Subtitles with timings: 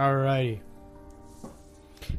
[0.00, 0.60] Alrighty.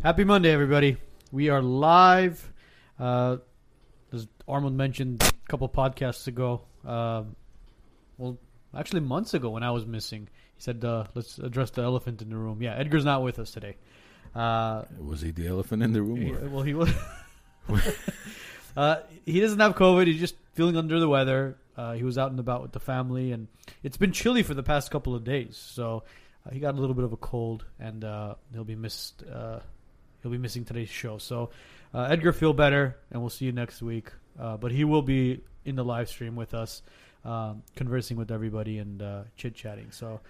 [0.03, 0.97] Happy Monday, everybody.
[1.31, 2.53] We are live.
[2.99, 3.37] Uh,
[4.13, 7.35] as Armand mentioned a couple podcasts ago, um,
[8.19, 8.37] well,
[8.77, 12.29] actually months ago when I was missing, he said, uh, "Let's address the elephant in
[12.29, 13.77] the room." Yeah, Edgar's not with us today.
[14.35, 16.21] Uh, Was he the elephant in the room?
[16.21, 16.93] he- well, he was.
[18.77, 20.05] uh, he doesn't have COVID.
[20.05, 21.57] He's just feeling under the weather.
[21.75, 23.47] Uh, he was out and about with the family, and
[23.81, 25.57] it's been chilly for the past couple of days.
[25.57, 26.09] So uh,
[26.51, 29.23] he got a little bit of a cold, and uh, he'll be missed.
[29.23, 29.59] Uh,
[30.21, 31.17] he'll be missing today's show.
[31.17, 31.51] So
[31.93, 34.09] uh, Edgar, feel better, and we'll see you next week.
[34.39, 36.81] Uh, but he will be in the live stream with us,
[37.25, 39.91] um, conversing with everybody and uh, chit chatting.
[39.91, 40.21] So.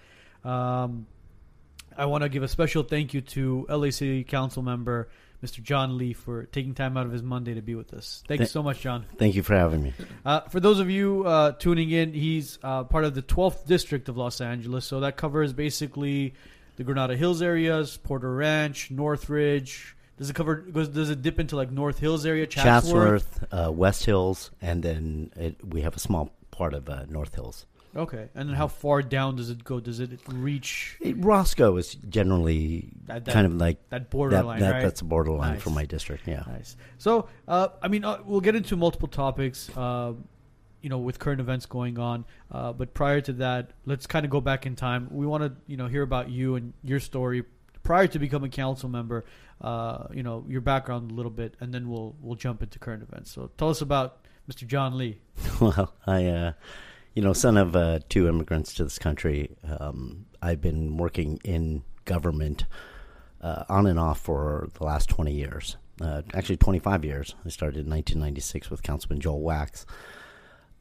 [0.44, 1.06] Um,
[1.96, 5.10] I want to give a special thank you to LA City Council member
[5.42, 5.62] Mr.
[5.62, 8.22] John Lee for taking time out of his Monday to be with us.
[8.28, 9.04] Thank you so much, John.
[9.18, 9.92] Thank you for having me.
[10.24, 14.08] Uh, for those of you uh, tuning in, he's uh, part of the 12th district
[14.08, 16.34] of Los Angeles, so that covers basically
[16.76, 19.96] the Granada Hills areas, Porter Ranch, Northridge.
[20.16, 20.56] Does it cover?
[20.56, 23.40] Goes, does it dip into like North Hills area, Chatsworth?
[23.40, 27.34] Chatsworth, uh, West Hills, and then it, we have a small part of uh, North
[27.34, 27.66] Hills.
[27.94, 29.78] Okay, and then how far down does it go?
[29.78, 34.60] Does it reach It, Roscoe is generally that, that, kind of like that borderline?
[34.60, 34.82] that- right?
[34.82, 35.62] That's a borderline Nice.
[35.62, 36.26] for my district.
[36.26, 36.42] Yeah.
[36.46, 36.76] Nice.
[36.98, 40.14] So, uh, I mean, uh, we'll get into multiple topics, uh,
[40.80, 42.24] you know, with current events going on.
[42.50, 45.08] Uh, but prior to that, let's kind of go back in time.
[45.10, 47.44] We want to, you know, hear about you and your story
[47.82, 49.24] prior to becoming council member.
[49.60, 53.00] Uh, you know, your background a little bit, and then we'll we'll jump into current
[53.02, 53.30] events.
[53.30, 54.66] So, tell us about Mr.
[54.66, 55.20] John Lee.
[55.60, 56.52] Well, I, uh,
[57.14, 61.82] you know, son of uh, two immigrants to this country, um, I've been working in
[62.04, 62.64] government
[63.40, 65.76] uh, on and off for the last 20 years.
[66.00, 67.34] Uh, actually, 25 years.
[67.44, 69.84] I started in 1996 with Councilman Joel Wachs.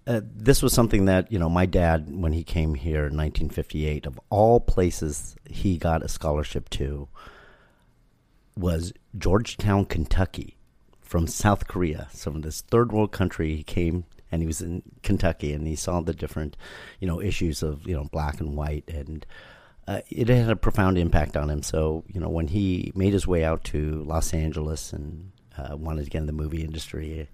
[0.07, 4.05] Uh, this was something that, you know, my dad, when he came here in 1958,
[4.05, 7.07] of all places he got a scholarship to,
[8.55, 10.57] was Georgetown, Kentucky,
[11.01, 12.07] from South Korea.
[12.13, 15.75] So from this third world country, he came and he was in Kentucky and he
[15.75, 16.57] saw the different,
[16.99, 19.25] you know, issues of you know black and white, and
[19.87, 21.63] uh, it had a profound impact on him.
[21.63, 26.05] So you know when he made his way out to Los Angeles and uh, wanted
[26.05, 27.27] to get in the movie industry,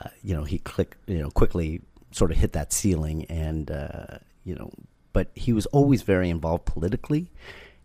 [0.00, 1.80] uh, you know he click you know quickly
[2.12, 4.70] sort of hit that ceiling and uh, you know
[5.12, 7.30] but he was always very involved politically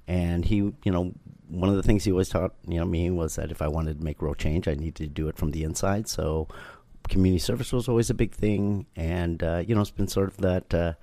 [0.07, 1.13] and he you know
[1.49, 3.99] one of the things he always taught you know me was that if I wanted
[3.99, 6.47] to make real change I needed to do it from the inside so
[7.07, 10.37] community service was always a big thing and uh, you know it's been sort of
[10.37, 10.93] that uh,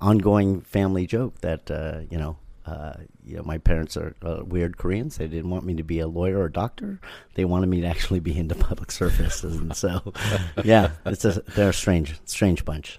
[0.00, 2.92] ongoing family joke that uh, you know uh,
[3.24, 5.16] you know, my parents are uh, weird Koreans.
[5.16, 7.00] They didn't want me to be a lawyer or a doctor.
[7.34, 10.12] They wanted me to actually be into public service, and so,
[10.64, 12.96] yeah, it's a they're a strange, strange bunch.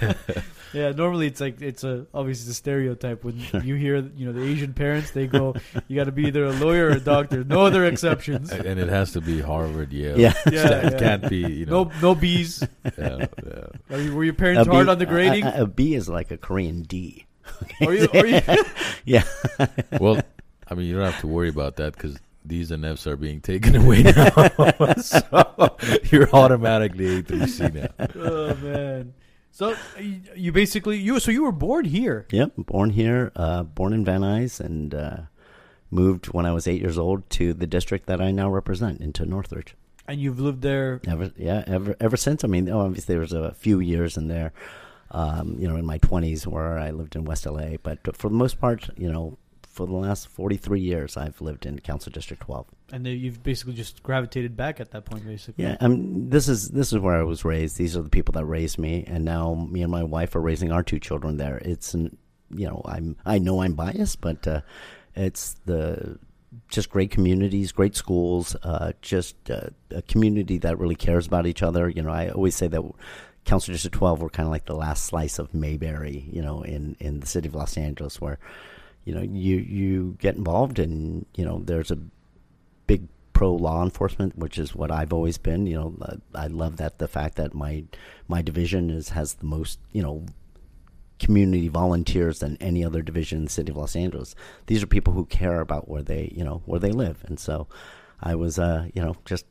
[0.76, 4.32] Yeah, normally it's like it's a obviously it's a stereotype when you hear you know
[4.32, 5.54] the Asian parents they go
[5.88, 8.52] you got to be either a lawyer or a doctor, no other exceptions.
[8.52, 10.18] and and it has to be Harvard, Yale.
[10.20, 10.34] Yeah.
[10.52, 10.98] Yeah, it yeah.
[10.98, 11.38] can't be.
[11.38, 12.62] You know, No, no B's.
[12.98, 13.66] yeah, yeah.
[13.96, 15.44] Are you, were your parents A hard B- on the grading?
[15.44, 17.24] A, a- a B is like a Korean D.
[17.80, 18.08] Are you?
[18.12, 18.40] Are you?
[19.04, 19.22] Yeah,
[20.00, 20.20] Well,
[20.68, 23.40] I mean, you don't have to worry about that because these and Fs are being
[23.40, 24.30] taken away now.
[25.00, 25.76] so
[26.10, 28.06] you're automatically A3C now.
[28.20, 29.14] oh man.
[29.56, 29.74] So
[30.34, 32.26] you, basically you so you were born here.
[32.30, 32.52] yep.
[32.58, 35.16] Born here, uh, born in Van Nuys, and uh,
[35.90, 39.24] moved when I was eight years old to the district that I now represent into
[39.24, 39.74] Northridge.
[40.06, 41.00] And you've lived there.
[41.08, 42.44] Ever, yeah, ever, ever since.
[42.44, 44.52] I mean, oh, obviously there was a few years in there,
[45.10, 47.78] um, you know, in my twenties where I lived in West LA.
[47.82, 49.38] But for the most part, you know,
[49.76, 52.66] for the last forty-three years, I've lived in Council District Twelve.
[52.90, 55.64] And you've basically just gravitated back at that point, basically.
[55.64, 57.76] Yeah, um, this is this is where I was raised.
[57.76, 60.72] These are the people that raised me, and now me and my wife are raising
[60.72, 61.58] our two children there.
[61.58, 62.16] It's, an,
[62.50, 64.62] you know, I'm I know I'm biased, but uh,
[65.14, 66.18] it's the
[66.68, 71.62] just great communities, great schools, uh, just uh, a community that really cares about each
[71.62, 71.90] other.
[71.90, 72.82] You know, I always say that
[73.44, 76.96] Council District 12 we're kind of like the last slice of Mayberry, you know, in
[76.98, 78.38] in the city of Los Angeles, where
[79.06, 81.98] you know you you get involved, and you know there's a
[82.86, 85.66] big pro law enforcement, which is what I've always been.
[85.66, 87.84] You know, uh, I love that the fact that my
[88.28, 90.26] my division is has the most you know
[91.18, 94.34] community volunteers than any other division in the city of Los Angeles.
[94.66, 97.68] These are people who care about where they you know where they live, and so
[98.20, 99.46] I was uh you know just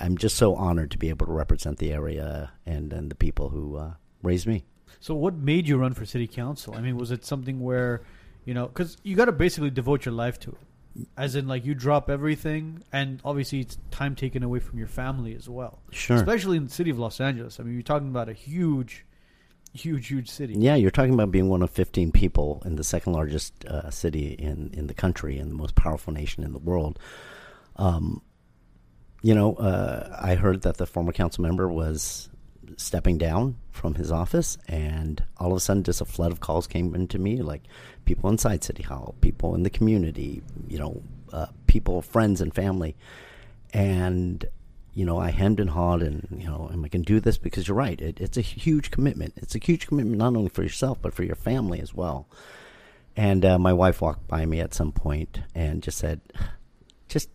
[0.00, 3.50] I'm just so honored to be able to represent the area and and the people
[3.50, 3.92] who uh,
[4.22, 4.64] raised me.
[5.00, 6.74] So what made you run for city council?
[6.76, 8.02] I mean, was it something where,
[8.44, 11.64] you know, because you got to basically devote your life to it, as in like
[11.64, 15.80] you drop everything, and obviously it's time taken away from your family as well.
[15.90, 16.16] Sure.
[16.16, 17.60] Especially in the city of Los Angeles.
[17.60, 19.06] I mean, you're talking about a huge,
[19.72, 20.54] huge, huge city.
[20.58, 24.32] Yeah, you're talking about being one of 15 people in the second largest uh, city
[24.32, 26.98] in, in the country and the most powerful nation in the world.
[27.76, 28.22] Um,
[29.22, 32.28] you know, uh, I heard that the former council member was
[32.76, 36.66] stepping down from his office, and all of a sudden, just a flood of calls
[36.66, 37.62] came into me, like
[38.04, 41.02] people inside City Hall, people in the community, you know,
[41.32, 42.94] uh, people, friends, and family.
[43.72, 44.44] And
[44.94, 47.38] you know, I hemmed and hawed, and you know, am I going to do this?
[47.38, 49.34] Because you're right, it, it's a huge commitment.
[49.36, 52.28] It's a huge commitment not only for yourself but for your family as well.
[53.16, 56.20] And uh, my wife walked by me at some point and just said,
[57.08, 57.30] "Just,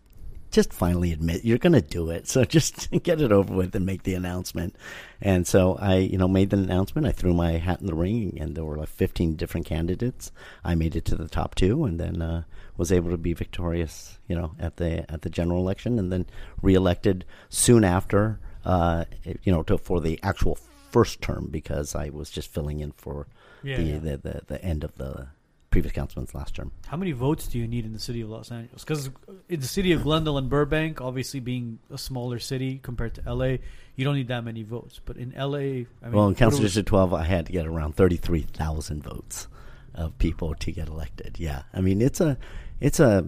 [0.51, 2.27] just finally admit you're going to do it.
[2.27, 4.75] So just get it over with and make the announcement."
[5.21, 7.07] And so I, you know, made the announcement.
[7.07, 10.31] I threw my hat in the ring, and there were like 15 different candidates.
[10.63, 12.43] I made it to the top two, and then uh,
[12.77, 16.25] was able to be victorious, you know, at the at the general election, and then
[16.61, 19.05] reelected soon after, uh,
[19.43, 20.57] you know, to, for the actual
[20.91, 23.27] first term because I was just filling in for
[23.63, 23.99] Yeah, the, yeah.
[23.99, 25.27] The, the the end of the
[25.69, 26.71] previous councilman's last term.
[26.87, 28.83] How many votes do you need in the city of Los Angeles?
[28.83, 29.09] Because
[29.49, 33.57] in the city of Glendale and Burbank, obviously being a smaller city compared to LA,
[33.95, 35.01] you don't need that many votes.
[35.03, 37.95] But in LA, I mean, well, in Council District 12, I had to get around
[37.95, 39.47] 33,000 votes
[39.93, 41.37] of people to get elected.
[41.39, 41.63] Yeah.
[41.73, 42.37] I mean, it's a,
[42.79, 43.25] it's a,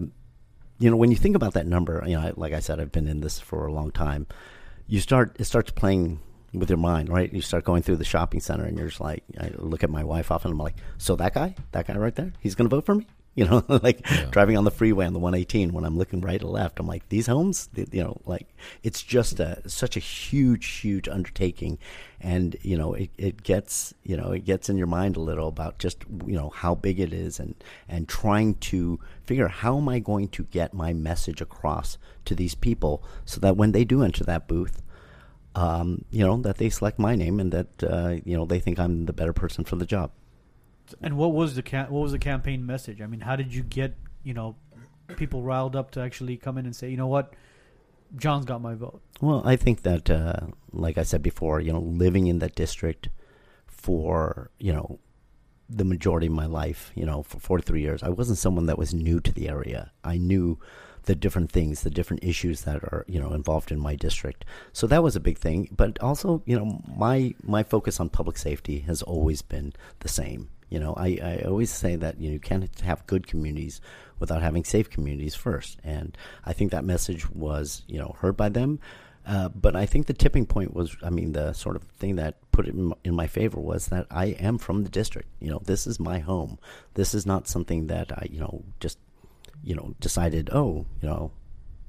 [0.78, 2.92] you know, when you think about that number, you know, I- like I said, I've
[2.92, 4.26] been in this for a long time.
[4.86, 6.20] You start, it starts playing
[6.52, 7.32] with your mind, right?
[7.32, 10.02] You start going through the shopping center and you're just like, I look at my
[10.04, 12.86] wife often, I'm like, so that guy, that guy right there, he's going to vote
[12.86, 13.06] for me?
[13.36, 14.26] You know, like Yeah.
[14.32, 17.08] driving on the freeway on the 118 when I'm looking right or left, I'm like,
[17.10, 18.48] these homes, you know, like
[18.82, 21.78] it's just a, such a huge, huge undertaking.
[22.20, 25.46] And, you know, it, it gets, you know, it gets in your mind a little
[25.46, 27.54] about just, you know, how big it is and,
[27.88, 32.34] and trying to figure out how am I going to get my message across to
[32.34, 34.82] these people so that when they do enter that booth,
[35.54, 38.78] um, you know, that they select my name and that, uh, you know, they think
[38.78, 40.10] I'm the better person for the job.
[41.00, 43.00] And what was the cam- what was the campaign message?
[43.00, 44.56] I mean, how did you get you know
[45.16, 47.32] people riled up to actually come in and say, you know what,
[48.16, 49.02] John's got my vote?
[49.20, 53.08] Well, I think that, uh, like I said before, you know, living in that district
[53.66, 54.98] for, you know,
[55.68, 58.92] the majority of my life, you know, for 43 years, I wasn't someone that was
[58.92, 59.92] new to the area.
[60.02, 60.58] I knew
[61.04, 64.44] the different things, the different issues that are, you know, involved in my district.
[64.72, 65.68] So that was a big thing.
[65.70, 70.50] But also, you know, my, my focus on public safety has always been the same.
[70.68, 73.80] You know, I, I always say that, you know, you can't have good communities
[74.20, 75.78] without having safe communities first.
[75.82, 78.78] And I think that message was, you know, heard by them.
[79.26, 82.36] Uh, but I think the tipping point was, I mean, the sort of thing that
[82.52, 85.28] put it in, in my favor was that I am from the district.
[85.40, 86.58] You know, this is my home.
[86.94, 88.98] This is not something that I, you know, just,
[89.62, 91.32] you know, decided, oh, you know,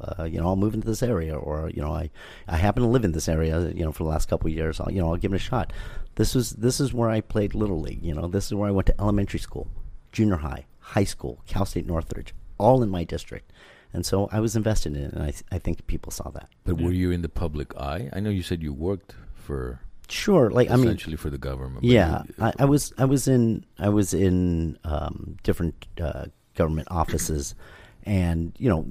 [0.02, 2.10] uh, you know, I'll move into this area, or you know, I,
[2.48, 4.80] I happen to live in this area, you know, for the last couple of years.
[4.80, 5.72] I'll, you know, I'll give it a shot.
[6.16, 8.04] This is this is where I played little league.
[8.04, 9.68] You know, this is where I went to elementary school,
[10.12, 13.54] junior high, high school, Cal State Northridge, all in my district,
[13.94, 16.50] and so I was invested in it, and I I think people saw that.
[16.64, 16.86] But Yeah.
[16.86, 18.10] were you in the public eye?
[18.12, 21.84] I know you said you worked for Sure, like I mean, essentially for the government.
[21.86, 26.88] yeah, you- I, I was I was in I was in um, different uh, government
[26.92, 27.56] offices,
[28.04, 28.86] and you know,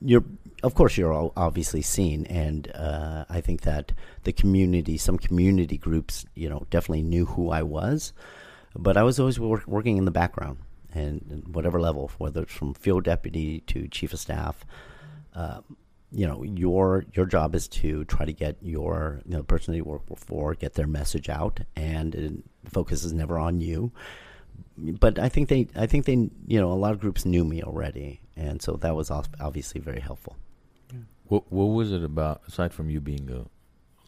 [0.00, 0.24] you're
[0.62, 3.92] of course you're obviously seen, and uh, I think that
[4.24, 8.12] the community, some community groups, you know, definitely knew who I was,
[8.76, 10.58] but I was always work, working in the background
[10.94, 14.64] and, whatever level, whether it's from field deputy to chief of staff.
[15.34, 15.60] Uh,
[16.14, 19.72] you know your your job is to try to get your you know the person
[19.72, 21.60] that you work for get their message out.
[21.74, 23.92] And uh, the focus is never on you
[24.76, 26.14] but i think they i think they
[26.46, 30.00] you know a lot of groups knew me already and so that was obviously very
[30.00, 30.36] helpful
[31.26, 33.46] What what was it about aside from you being a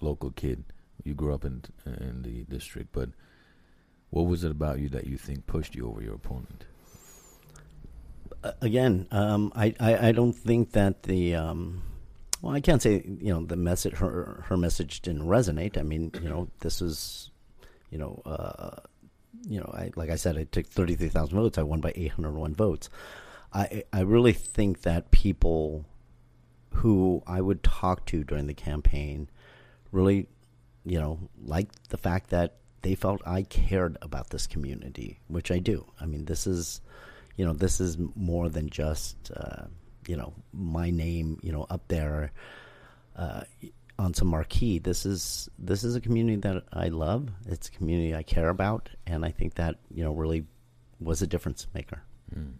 [0.05, 0.65] local kid?
[1.05, 3.09] You grew up in in the district, but
[4.11, 6.67] what was it about you that you think pushed you over your opponent?
[8.43, 11.83] uh, again um, I, I i don't think that the um,
[12.43, 16.11] well i can't say you know the message her her message didn't resonate i mean
[16.23, 17.31] you know this is
[17.91, 18.77] you know uh,
[19.47, 21.59] you know i like i said i took 33000 votes.
[21.59, 22.89] I won by 801 votes.
[23.53, 25.85] I i really think that people
[26.71, 29.29] who i would talk to during the campaign
[29.93, 30.27] really
[30.85, 35.59] you know liked the fact that they felt i cared about this community which i
[35.59, 35.87] do.
[36.01, 36.81] I mean this is
[37.37, 39.65] you know this is more than just uh,
[40.07, 42.33] you know my name you know up there.
[43.17, 43.43] Uh,
[43.99, 48.15] on some marquee this is this is a community that I love it's a community
[48.15, 50.45] I care about and I think that you know really
[51.01, 52.03] was a difference maker
[52.35, 52.55] Mm.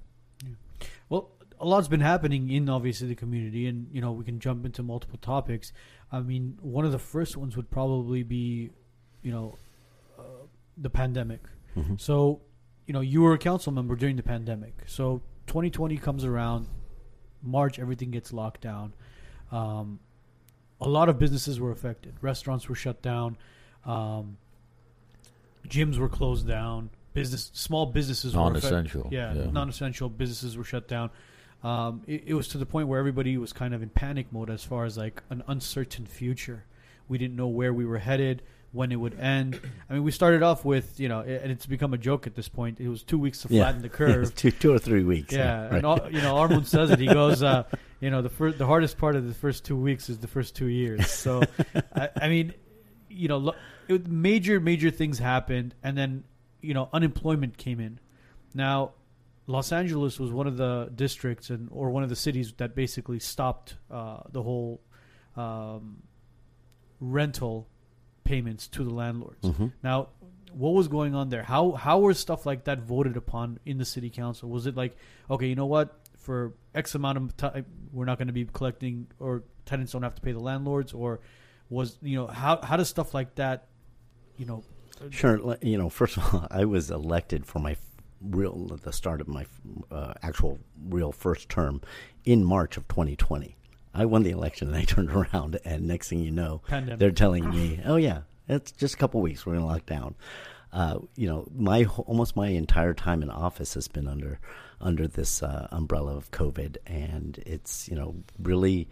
[1.09, 4.65] Well, a lot's been happening in obviously the community, and you know we can jump
[4.65, 5.73] into multiple topics.
[6.13, 8.71] I mean, one of the first ones would probably be,
[9.23, 9.57] you know,
[10.19, 10.23] uh,
[10.77, 11.41] the pandemic.
[11.77, 12.01] Mhm.
[12.01, 12.43] So,
[12.87, 14.85] you know, you were a council member during the pandemic.
[14.87, 16.69] So 2020 comes around,
[17.43, 18.95] March, everything gets locked down.
[19.51, 19.99] Um,
[20.81, 22.15] a lot of businesses were affected.
[22.21, 23.37] Restaurants were shut down.
[23.85, 24.37] Um,
[25.69, 26.91] gyms were closed down.
[27.13, 28.63] Business, small businesses were affected.
[28.73, 29.09] Non-essential.
[29.13, 29.51] Yeah, Yeah.
[29.51, 31.11] non-essential businesses were shut down.
[31.63, 34.51] Um, it, it was to the point where everybody was kind of in panic mode
[34.51, 36.65] as far as like an uncertain future.
[37.09, 39.61] We didn't know where we were headed, when it would end.
[39.89, 42.49] I mean, we started off with you know, and it's become a joke at this
[42.49, 42.81] point.
[42.81, 43.63] It was two weeks to Yeah.
[43.63, 44.35] flatten the curve.
[44.35, 45.33] two, two or three weeks.
[45.33, 45.73] Yeah, right.
[45.75, 46.99] and all, you know, Armand says it.
[46.99, 47.63] He goes, uh,
[48.01, 50.55] you know, the first, the hardest part of the first two weeks is the first
[50.57, 51.11] two years.
[51.11, 51.43] So,
[51.95, 52.55] I, I mean,
[53.09, 53.55] you know, lo-
[53.89, 56.25] it, major major things happened, and then
[56.61, 57.99] you know, unemployment came in.
[58.55, 58.93] Now,
[59.47, 63.21] Los Angeles was one of the districts and or one of the cities that basically
[63.21, 64.81] stopped uh, the whole
[65.37, 66.03] um,
[67.01, 67.69] rental
[68.25, 69.47] payments to the landlords.
[69.47, 69.73] Mhm.
[69.83, 70.09] Now,
[70.53, 71.43] what was going on there?
[71.43, 74.49] How how were stuff like that voted upon in the city council?
[74.49, 74.97] Was it like,
[75.31, 79.07] okay, you know what, for X amount of time, we're not going to be collecting,
[79.21, 81.21] or tenants don't have to pay the landlords, or
[81.69, 83.69] was you know how how does stuff like that,
[84.37, 84.65] you know,
[85.11, 85.57] Sure.
[85.61, 87.77] You know, first of all, I was elected for my
[88.21, 89.47] real the start of my
[89.91, 91.83] uh, actual real first term
[92.25, 93.57] in March of 2020.
[93.93, 96.99] I won the election, and I turned around, and next thing you know, Pandemic.
[96.99, 99.45] they're telling me, "Oh yeah, it's just a couple weeks.
[99.45, 100.15] We're going to lock down."
[100.73, 104.41] Uh, you know, my almost my entire time in office has been under
[104.81, 108.89] under this uh, umbrella of COVID, and it's you know really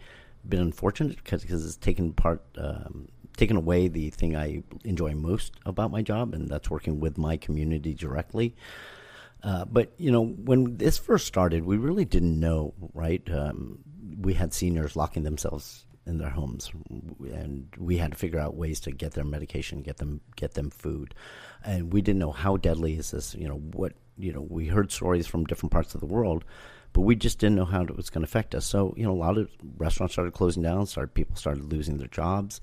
[0.47, 5.91] been unfortunate because it's taken part um, taken away the thing I enjoy most about
[5.91, 8.55] my job, and that's working with my community directly.
[9.43, 13.21] Uh, but you know, when this first started, we really didn't know, right?
[13.29, 13.79] Um,
[14.19, 16.71] we had seniors locking themselves in their homes,
[17.31, 20.69] and we had to figure out ways to get their medication, get them get them
[20.69, 21.13] food,
[21.63, 23.35] and we didn't know how deadly is this.
[23.35, 23.93] You know what?
[24.17, 26.45] You know, we heard stories from different parts of the world,
[26.93, 28.65] but we just didn't know how it was going to affect us.
[28.65, 30.85] So you know, a lot of restaurants started closing down.
[30.85, 32.61] Started people started losing their jobs.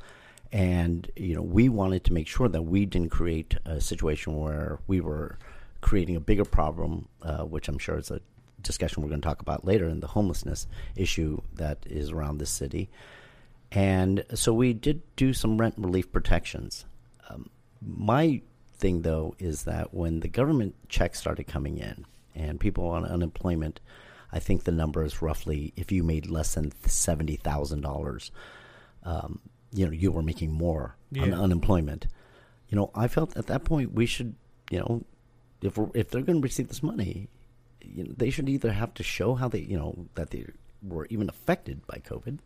[0.53, 4.79] And you know, we wanted to make sure that we didn't create a situation where
[4.87, 5.39] we were
[5.81, 8.21] creating a bigger problem, uh, which I'm sure is a
[8.63, 10.67] discussion we're going to talk about later in the homelessness
[10.97, 12.91] issue that is around the city.
[13.73, 16.85] And so we did do some rent relief protections.
[17.29, 18.43] Um, my
[18.81, 23.81] thing, though, is that when the government checks started coming in and people on unemployment,
[24.33, 28.31] I think the number is roughly if you made less than seventy thousand dollars,
[29.05, 29.41] um,
[29.73, 32.07] you know, you were making more on unemployment.
[32.69, 34.35] You know, I felt at that point we should,
[34.71, 35.05] you know,
[35.61, 37.29] if we're, if they're going to receive this money,
[37.83, 40.47] you know, they should either have to show how they, you know, that they
[40.83, 42.39] were even affected by COVID,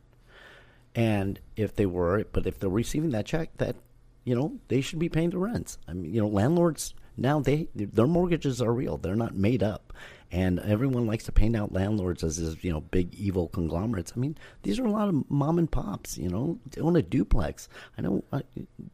[0.95, 3.77] and if they were, but if they're receiving that check, that
[4.25, 5.79] you know they should be paying the rents.
[5.89, 9.93] I mean, you know, landlords now they their mortgages are real; they're not made up,
[10.33, 14.13] and everyone likes to paint out landlords as this, you know big evil conglomerates.
[14.17, 16.19] I mean, these are a lot of mom and pops.
[16.19, 17.69] You know, they own a duplex.
[17.97, 18.41] I know uh,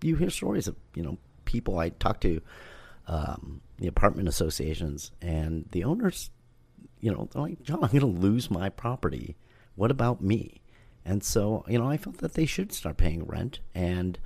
[0.02, 2.40] you hear stories of you know people I talk to,
[3.06, 6.30] um, the apartment associations, and the owners
[7.00, 9.36] you know, they're like, John, I'm going to lose my property.
[9.74, 10.60] What about me?
[11.04, 13.60] And so, you know, I felt that they should start paying rent.
[13.74, 14.18] And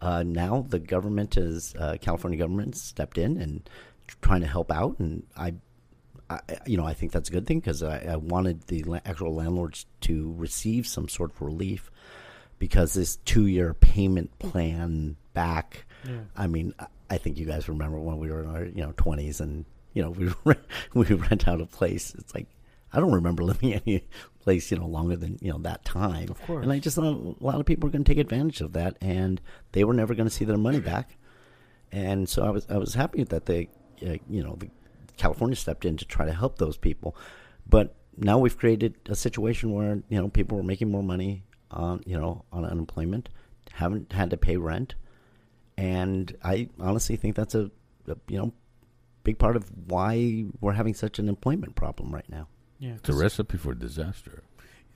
[0.00, 3.68] uh, now the government is, uh, California government stepped in and
[4.22, 4.98] trying to help out.
[4.98, 5.54] And I,
[6.30, 9.00] I you know, I think that's a good thing because I, I wanted the la-
[9.04, 11.90] actual landlords to receive some sort of relief
[12.58, 15.84] because this two year payment plan back.
[16.04, 16.20] Yeah.
[16.36, 18.92] I mean, I- I think you guys remember when we were in our you know
[18.98, 19.64] twenties and
[19.94, 20.60] you know we rent,
[20.94, 22.14] we rent out a place.
[22.18, 22.46] It's like
[22.92, 24.04] I don't remember living any
[24.40, 26.30] place you know longer than you know that time.
[26.30, 26.62] Of course.
[26.62, 28.96] And I just thought a lot of people were going to take advantage of that,
[29.00, 29.40] and
[29.72, 31.16] they were never going to see their money back.
[31.92, 33.68] And so I was I was happy that they
[34.06, 34.70] uh, you know the
[35.16, 37.16] California stepped in to try to help those people,
[37.68, 42.02] but now we've created a situation where you know people were making more money on
[42.06, 43.28] you know on unemployment,
[43.72, 44.94] haven't had to pay rent,
[45.76, 47.70] and I honestly think that's a,
[48.06, 48.52] a you know
[49.24, 52.48] big part of why we're having such an employment problem right now.
[52.78, 54.42] Yeah, It's a recipe for disaster.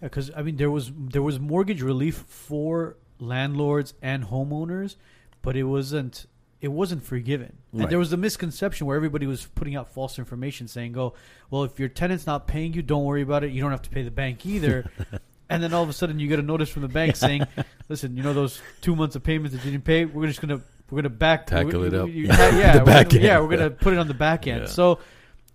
[0.00, 4.96] because I mean there was there was mortgage relief for landlords and homeowners,
[5.42, 6.26] but it wasn't
[6.60, 7.56] it wasn't forgiven.
[7.72, 11.14] And there was a misconception where everybody was putting out false information, saying, "Oh,
[11.50, 13.50] well, if your tenant's not paying you, don't worry about it.
[13.50, 14.88] You don't have to pay the bank either."
[15.50, 17.42] and then all of a sudden, you get a notice from the bank saying,
[17.88, 20.04] "Listen, you know those two months of payments that you didn't pay.
[20.04, 22.08] We're just gonna we're gonna back Tackle we- it up.
[22.08, 24.66] you- yeah, The we're gonna- yeah, we're gonna put it on the back end." Yeah.
[24.68, 25.00] So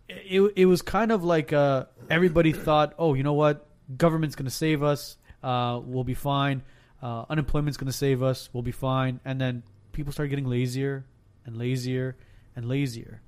[0.09, 3.67] it it was kind of like uh, everybody thought, "Oh, you know what?
[3.97, 5.17] Government's gonna save us.
[5.43, 6.63] Uh, we'll be fine.
[7.01, 8.49] Uh, unemployment's gonna save us.
[8.53, 11.05] We'll be fine." And then people started getting lazier,
[11.45, 12.15] and lazier
[12.55, 13.21] and lazier,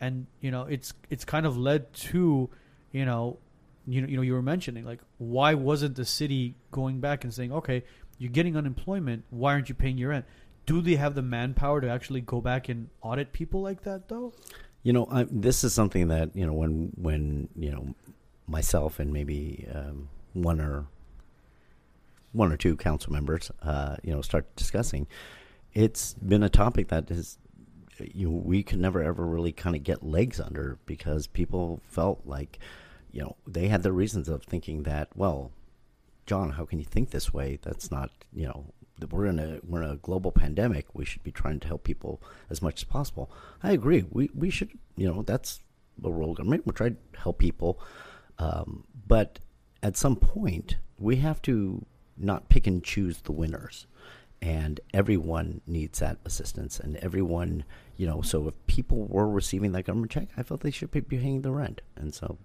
[0.00, 2.48] and you know it's it's kind of led to
[2.92, 3.38] you know
[3.86, 7.32] you know you know you were mentioning like why wasn't the city going back and
[7.32, 7.82] saying okay
[8.18, 10.24] you're getting unemployment why aren't you paying your rent
[10.66, 14.32] do they have the manpower to actually go back and audit people like that though
[14.82, 17.94] You know, I, this is something that you know when when you know
[18.46, 20.86] myself and maybe um, one or
[22.32, 25.06] one or two council members, uh, you know, start discussing.
[25.72, 27.38] It's been a topic that is
[27.98, 32.22] you know, we could never ever really kind of get legs under because people felt
[32.24, 32.58] like
[33.12, 35.52] you know they had their reasons of thinking that well,
[36.26, 37.58] John, how can you think this way?
[37.62, 38.66] That's not you know
[39.10, 40.86] we're in a we're in a global pandemic.
[40.94, 43.30] We should be trying to help people as much as possible.
[43.62, 44.04] I agree.
[44.10, 45.60] We we should you know that's
[45.98, 46.66] the role of government.
[46.66, 47.80] We try to help people,
[48.38, 49.38] um, but
[49.82, 51.84] at some point we have to
[52.16, 53.86] not pick and choose the winners.
[54.42, 57.64] And everyone needs that assistance, and everyone,
[57.96, 58.20] you know.
[58.20, 61.50] So if people were receiving that government check, I felt they should be paying the
[61.50, 62.36] rent, and so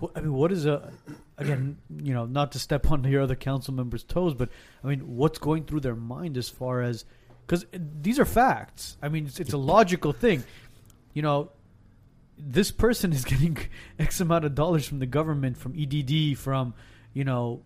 [0.00, 0.92] Well, I mean, what is a
[1.36, 1.78] again?
[2.02, 4.48] You know, not to step on your other council members' toes, but
[4.84, 7.04] I mean, what's going through their mind as far as
[7.46, 8.96] because these are facts.
[9.02, 10.44] I mean, it's, it's a logical thing.
[11.14, 11.50] You know,
[12.38, 13.58] this person is getting
[13.98, 16.74] X amount of dollars from the government, from EDD, from
[17.14, 17.62] you know,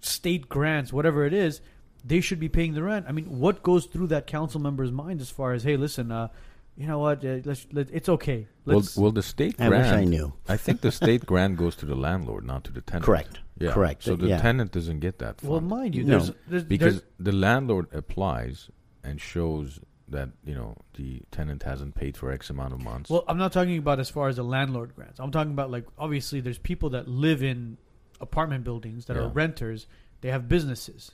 [0.00, 1.60] state grants, whatever it is.
[2.04, 3.06] They should be paying the rent.
[3.08, 6.28] I mean, what goes through that council member's mind as far as, hey, listen, uh,
[6.76, 7.24] you know what?
[7.24, 8.48] Uh, let's, let, it's okay.
[8.64, 9.84] Well, Let's, well, the state I grant.
[9.84, 10.32] wish I knew.
[10.48, 13.04] I think the state grant goes to the landlord, not to the tenant.
[13.04, 13.38] Correct.
[13.58, 13.72] Yeah.
[13.72, 14.02] Correct.
[14.02, 14.40] So the Yeah.
[14.40, 15.42] tenant doesn't get that.
[15.44, 18.68] well, mind you, No, there's, there's because there's- the landlord applies
[19.04, 19.78] and shows
[20.12, 23.10] that you know the tenant hasn't paid for X amount of months.
[23.10, 25.18] Well, I'm not talking about as far as the landlord grants.
[25.20, 27.76] I'm talking about like obviously there's people that live in
[28.20, 29.86] apartment buildings that are renters.
[30.20, 31.10] They have businesses,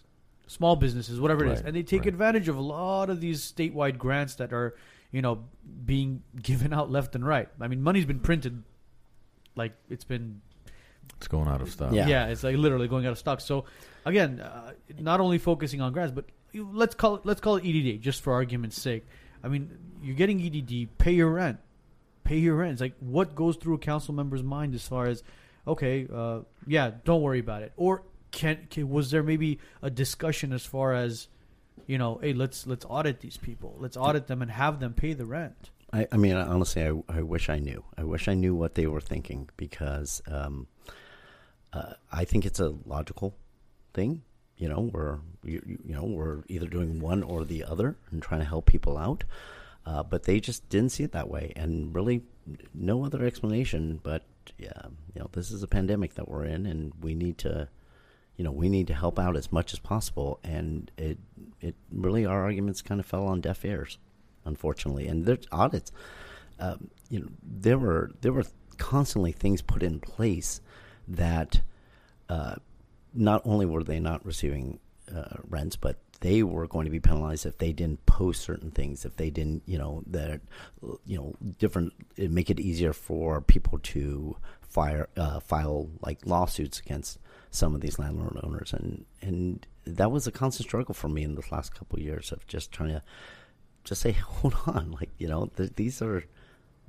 [0.46, 2.08] small businesses, whatever it is, Right, and they take right.
[2.08, 4.76] advantage of a lot of these statewide grants that are,
[5.10, 5.44] you know,
[5.86, 7.48] being given out left and right.
[7.60, 8.62] I mean, money's been printed,
[9.56, 10.42] like it's been
[11.16, 11.92] it's going out of stock.
[11.92, 12.06] Yeah.
[12.06, 13.40] yeah, it's like literally going out of stock.
[13.40, 13.64] So
[14.04, 17.64] again, uh, not only focusing on grants, but you- let's call it let's call it
[17.64, 19.06] EDD just for argument's sake.
[19.42, 21.58] I mean, you're getting EDD, pay your rent,
[22.24, 22.72] pay your rent.
[22.72, 25.22] It's like what goes through a council member's mind as far as
[25.66, 30.52] okay, uh, yeah, don't worry about it, or can, can was there maybe a discussion
[30.52, 31.28] as far as
[31.86, 35.14] you know, hey, let's let's audit these people, let's audit them and have them pay
[35.14, 35.70] the rent.
[35.92, 37.82] I, I mean, honestly, I, I wish I knew.
[37.96, 40.66] I wish I knew what they were thinking because um,
[41.72, 43.34] uh, I think it's a logical
[43.94, 44.22] thing.
[44.58, 48.40] You know, we're you, you know we're either doing one or the other and trying
[48.40, 49.24] to help people out,
[49.86, 52.22] uh, but they just didn't see it that way, and really
[52.74, 54.00] no other explanation.
[54.02, 54.24] But
[54.58, 54.82] yeah,
[55.14, 57.68] you know, this is a pandemic that we're in, and we need to,
[58.36, 60.40] you know, we need to help out as much as possible.
[60.42, 61.18] And it
[61.60, 63.98] it really our arguments kind of fell on deaf ears
[64.48, 65.06] unfortunately.
[65.06, 65.92] And there's audits.
[66.58, 68.44] Um, you know, there were there were
[68.78, 70.60] constantly things put in place
[71.06, 71.60] that
[72.28, 72.56] uh,
[73.14, 74.78] not only were they not receiving
[75.14, 79.04] uh, rents, but they were going to be penalized if they didn't post certain things,
[79.04, 80.40] if they didn't, you know, that
[81.06, 87.18] you know, different make it easier for people to fire uh, file like lawsuits against
[87.50, 91.34] some of these landlord owners, and and that was a constant struggle for me in
[91.34, 93.02] the last couple of years of just trying to
[93.84, 96.24] just say, hold on, like you know, th- these are,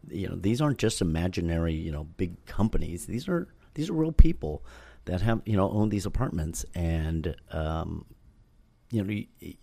[0.10, 3.06] you know, these aren't just imaginary, you know, big companies.
[3.06, 4.64] These are these are real people
[5.06, 8.06] that have you know own these apartments, and um,
[8.92, 9.56] you know, you,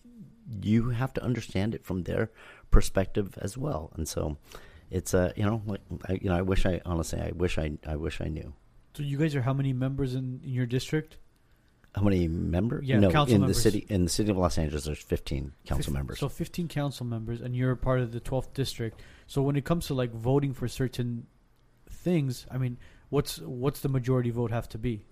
[0.63, 2.31] you have to understand it from their
[2.71, 3.93] perspective as well.
[3.97, 4.37] And so,
[4.91, 7.59] it's a uh, you know, like I, you know, I wish I honestly, I wish
[7.59, 8.53] I, I wish I knew.
[8.97, 11.19] So you guys are how many members in, in your district?
[11.95, 12.87] How many members?
[12.87, 13.57] Yeah, no, council in members.
[13.57, 16.19] the city in the city of Los Angeles, there's 15 council Fif- members.
[16.19, 19.01] So 15 council members, and you're part of the 12th district.
[19.27, 21.27] So when it comes to like voting for certain
[21.91, 25.05] things, I mean, what's what's the majority vote have to be?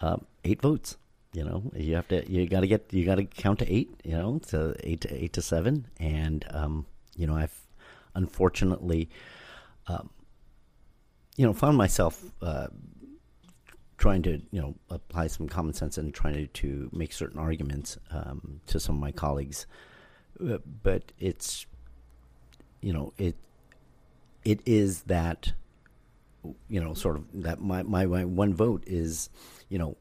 [0.00, 0.96] Um, eight votes.
[1.32, 4.00] You know, you have to, you got to get, you got to count to eight.
[4.04, 6.86] You know, to eight to eight to seven, and um,
[7.16, 7.56] you know, I've
[8.14, 9.08] unfortunately,
[9.86, 10.10] um,
[11.36, 12.66] you know, found myself uh,
[13.98, 17.98] trying to, you know, apply some common sense and trying to, to make certain arguments
[18.10, 19.66] um, to some of my colleagues,
[20.40, 21.66] Uh, but it's,
[22.80, 23.36] you know, it,
[24.44, 25.52] it is that
[26.68, 29.28] you know, sort of that my, my, my one vote is,
[29.70, 29.96] you know,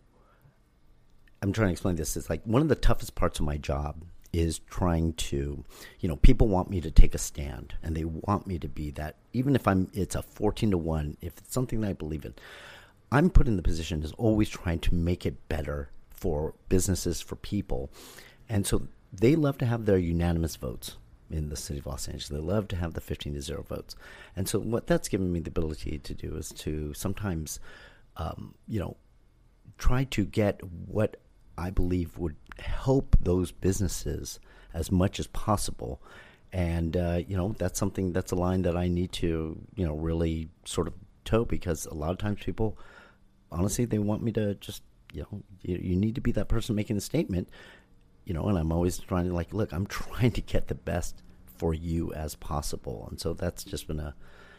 [1.42, 2.18] I'm trying to explain this.
[2.18, 4.04] It's like one of the toughest parts of my job
[4.34, 5.64] is trying to,
[6.02, 8.92] you know, people want me to take a stand and they want me to be
[8.92, 12.26] that, even if I'm, it's a 14 to 1, if it's something that I believe
[12.26, 12.34] in,
[13.12, 17.36] I'm put in the position is always trying to make it better for businesses, for
[17.38, 17.90] people.
[18.48, 20.98] And so they love to have their unanimous votes.
[21.32, 22.30] in the city of Los Angeles.
[22.30, 23.96] They love to have the 15 to 0 votes.
[24.36, 27.60] And so, what that's given me the ability to do is to sometimes,
[28.18, 28.98] um, you know,
[29.80, 31.18] try to get what
[31.58, 34.39] I believe would help those businesses
[34.74, 36.02] as much as possible.
[36.54, 39.96] And, uh, you know, that's something that's a line that I need to, you know,
[39.96, 40.94] really sort of
[41.26, 42.78] toe because a lot of times people,
[43.52, 46.76] honestly, they want me to just, you know, you, you need to be that person
[46.76, 47.50] making the statement
[48.30, 51.24] you know, and I'm always trying to like, look, I'm trying to get the best
[51.58, 54.13] for you as possible, and so that's just been a,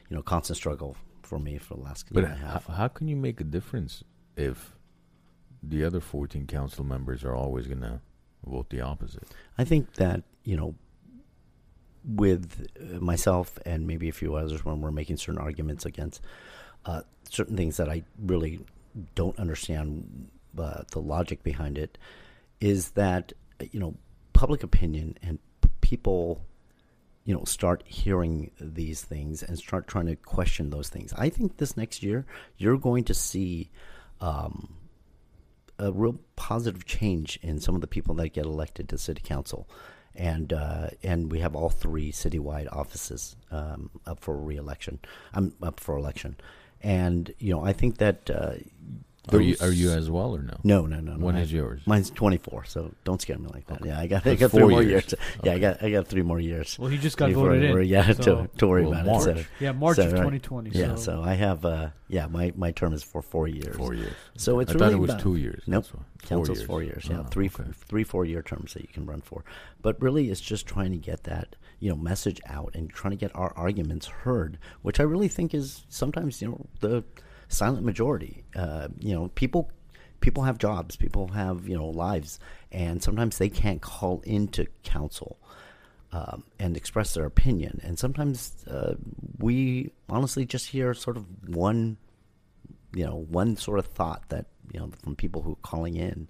[0.08, 2.66] you know, constant struggle for me for the last But year and a half.
[2.66, 4.02] how, how can you make a difference
[4.36, 4.76] if
[5.62, 8.00] the other 14 council members are always going to
[8.44, 9.24] vote the opposite?
[9.58, 10.74] I think that you know,
[12.04, 16.22] with uh, myself and maybe a few others, when we're making certain arguments against
[16.86, 18.60] uh, certain things that I really
[19.14, 21.98] don't understand uh, the logic behind it,
[22.60, 23.32] is that
[23.72, 23.94] you know
[24.32, 25.38] public opinion and
[25.80, 26.42] people
[27.24, 31.12] you know start hearing these things and start trying to question those things.
[31.16, 33.70] I think this next year you're going to see.
[34.20, 34.74] Um,
[35.80, 39.68] a real positive change in some of the people that get elected to city council,
[40.14, 45.00] and uh, and we have all three citywide offices um, up for reelection.
[45.32, 46.36] I'm up for election,
[46.82, 48.54] and you know I think that uh,
[49.32, 50.54] Are you are you as well or no?
[50.64, 51.82] no no no no When I- is yours?
[51.86, 53.80] Mine's 24, so don't scare me like that.
[53.82, 53.90] Okay.
[53.90, 55.04] Yeah, I got I That's got three four more years.
[55.12, 55.14] years.
[55.44, 56.78] Yeah, I got I got three more years.
[56.78, 57.84] Well, he just got before- voted in.
[57.86, 59.26] Yeah, so- to, to worry Well, about March.
[59.28, 59.36] it.
[59.42, 60.70] So, yeah, March So, of 2020.
[60.70, 63.76] yeah, so, so I have uh, yeah my, my term is for four years.
[63.76, 64.14] Four years.
[64.36, 65.62] So it's I really thought it was about- two years.
[65.66, 65.84] Nope.
[65.84, 66.02] That's why.
[66.22, 67.06] Council's four years.
[67.08, 67.64] Yeah, Oh, three, okay.
[67.88, 69.42] three, four year terms that you can run for.
[69.80, 73.16] But really, it's just trying to get that you know message out and trying to
[73.16, 77.04] get our arguments heard, which I really think is sometimes you know the
[77.50, 78.44] silent majority.
[78.56, 79.70] Uh, you know, people
[80.20, 82.38] people have jobs, people have you know lives,
[82.72, 85.36] and sometimes they can't call into council.
[86.12, 88.94] Um, and express their opinion, and sometimes uh,
[89.38, 91.98] we honestly just hear sort of one
[92.92, 96.28] you know one sort of thought that you know from people who are calling in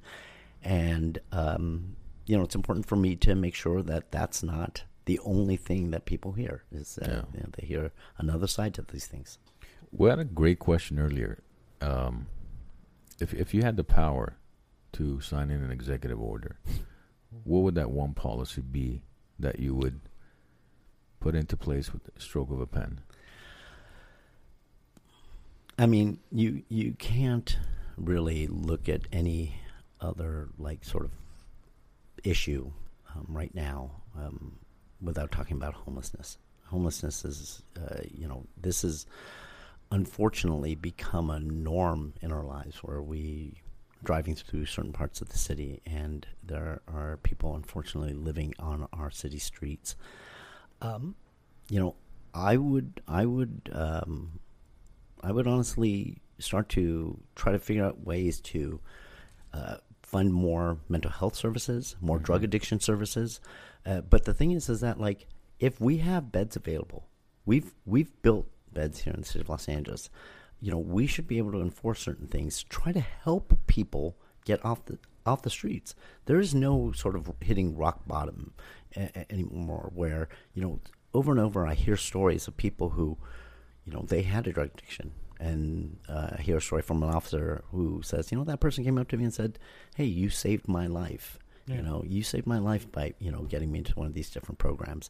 [0.63, 5.19] and um, you know it's important for me to make sure that that's not the
[5.21, 7.23] only thing that people hear is that Yeah.
[7.33, 9.39] you know, they hear another side to these things
[9.93, 11.43] We had a great question earlier.
[11.81, 12.27] Um,
[13.21, 14.37] if if you had the power
[14.93, 16.59] to sign in an executive order,
[17.45, 19.03] what would that one policy be
[19.39, 20.01] that you would
[21.21, 23.01] put into place with the stroke of a pen?
[25.79, 27.59] I mean, you you can't
[27.97, 29.55] really look at any
[30.01, 31.11] other like sort of
[32.25, 32.71] issue
[33.15, 34.59] um, right now um,
[35.01, 36.39] without talking about homelessness.
[36.67, 39.07] Homelessness is, uh, you know, this is
[39.91, 43.55] unfortunately become a norm in our lives where we
[44.03, 49.11] driving through certain parts of the city and there are people unfortunately living on our
[49.11, 49.95] city streets.
[50.81, 51.15] Um,
[51.69, 51.95] you know,
[52.33, 54.41] I would I would um,
[55.23, 58.81] I would honestly start to try to figure out ways to
[59.53, 62.23] uh, fund more mental health services, more Mhm.
[62.23, 63.41] drug addiction services.
[63.85, 65.27] Uh, but the thing is, is that like
[65.59, 67.07] if we have beds available,
[67.45, 70.11] we've we've built beds here in the city of Los Angeles.
[70.61, 74.65] You know, we should be able to enforce certain things, try to help people get
[74.65, 75.95] off the off the streets.
[76.25, 78.53] There is no sort of hitting rock bottom
[79.31, 79.91] anymore.
[79.95, 80.81] Where you know,
[81.15, 83.19] over and over, I hear stories of people who
[83.85, 85.13] you know, they had a drug addiction.
[85.39, 88.85] And uh, I hear a story from an officer who says, you know, that person
[88.85, 89.59] came up to me and said,
[89.97, 91.39] hey, you saved my life.
[91.67, 91.77] Yeah.
[91.77, 94.31] You know, you saved my life by, you know, getting me into one of these
[94.31, 95.09] different programs.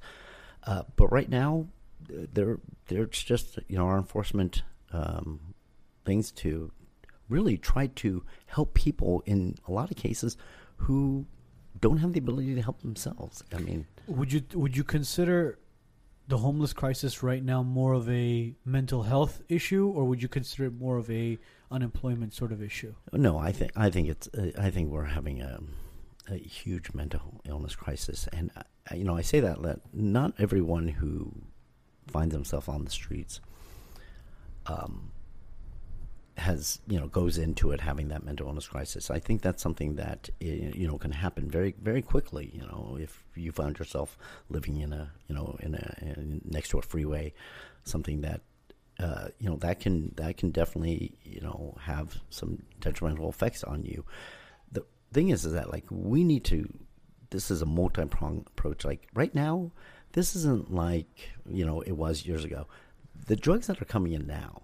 [0.64, 1.66] Uh, but right now,
[2.08, 2.58] there,
[2.88, 5.40] there's just, you know, our enforcement um,
[6.04, 6.72] things to
[7.28, 10.36] really try to help people in a lot of cases
[10.76, 11.26] who
[11.80, 13.44] don't have the ability to help themselves.
[13.54, 15.58] I mean, Would you would you consider
[16.26, 20.66] the homeless crisis right now more of a mental health issue, or would you consider
[20.66, 21.38] it more of a
[21.70, 22.94] unemployment sort of issue?
[23.12, 25.60] No, I think I think it's uh, I think we're having a,
[26.28, 30.88] a huge mental illness crisis, and uh, you know I say that that not everyone
[30.88, 31.32] who
[32.06, 33.40] finds himself on the streets
[34.66, 35.12] um,
[36.36, 39.10] has you know goes into it having that mental illness crisis.
[39.10, 42.50] I think that's something that you know can happen very very quickly.
[42.54, 44.16] You know, if you find yourself
[44.48, 47.34] living in a you know in a in, next to a freeway,
[47.84, 48.40] something that
[48.98, 53.84] uh, you know that can that can definitely you know have some detrimental effects on
[53.84, 54.04] you.
[54.72, 56.68] The thing is, is that like we need to.
[57.30, 58.84] This is a multi-pronged approach.
[58.84, 59.70] Like right now,
[60.12, 62.66] this isn't like you know it was years ago.
[63.26, 64.62] The drugs that are coming in now,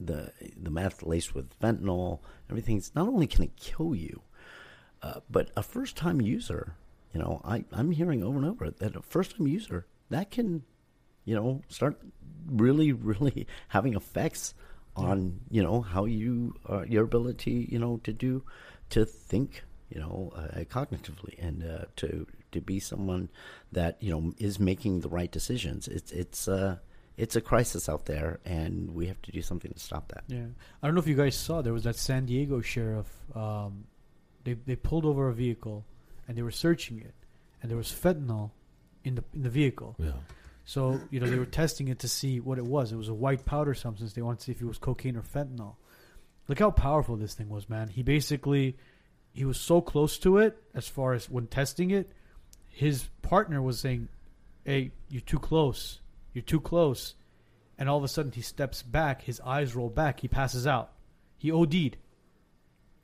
[0.00, 4.22] the the meth laced with fentanyl, everything's not only can it kill you,
[5.02, 6.74] uh, but a first-time user.
[7.14, 10.62] You know, I I'm hearing over and over that a first-time user that can,
[11.24, 12.00] you know, start
[12.46, 14.54] really, really having effects
[14.94, 18.42] on you know how you uh, your ability you know to do
[18.90, 23.30] to think you know uh, cognitively and uh, to to be someone
[23.72, 25.88] that you know is making the right decisions.
[25.88, 26.76] It's it's uh
[27.16, 30.24] it's a crisis out there, and we have to do something to stop that.
[30.28, 30.46] Yeah,
[30.82, 33.08] I don't know if you guys saw there was that San Diego sheriff.
[33.34, 33.84] Um,
[34.44, 35.84] they they pulled over a vehicle,
[36.26, 37.14] and they were searching it,
[37.60, 38.50] and there was fentanyl
[39.04, 39.96] in the in the vehicle.
[39.98, 40.12] Yeah.
[40.64, 42.92] So you know they were testing it to see what it was.
[42.92, 44.12] It was a white powder substance.
[44.12, 45.76] They wanted to see if it was cocaine or fentanyl.
[46.48, 47.88] Look how powerful this thing was, man.
[47.88, 48.76] He basically
[49.32, 52.10] he was so close to it as far as when testing it.
[52.72, 54.08] His partner was saying,
[54.64, 56.00] "Hey, you're too close.
[56.32, 57.14] You're too close."
[57.78, 59.22] And all of a sudden, he steps back.
[59.22, 60.20] His eyes roll back.
[60.20, 60.92] He passes out.
[61.38, 61.96] He OD'd.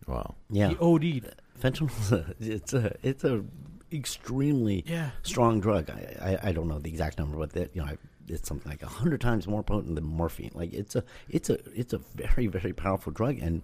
[0.06, 0.34] Wow.
[0.50, 1.34] Yeah, He OD'd.
[1.60, 2.34] fentanyl.
[2.40, 3.44] It's a it's a
[3.92, 5.10] extremely Yeah.
[5.22, 5.90] strong drug.
[5.90, 8.70] I, I, I don't know the exact number, but that you know I, it's something
[8.70, 10.52] like a hundred times more potent than morphine.
[10.54, 13.62] Like it's a it's a it's a very very powerful drug, and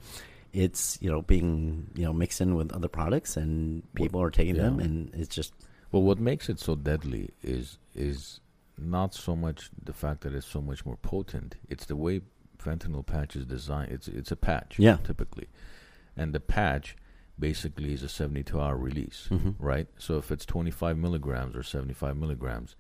[0.53, 4.57] it's you know being you know mixed in with other products, and people are taking
[4.57, 5.53] them, and it's just
[5.95, 8.41] Well, what makes it so deadly is is
[8.77, 11.55] not so much the fact that it's so much more potent.
[11.69, 12.23] It's the way
[12.59, 13.93] fentanyl patch is designed.
[13.93, 14.97] It's it's a patch, Yeah.
[15.05, 15.47] typically,
[16.17, 16.97] and the patch
[17.39, 19.55] basically is a 72 hour release, Mhm.
[19.61, 19.87] right?
[19.97, 22.75] So if it's 25 milligrams or 75 milligrams,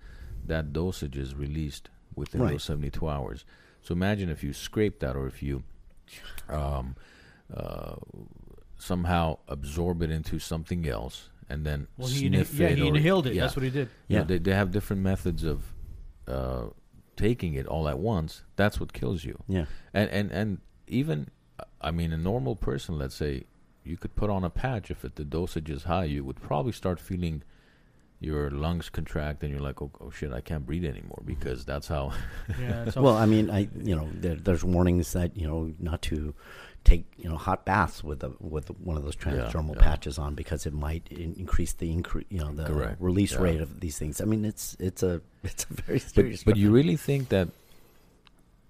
[0.44, 2.50] that dosage is released within Right.
[2.50, 3.44] those 72 hours.
[3.80, 5.62] So imagine if you scrape that, or if you
[6.48, 6.96] um,
[7.54, 7.94] uh,
[8.76, 11.30] somehow absorb it into something else.
[11.48, 13.34] And then Well, he sniff inha- yeah he or- inhaled it.
[13.34, 13.42] yeah.
[13.42, 13.88] That's what he did.
[14.08, 14.26] You know, Yeah.
[14.26, 15.72] they they have different methods of
[16.26, 16.66] uh,
[17.16, 18.42] taking it all at once.
[18.56, 19.36] That's what kills you.
[19.46, 21.28] yeah And and and even,
[21.80, 23.44] I mean, a normal person, let's say,
[23.84, 24.90] you could put on a patch.
[24.90, 27.42] If it, the dosage is high, you would probably start feeling
[28.20, 31.88] your lungs contract, and you're like, oh, oh shit, I can't breathe anymore because that's
[31.88, 32.12] how.
[32.60, 32.88] Yeah.
[32.90, 36.34] So, well, I mean, I you know, there, there's warnings that you know not to
[36.84, 39.82] take you know hot baths with a, with one of those transdermal yeah.
[39.82, 43.40] patches on because it might in- increase the incre- you know the Correct, release yeah.
[43.40, 44.20] rate of these things.
[44.20, 46.44] I mean, it's it's a it's a very But serious.
[46.44, 47.48] but you really think that?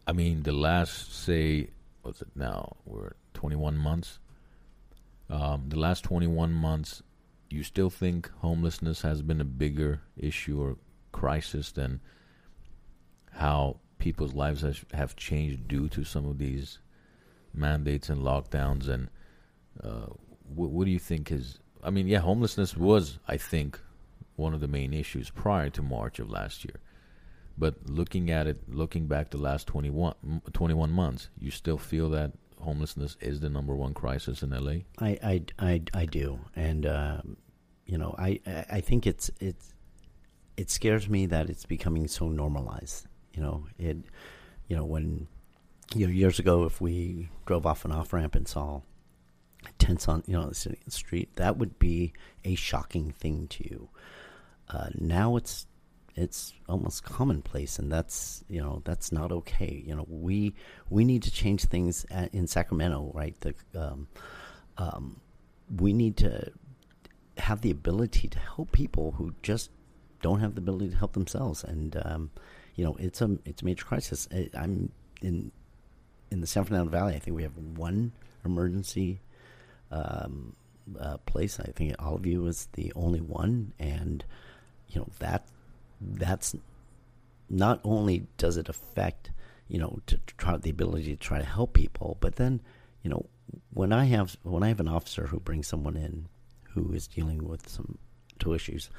[0.07, 1.69] I mean, the last say,
[2.03, 2.77] what's it now?
[2.85, 4.19] We're 21 months.
[5.31, 7.03] Um, the last 21 months,
[7.49, 10.77] you still think homelessness has been a bigger issue or
[11.13, 12.01] crisis than
[13.33, 16.79] how people's lives has, have changed due to some of these
[17.55, 18.89] mandates and lockdowns?
[18.89, 19.09] And
[19.83, 20.07] uh,
[20.55, 21.59] what, what do you think is?
[21.83, 23.79] I mean, yeah, homelessness was, I think,
[24.37, 26.81] one of the main issues prior to March of last year.
[27.57, 32.33] But looking at it, looking back the last 21, 21 months, you still feel that
[32.61, 34.83] homelessness is the number one crisis in LA?
[34.99, 37.37] I, I, I, I do, and um,
[37.87, 39.75] you know, I, I I think it's it's
[40.57, 43.07] it scares me that it's becoming so normalized.
[43.35, 43.99] You know, it,
[44.69, 45.29] you know, when
[45.95, 48.81] you know years ago, if we drove off an off ramp and saw
[49.79, 52.13] tents on you know the street, that would be
[52.45, 53.89] a shocking thing to you.
[54.69, 55.67] Uh, now it's
[56.17, 59.83] it's almost commonplace, and that's you know that's not okay.
[59.87, 60.55] You know, we
[60.91, 63.39] we need to change things at, in Sacramento, right?
[63.41, 64.09] The um,
[64.79, 65.21] um,
[65.77, 66.53] we need to
[67.39, 69.71] have the ability to help people who just
[70.23, 72.31] don't have the ability to help themselves, and um,
[72.77, 74.29] you know, it's a it's a major crisis.
[74.55, 75.51] I'm in
[76.31, 77.15] in the San Fernando Valley.
[77.15, 78.13] I think we have one
[78.45, 79.21] emergency
[79.91, 80.55] um,
[80.99, 81.59] uh, place.
[81.61, 84.25] I think Olive View is the only one, and
[84.89, 85.47] you know that
[86.01, 86.55] that's
[87.49, 89.31] not only does it affect
[89.69, 92.61] you know to, to try the ability to try to help people, but then
[93.03, 93.27] you know
[93.73, 96.27] when I have when I have an officer who brings someone in
[96.73, 97.99] who is dealing with some
[98.39, 98.91] two issues,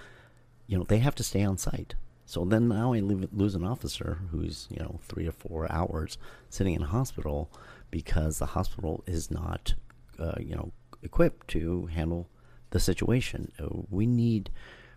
[0.67, 1.95] you know they have to stay on site.
[2.25, 6.17] So then now I lose an officer who's you know three or four hours
[6.49, 7.51] sitting in a hospital
[7.91, 9.75] because the hospital is not
[10.19, 10.71] uh, you know
[11.03, 12.27] equipped to handle
[12.71, 13.51] the situation.
[13.89, 14.49] We need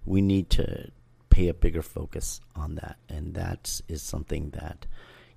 [0.04, 0.90] we need to
[1.28, 4.86] pay a bigger focus on that, and that is something that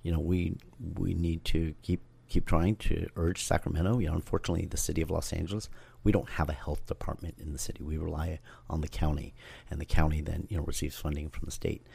[0.02, 0.56] you know we
[0.94, 3.98] we need to keep keep trying to urge Sacramento.
[3.98, 5.68] You know, unfortunately, the city of Los Angeles,
[6.04, 7.82] we don't have a health department in the city.
[7.82, 9.34] We rely on the county,
[9.70, 11.86] and the county then you know receives funding from the state.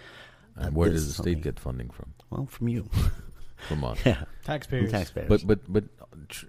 [0.56, 2.13] And Uh, where does the state something- get funding from?
[2.30, 2.89] Well, from you,
[3.67, 4.00] From us.
[4.06, 4.91] yeah, from taxpayers.
[4.91, 5.30] taxpayers.
[5.30, 5.84] But but but,
[6.30, 6.46] tr-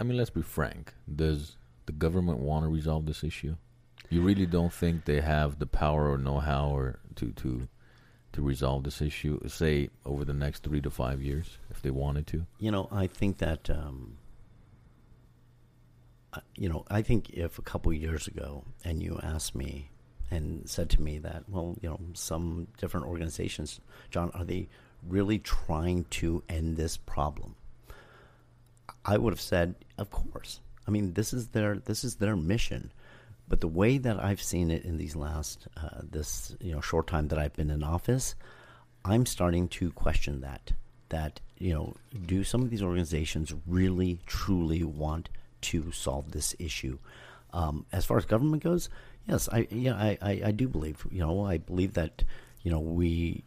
[0.00, 0.94] I mean, let's be frank.
[1.14, 1.56] Does
[1.86, 3.56] the government want to resolve this issue?
[4.10, 7.68] You really don't think they have the power or know-how or to to
[8.32, 9.40] to resolve this issue?
[9.48, 12.46] Say over the next three to five years, if they wanted to.
[12.60, 14.18] You know, I think that, um,
[16.56, 19.90] you know, I think if a couple years ago and you asked me,
[20.30, 24.68] and said to me that, well, you know, some different organizations, John, are they
[25.06, 27.54] really trying to end this problem?
[29.04, 30.60] I would have said, of course.
[30.86, 32.92] I mean, this is their this is their mission.
[33.48, 37.06] But the way that I've seen it in these last uh, this you know short
[37.06, 38.34] time that I've been in office,
[39.04, 40.72] I'm starting to question that.
[41.10, 41.94] That you know,
[42.26, 45.28] do some of these organizations really truly want
[45.70, 46.98] to solve this issue?
[47.52, 48.88] Um, as far as government goes,
[49.26, 52.24] yes, I yeah I, I, I do believe you know I believe that
[52.62, 53.44] you know we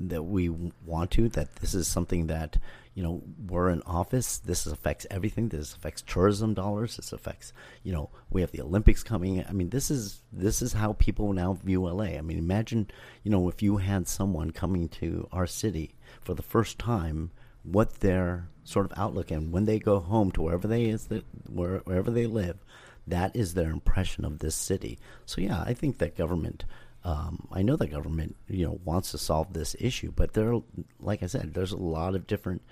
[0.00, 0.48] that we
[0.86, 2.56] want to that this is something that
[2.94, 4.38] you know we're in office.
[4.38, 5.48] This affects everything.
[5.48, 6.96] This affects tourism dollars.
[6.96, 9.44] This affects you know we have the olympics coming.
[9.48, 12.90] I mean this is this is how people now view la i mean imagine
[13.22, 17.30] you know if you had someone coming to our city for the first time
[17.72, 21.24] what their sort of outlook and when they go home to wherever they is that
[21.48, 22.58] wherever they live
[23.06, 26.64] that is their impression of this city so yeah i think that government
[27.04, 30.54] um, I know the government, you know, wants to solve this issue, but there,
[31.00, 32.62] like I said, there's a lot of different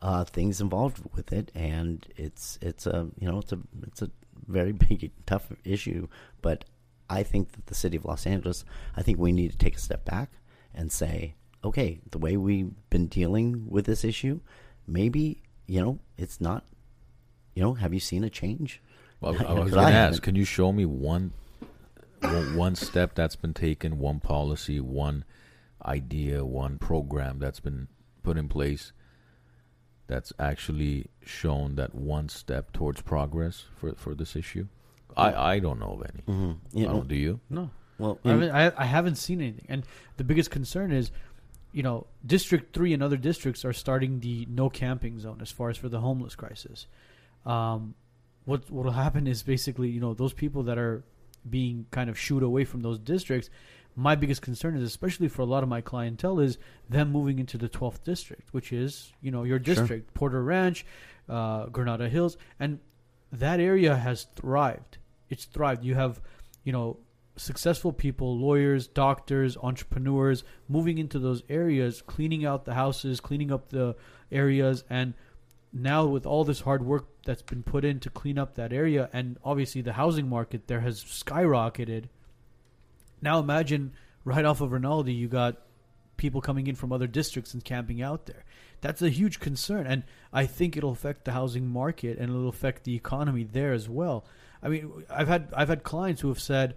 [0.00, 4.10] uh, things involved with it, and it's it's a you know it's a it's a
[4.48, 6.08] very big tough issue.
[6.42, 6.64] But
[7.08, 8.64] I think that the city of Los Angeles,
[8.96, 10.30] I think we need to take a step back
[10.74, 11.34] and say,
[11.66, 14.40] okay, the way we've been dealing with this issue,
[14.86, 16.64] maybe you know it's not.
[17.54, 18.82] You know, have you seen a change?
[19.20, 21.32] Well, I was going to ask, can you show me one
[22.54, 25.24] one step that's been taken, one policy, one
[25.84, 27.88] idea, one program that's been
[28.22, 28.92] put in place
[30.06, 34.66] that's actually shown that one step towards progress for, for this issue?
[35.16, 36.22] I, I don't know of any.
[36.22, 36.78] Mm-hmm.
[36.78, 37.40] You know, do you?
[37.48, 37.70] No.
[37.98, 39.66] Well, I, haven't, I, I haven't seen anything.
[39.68, 39.86] And
[40.18, 41.10] the biggest concern is,
[41.76, 45.68] you know, District 3 and other districts are starting the no camping zone as far
[45.68, 46.86] as for the homeless crisis.
[47.44, 47.94] Um,
[48.46, 51.04] what what will happen is basically, you know, those people that are
[51.48, 53.50] being kind of shooed away from those districts,
[53.94, 56.56] my biggest concern is, especially for a lot of my clientele, is
[56.88, 60.14] them moving into the 12th district, which is you know your district, sure.
[60.14, 60.86] Porter Ranch,
[61.28, 62.80] uh, Granada Hills, and
[63.30, 64.96] that area has thrived.
[65.28, 65.84] It's thrived.
[65.84, 66.22] You have
[66.64, 66.96] you know
[67.36, 73.68] successful people, lawyers, doctors, entrepreneurs moving into those areas, cleaning out the houses, cleaning up
[73.68, 73.94] the
[74.32, 75.14] areas, and
[75.72, 79.10] now with all this hard work that's been put in to clean up that area,
[79.12, 82.04] and obviously the housing market there has skyrocketed.
[83.20, 83.92] Now imagine
[84.24, 85.56] right off of Rinaldi, you got
[86.16, 88.44] people coming in from other districts and camping out there.
[88.80, 92.84] That's a huge concern, and I think it'll affect the housing market and it'll affect
[92.84, 94.24] the economy there as well.
[94.62, 96.76] I mean, I've had I've had clients who have said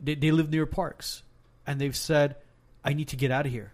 [0.00, 1.22] they, they live near parks,
[1.66, 2.36] and they've said,
[2.84, 3.72] "I need to get out of here.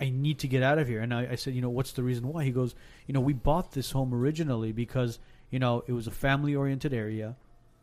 [0.00, 1.00] I need to get out of here.
[1.00, 2.44] And I, I, said, you know, what's the reason why?
[2.44, 2.74] He goes,
[3.06, 5.18] you know, we bought this home originally because,
[5.50, 7.36] you know, it was a family oriented area.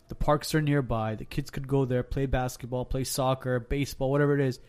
[0.10, 1.16] The parks are nearby.
[1.16, 4.60] The kids could go there, play basketball, play soccer, baseball, whatever it is.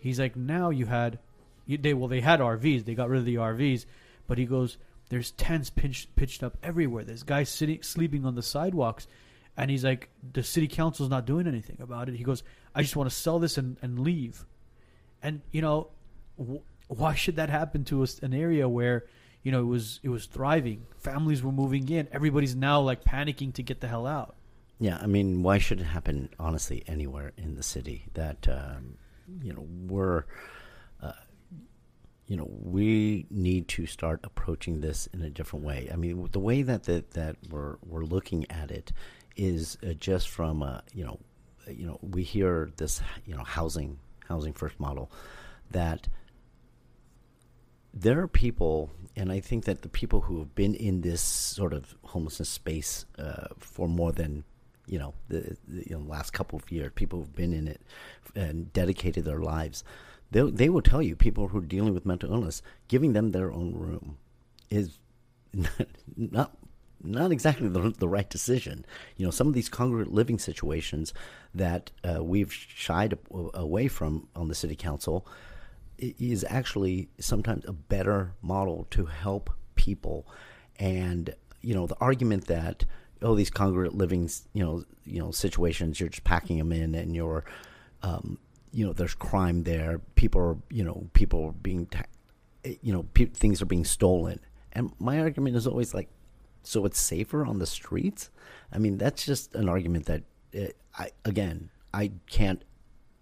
[0.00, 1.20] He's like, now you had,
[1.64, 2.84] you, they well, they had RVs.
[2.84, 3.86] They got rid of the RVs,
[4.26, 4.76] but he goes,
[5.08, 7.04] there's tents pitched pitched up everywhere.
[7.04, 9.06] There's guys sitting sleeping on the sidewalks,
[9.56, 12.16] and he's like, the city council's not doing anything about it.
[12.16, 12.42] He goes,
[12.74, 14.44] I just want to sell this and, and leave,
[15.22, 15.88] and you know.
[16.88, 19.06] Why should that happen to an area where
[19.42, 23.54] you know it was it was thriving, families were moving in, everybody's now like panicking
[23.54, 24.36] to get the hell out.
[24.78, 28.06] Yeah, I mean, why should it happen honestly anywhere in the city?
[28.14, 28.98] That um,
[29.42, 30.24] you know we're.
[31.02, 31.12] Uh,
[32.26, 35.88] you know, we need to start approaching this in a different way.
[35.92, 38.92] I mean, the way that that, that we're we're looking at it
[39.36, 41.18] is uh, just from uh, you know,
[41.68, 45.10] you know, we hear this you know housing housing first model
[45.70, 46.08] that
[47.92, 51.72] there are people, and I think that the people who have been in this sort
[51.72, 54.44] of homelessness space uh, for more than
[54.86, 57.80] you know the, the you know, last couple of years, people who've been in it
[58.34, 59.82] and dedicated their lives,
[60.30, 63.50] they they will tell you people who are dealing with mental illness, giving them their
[63.50, 64.18] own room
[64.70, 64.98] is
[65.54, 66.56] not not,
[67.06, 68.84] not exactly the, the right decision.
[69.16, 71.14] You know, some of these congregate living situations
[71.54, 75.26] that uh, we've shied away from on the city council
[75.98, 80.26] is actually sometimes a better model to help people.
[80.78, 82.84] And you know, the argument that
[83.22, 87.14] oh, these congregate living, you know, you know, situations, you're just packing them in, and
[87.14, 87.44] you're,
[88.02, 88.38] um,
[88.72, 90.00] you know, there's crime there.
[90.14, 92.04] People are, you know, people are being, ta-
[92.64, 94.40] you know, pe- things are being stolen.
[94.72, 96.08] And my argument is always like,
[96.66, 98.30] so it's safer on the streets.
[98.72, 102.62] I mean, that's just an argument that, it, uh, I again, I can't,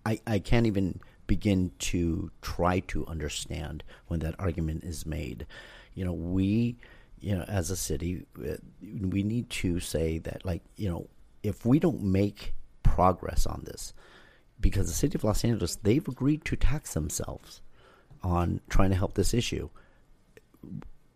[0.07, 5.47] I, I can't even begin to try to understand when that argument is made.
[5.95, 6.76] You know, we,
[7.20, 11.09] you know, as a city, uh, we need to say that, like, you know,
[11.42, 13.92] if we don't make progress on this,
[14.61, 17.61] because the city of Los Angeles they've agreed to tax themselves
[18.22, 19.68] on trying to help this issue.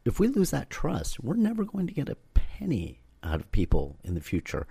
[0.08, 3.98] If we lose that trust, we're never going to get a penny out of people
[4.02, 4.66] in the future.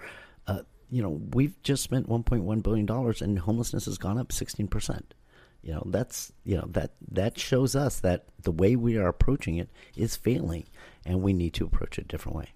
[0.48, 4.68] Uh, you know, we've just spent 1.1 billion dollars, and homelessness has gone up 16
[4.68, 5.14] percent.
[5.62, 9.58] You know, that's you know that that shows us that the way we are approaching
[9.58, 10.66] it is failing,
[11.06, 12.54] and we need to approach it a different way.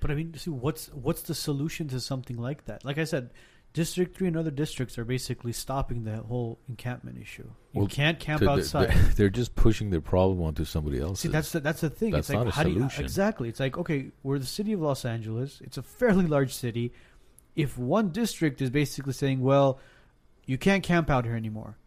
[0.00, 2.84] But I mean, see, what's what's the solution to something like that?
[2.84, 3.30] Like I said,
[3.72, 7.44] District Three and other districts are basically stopping the whole encampment issue.
[7.72, 8.90] You Well, can't camp They're- outside.
[8.90, 11.20] They're, they're just pushing their problem onto somebody else.
[11.20, 12.10] See, that's the, that's the thing.
[12.10, 13.48] That's it's like a how do you exactly?
[13.48, 15.60] It's like okay, we're the city of Los Angeles.
[15.64, 16.92] It's a fairly large city.
[17.54, 19.78] If one district is basically saying, "Well,
[20.46, 21.78] you can't camp out here anymore,"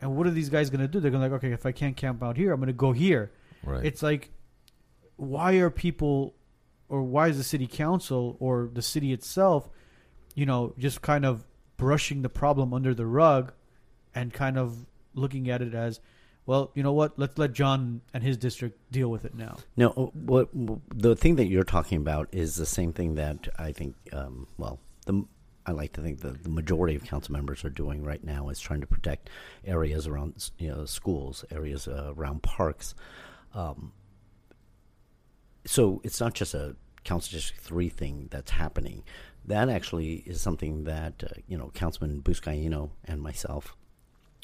[0.00, 0.98] and what are these guys going to do?
[0.98, 2.90] They're going to like, "Okay, if I can't camp out here, I'm going to go
[2.92, 3.30] here."
[3.64, 3.84] right.
[3.84, 4.30] It's like,
[5.16, 6.34] why are people,
[6.88, 9.68] or why is the city council or the city itself,
[10.40, 11.44] you know, just kind of
[11.76, 13.52] brushing the problem under the rug,
[14.14, 16.00] and kind of looking at it as,
[16.46, 17.18] well, you know what?
[17.18, 19.58] Let's let John and his district deal with it now.
[19.76, 20.48] No, uh, what
[20.94, 23.96] the thing that you're talking about is the same thing that I think.
[24.14, 25.26] Um, well, the
[25.66, 28.58] I like to think that the majority of council members are doing right now is
[28.58, 29.28] trying to protect
[29.66, 32.94] areas around you know schools, areas uh, around parks.
[33.54, 33.92] Um,
[35.66, 39.02] so it's not just a council district three thing that's happening.
[39.44, 43.76] That actually is something that uh, you know Councilman Buscaino and myself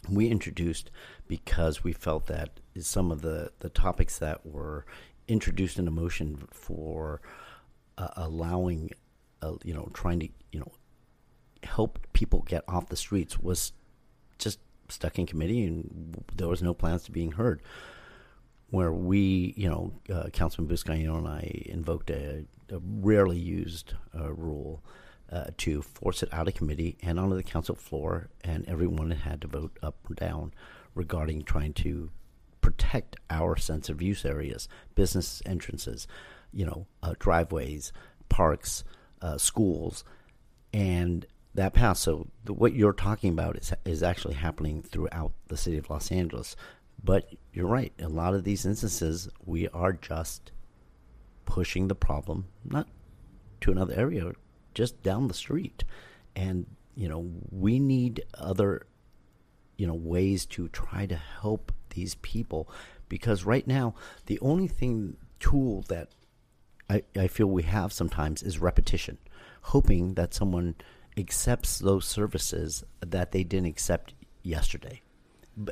[0.09, 0.90] we introduced
[1.26, 4.84] because we felt that some of the, the topics that were
[5.28, 7.20] introduced in a motion for
[7.99, 8.90] uh, allowing,
[9.42, 10.72] uh, you know, trying to, you know,
[11.62, 13.72] help people get off the streets was
[14.38, 17.61] just stuck in committee and there was no plans to being heard.
[18.71, 24.33] Where we, you know, uh, Councilman Buscaino and I invoked a, a rarely used uh,
[24.33, 24.83] rule
[25.31, 29.41] uh, to force it out of committee and onto the council floor, and everyone had
[29.43, 30.53] to vote up or down
[30.95, 32.11] regarding trying to
[32.61, 36.09] protect our sensitive use areas, business entrances,
[36.53, 37.93] you know, uh, driveways,
[38.29, 38.83] parks,
[39.23, 40.05] uh, schools,
[40.73, 42.03] and that passed.
[42.03, 46.11] So the, what you're talking about is is actually happening throughout the city of Los
[46.11, 46.57] Angeles.
[47.03, 47.92] But you're right.
[48.01, 50.53] A lot of these instances, we are just
[51.44, 52.88] pushing the problem not
[53.61, 54.32] to another area,
[54.74, 55.84] just down the street,
[56.34, 58.86] and you know we need other
[59.76, 62.68] you know ways to try to help these people.
[63.09, 63.94] Because right now
[64.26, 66.11] the only thing tool that
[66.90, 69.18] I, I feel we have sometimes is repetition.
[69.62, 70.74] Hoping that someone
[71.16, 75.01] accepts those services that they didn't accept yesterday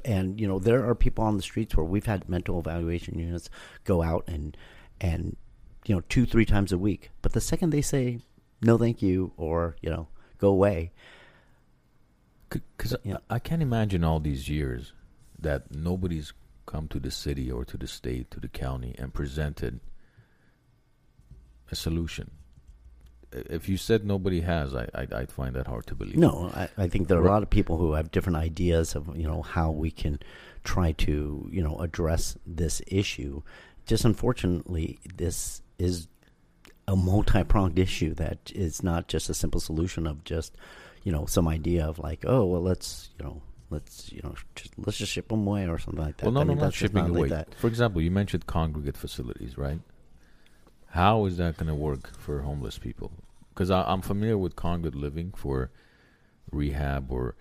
[0.05, 3.51] and you know there are people on the streets where we've had mental evaluation units
[3.85, 4.57] go out and
[5.01, 5.37] and
[5.87, 8.19] you know two three times a week but the second they say
[8.63, 10.09] no thank you or you know
[10.39, 10.91] go away
[12.49, 13.19] Because Yeah.
[13.29, 14.93] I can't imagine all these years
[15.39, 16.33] that nobody's
[16.67, 19.81] come to the city or to the state, to the county, and presented
[21.71, 22.31] a solution.
[23.51, 26.17] If you said nobody has, I, I I'd find that hard to believe.
[26.17, 29.17] No, I, I think there are a lot of people who have different ideas of
[29.17, 30.21] you know how we can
[30.63, 33.43] try to you know address this issue.
[33.87, 36.09] Just unfortunately, this is
[36.87, 40.57] a multi-pronged issue that is not just a simple solution of just
[41.03, 44.73] you know some idea of like oh well let's you know let's you know just,
[44.79, 46.27] let's just ship them away or something like that.
[46.27, 47.21] Well, no, I no, mean, not shipping not away.
[47.23, 47.55] like that.
[47.55, 49.81] For example, you mentioned congregate facilities, right?
[50.95, 53.11] How is that going to work for homeless people?
[53.49, 55.73] Because I'm familiar with congregate living for
[56.53, 57.35] rehab or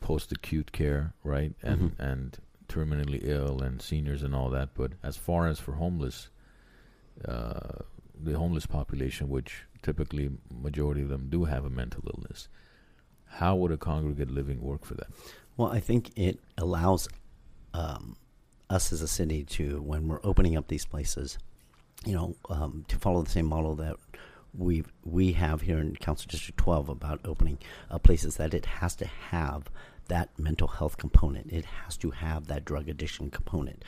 [0.00, 1.54] post-acute care, right?
[1.62, 1.98] And Mhm.
[2.10, 2.38] and
[2.68, 4.74] terminally ill and seniors and all that.
[4.74, 6.28] But as far as for homeless,
[7.24, 7.78] uh,
[8.14, 12.48] the homeless population, which typically majority of them do have a mental illness,
[13.40, 15.10] how would a congregate living work for them?
[15.56, 17.08] Well, I think it allows
[17.72, 18.16] um,
[18.68, 21.38] us as a city to, when we're opening up these places,
[22.04, 23.96] you know, um, to follow the same model that
[24.56, 27.58] we we have here in Council District 12 about opening
[27.90, 29.64] uh, places that it has to have
[30.08, 31.52] that mental health component.
[31.52, 33.84] It has to have that drug addiction component.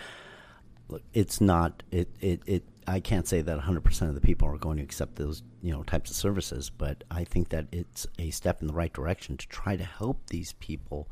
[0.88, 4.58] Look, it's not it, it, it I can't say that 100% of the people are
[4.58, 8.30] going to accept those you know types of services, but I think that it's a
[8.30, 11.08] step in the right direction to try to help these people,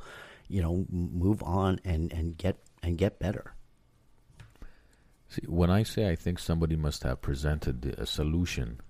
[0.49, 3.55] you know, move on and, and get and get better.
[5.29, 8.81] See, when I say I think somebody must have presented a solution,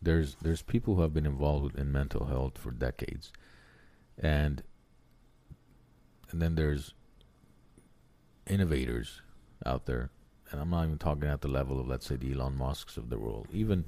[0.00, 3.32] there's there's people who have been involved in mental health for decades,
[4.16, 4.62] and
[6.30, 6.94] and then there's
[8.46, 9.22] innovators
[9.66, 10.10] out there,
[10.50, 13.10] and I'm not even talking at the level of let's say the Elon Musk's of
[13.10, 13.84] the world, even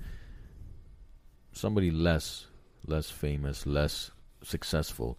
[1.52, 2.46] somebody less
[2.86, 4.10] less famous, less
[4.42, 5.18] successful,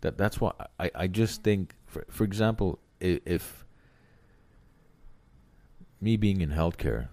[0.00, 3.64] That that's why I, I just think for for example if, if
[6.00, 7.08] me being in healthcare,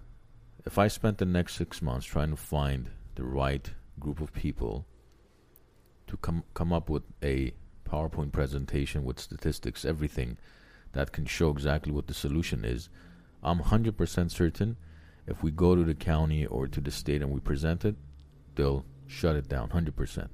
[0.64, 4.86] if I spent the next six months trying to find the right group of people
[6.06, 7.52] to come come up with a
[7.88, 10.36] PowerPoint presentation with statistics, everything
[10.92, 12.88] that can show exactly what the solution is,
[13.42, 14.76] I'm 100% certain
[15.26, 17.96] if we go to the county or to the state and we present it,
[18.54, 20.28] they'll shut it down 100%.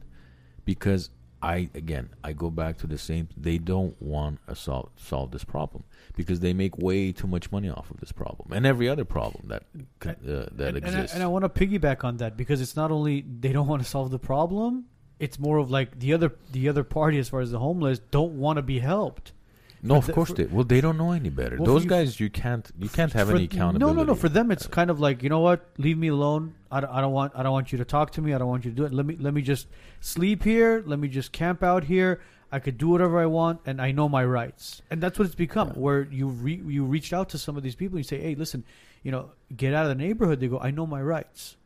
[0.65, 1.11] Because
[1.43, 5.43] I again, I go back to the same they don't want to solve solve this
[5.43, 5.83] problem
[6.17, 9.49] because they make way too much money off of this problem and every other problem
[9.49, 9.65] that
[10.07, 10.87] uh, that and, exists.
[10.87, 13.67] And I, and I want to piggyback on that because it's not only they don't
[13.67, 14.87] want to solve the problem,
[15.19, 18.39] it's more of like the other the other party as far as the homeless don't
[18.39, 19.33] want to be helped.
[19.83, 20.45] No, of the- course for- they.
[20.45, 21.57] Well, they don't know any better.
[21.57, 23.97] Well, Those you- guys, you can't you can't have any accountability.
[23.97, 24.15] No, no, no.
[24.15, 25.69] For them, it's kind of like you know what?
[25.79, 26.55] Leave me alone.
[26.71, 27.33] I don't, I don't want.
[27.35, 28.33] I don't want you to talk to me.
[28.33, 28.93] I don't want you to do it.
[28.93, 29.17] Let me.
[29.19, 29.67] Let me just
[30.01, 30.83] sleep here.
[30.87, 32.21] Let me just camp out here.
[32.55, 34.83] I could do whatever I want, and I know my rights.
[34.91, 35.69] And that's what it's become.
[35.69, 35.75] Yeah.
[35.81, 37.97] Where you re, you reached out to some of these people.
[37.97, 38.65] and You say, hey, listen,
[39.03, 40.39] you know, get out of the neighborhood.
[40.41, 41.57] They go, I know my rights.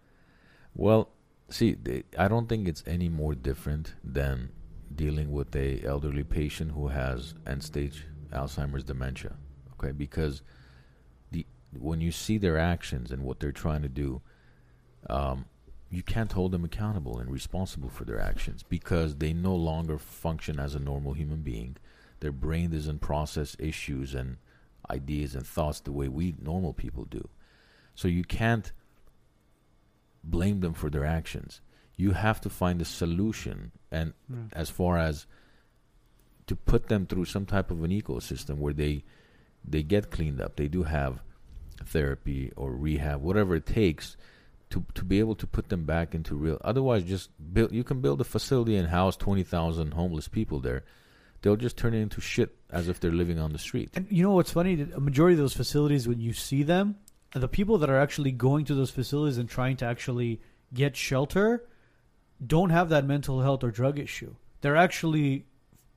[0.76, 1.08] Well,
[1.48, 4.50] see, they, I don't think it's any more different than
[4.96, 9.34] dealing with a elderly patient who has end stage Alzheimer's dementia.
[9.74, 10.42] Okay, because
[11.30, 11.46] the
[11.78, 14.22] when you see their actions and what they're trying to do,
[15.08, 15.44] um,
[15.90, 20.58] you can't hold them accountable and responsible for their actions because they no longer function
[20.58, 21.76] as a normal human being.
[22.20, 24.38] Their brain doesn't process issues and
[24.90, 27.28] ideas and thoughts the way we normal people do.
[27.94, 28.72] So you can't
[30.24, 31.60] blame them for their actions.
[31.96, 34.46] You have to find a solution, and hmm.
[34.52, 35.26] as far as
[36.46, 39.04] to put them through some type of an ecosystem where they
[39.64, 41.20] they get cleaned up, they do have
[41.84, 44.16] therapy or rehab, whatever it takes
[44.70, 46.58] to to be able to put them back into real.
[46.62, 47.72] Otherwise, just build.
[47.72, 50.84] You can build a facility and house twenty thousand homeless people there.
[51.42, 53.90] They'll just turn it into shit as if they're living on the street.
[53.94, 54.86] And you know what's funny?
[54.94, 56.96] A majority of those facilities, when you see them,
[57.34, 60.40] the people that are actually going to those facilities and trying to actually
[60.72, 61.62] get shelter
[62.44, 64.34] don't have that mental health or drug issue.
[64.60, 65.46] They're actually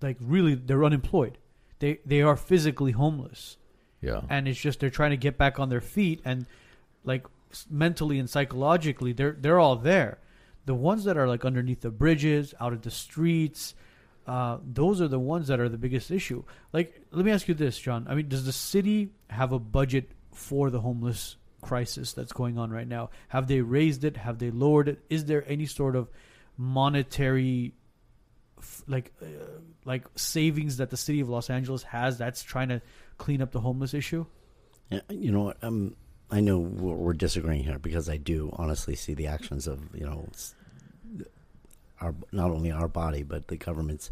[0.02, 1.38] like really they're unemployed.
[1.80, 3.58] They they are physically homeless,
[4.02, 4.22] Yeah.
[4.30, 6.46] and it's just they're trying to get back on their feet and
[7.04, 7.26] like
[7.70, 10.20] mentally and psychologically they're they're all there.
[10.66, 13.74] The ones that are like underneath the bridges, out of the streets,
[14.28, 16.44] uh, those are the ones that are the biggest issue.
[16.74, 18.06] Like, let me ask you this, John.
[18.08, 22.70] I mean, does the city have a budget for the homeless crisis that's going on
[22.70, 23.10] right now?
[23.30, 24.18] Have they raised it?
[24.18, 25.00] Have they lowered it?
[25.10, 26.08] Is there any sort of
[26.60, 27.74] monetary,
[28.86, 29.26] like, uh,
[29.86, 32.82] like savings that the city of Los Angeles has that's trying to
[33.18, 34.26] clean up the homeless issue?
[34.92, 35.54] Yeah, you know?
[35.62, 35.96] Um,
[36.30, 40.28] I know we're, disagreeing here because I do honestly see the actions of you know,
[42.02, 44.12] our not only our body but the governments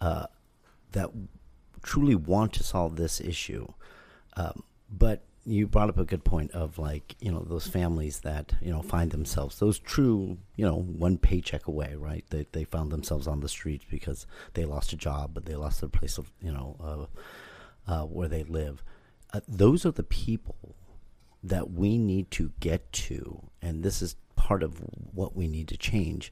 [0.00, 0.26] uh,
[0.92, 1.10] that
[1.82, 3.66] truly want to solve this issue.
[4.36, 8.52] Um, but you brought up a good point of like you know those families that
[8.60, 12.24] you know find themselves those true you know one paycheck away right?
[12.30, 15.80] They they found themselves on the streets because they lost a job but they lost
[15.80, 16.76] their place of you know
[17.88, 18.82] uh, uh, where they live.
[19.32, 20.74] Uh, those are the people
[21.42, 24.80] that we need to get to and this is part of
[25.14, 26.30] what we need to change.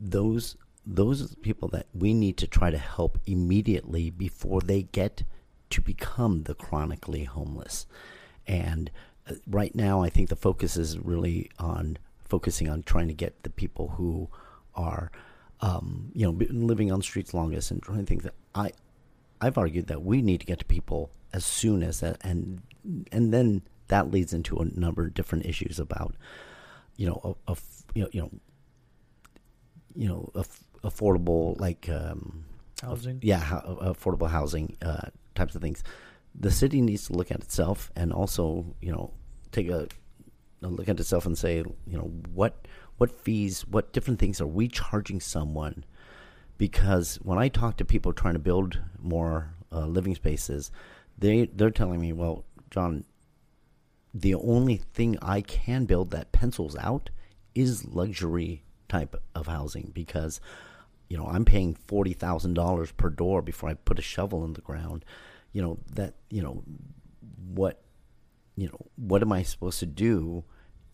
[0.00, 4.82] Those those are the people that we need to try to help immediately before they
[4.82, 5.24] get
[5.70, 7.86] to become the chronically homeless
[8.46, 8.90] and
[9.28, 13.42] uh, right now i think the focus is really on focusing on trying to get
[13.42, 14.28] the people who
[14.74, 15.10] are
[15.60, 18.70] um, you know been living on the streets longest and trying to think that i
[19.40, 22.62] I've argued that we need to get to people as soon as that, and
[23.12, 26.14] and then that leads into a number of different issues about,
[26.96, 27.56] you know, a, a
[27.94, 28.30] you know, you know,
[29.94, 32.44] you know, aff- affordable like um,
[32.80, 33.18] Housing.
[33.22, 35.84] yeah, ho- affordable housing uh, types of things.
[36.38, 39.12] The city needs to look at itself and also, you know,
[39.52, 39.88] take a,
[40.62, 42.66] a look at itself and say, you know, what
[42.98, 45.84] what fees, what different things are we charging someone?
[46.58, 50.70] Because when I talk to people trying to build more uh, living spaces,
[51.18, 53.04] they they're telling me, well, John,
[54.14, 57.10] the only thing I can build that pencils out
[57.54, 60.40] is luxury type of housing because
[61.08, 64.54] you know I'm paying forty thousand dollars per door before I put a shovel in
[64.54, 65.04] the ground.
[65.56, 66.62] You know that you know
[67.54, 67.80] what
[68.56, 70.44] you know what am I supposed to do?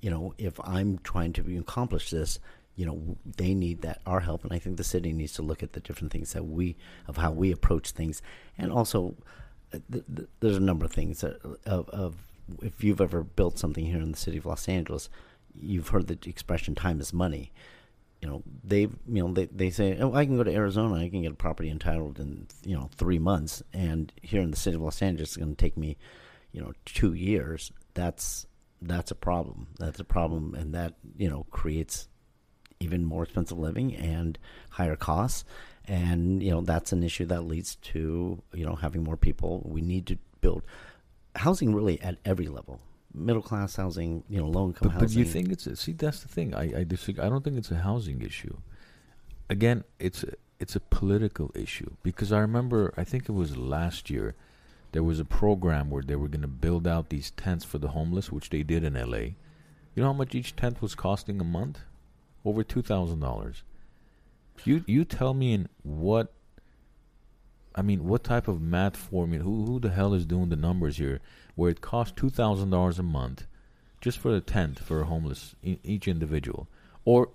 [0.00, 2.38] You know if I'm trying to accomplish this,
[2.76, 5.64] you know they need that our help, and I think the city needs to look
[5.64, 6.76] at the different things that we
[7.08, 8.22] of how we approach things,
[8.56, 9.16] and also
[9.74, 12.14] uh, th- th- there's a number of things that, of, of
[12.62, 15.08] if you've ever built something here in the city of Los Angeles,
[15.60, 17.50] you've heard the expression "time is money."
[18.23, 20.95] You know they you know they they say oh I can go to Arizona.
[20.95, 23.62] I can get a property entitled in you know three months.
[23.73, 25.97] And here in the city of Los Angeles it's going to take me
[26.53, 27.73] you know two years.
[27.95, 28.47] That's
[28.81, 29.68] that's a problem.
[29.79, 30.55] That's a problem.
[30.55, 32.09] And that you know creates
[32.79, 34.39] even more expensive living and
[34.70, 35.45] higher costs.
[35.87, 39.62] And you know that's an issue that leads to you know having more people.
[39.64, 40.62] We need to build
[41.35, 42.79] housing really at every level
[43.14, 46.20] middle class housing you know low income But, but you think it's a, see that's
[46.20, 46.54] the thing.
[46.54, 47.24] I I disagree.
[47.24, 48.56] I don't think it's a housing issue.
[49.50, 54.10] Again, it's a, it's a political issue because I remember I think it was last
[54.10, 54.34] year
[54.92, 57.88] there was a program where they were going to build out these tents for the
[57.88, 59.36] homeless, which they did in L.A.
[59.94, 61.80] You know how much each tent was costing a month?
[62.44, 63.62] Over two thousand dollars.
[64.64, 66.32] You you tell me in what
[67.75, 69.45] I mean, what type of math formula?
[69.45, 71.20] Who who the hell is doing the numbers here?
[71.55, 73.47] Where it costs two thousand dollars a month,
[74.01, 76.68] just for a tent for a homeless each individual,
[77.05, 77.31] or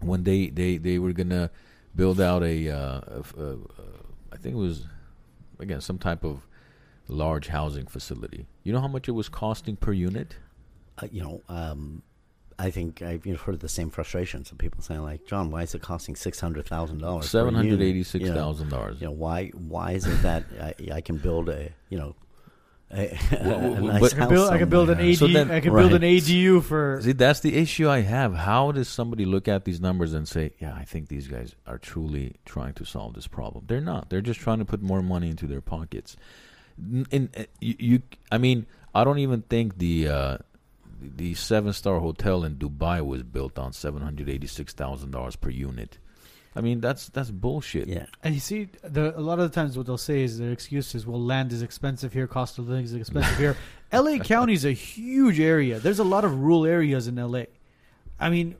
[0.00, 1.50] when they they they were gonna
[1.94, 3.62] build out a, uh, a a- a-
[4.32, 4.86] I think it was
[5.58, 6.46] again some type of
[7.08, 8.46] large housing facility.
[8.62, 10.36] You know how much it was costing per unit?
[11.02, 12.02] uh, you know, um,
[12.66, 15.62] I think I've you know, heard the same frustrations of people saying like, John, why
[15.62, 17.30] is it costing six hundred thousand dollars?
[17.30, 19.00] Seven hundred eighty-six thousand dollars.
[19.00, 22.14] You know, why why is it that I, I can build a you know
[22.92, 25.10] a, Well, a nice I can build, I can build an somewhere?
[25.12, 27.00] AD, So then- I can build an ADU for.
[27.02, 28.34] See, that's the issue I have.
[28.34, 31.78] How does somebody look at these numbers and say, "Yeah, I think these guys are
[31.78, 33.64] truly trying to solve this problem"?
[33.68, 34.10] They're not.
[34.10, 36.16] They're just trying to put more money into their pockets.
[36.78, 38.02] N- In, uh, you, you,
[38.32, 40.38] I mean, I don't even think the uh,
[41.00, 45.36] the seven star hotel in Dubai was built on seven hundred eighty six thousand dollars
[45.36, 45.98] per unit.
[46.54, 47.86] I mean, that's that's bullshit.
[47.88, 50.50] Yeah, And you see, the, a lot of the times what they'll say is their
[50.50, 53.56] excuse is, well, land is expensive here, cost of living is expensive here.
[53.92, 55.78] LA County is a huge area.
[55.78, 57.44] There's a lot of rural areas in LA.
[58.18, 58.56] I mean,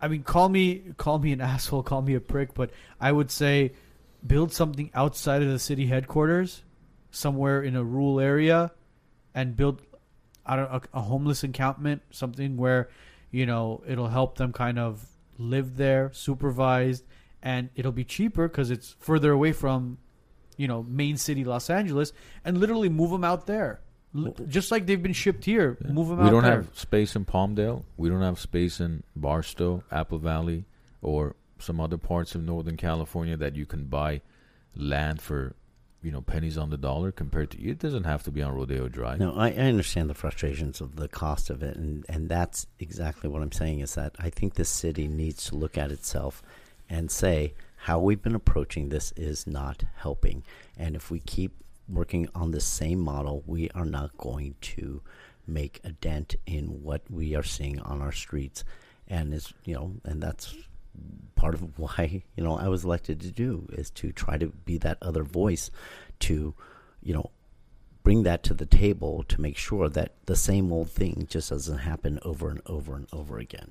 [0.00, 2.70] I mean, call me call me an asshole, call me a prick, but
[3.00, 3.72] I would say
[4.26, 6.64] build something outside of the city headquarters,
[7.12, 8.72] somewhere in a rural area,
[9.34, 9.82] and build
[10.46, 12.88] I don't a, a homeless encampment, something where
[13.30, 15.04] you know it'll help them kind of
[15.38, 17.04] live there, supervised,
[17.42, 19.98] and it'll be cheaper because it's further away from
[20.56, 22.12] you know main city Los Angeles,
[22.44, 23.80] and literally move them out there,
[24.16, 25.78] L- just like they've been shipped here.
[25.84, 25.92] Yeah.
[25.92, 26.62] Move them we out We don't there.
[26.62, 27.84] have space in Palmdale.
[27.96, 30.64] We don't have space in Barstow, Apple Valley,
[31.00, 34.20] or some other parts of Northern California that you can buy
[34.74, 35.54] land for,
[36.02, 37.12] you know, pennies on the dollar.
[37.12, 39.18] Compared to it doesn't have to be on Rodeo Drive.
[39.18, 43.28] no, I, I understand the frustrations of the cost of it, and and that's exactly
[43.28, 43.80] what I'm saying.
[43.80, 46.42] Is that I think the city needs to look at itself
[46.88, 50.42] and say how we've been approaching this is not helping,
[50.76, 55.02] and if we keep working on the same model, we are not going to
[55.46, 58.64] make a dent in what we are seeing on our streets,
[59.08, 60.54] and is you know, and that's
[61.34, 64.78] part of why you know I was elected to do is to try to be
[64.78, 65.70] that other voice
[66.20, 66.54] to
[67.02, 67.30] you know
[68.02, 71.78] bring that to the table to make sure that the same old thing just doesn't
[71.78, 73.70] happen over and over and over again.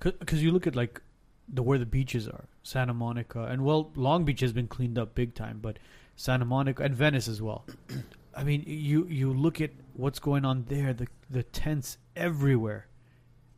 [0.00, 1.00] Because you look at like
[1.48, 5.14] the where the beaches are, Santa Monica, and well, Long Beach has been cleaned up
[5.14, 5.78] big time, but
[6.16, 7.64] Santa Monica and Venice as well.
[8.34, 12.88] I mean, you you look at what's going on there, the the tents everywhere,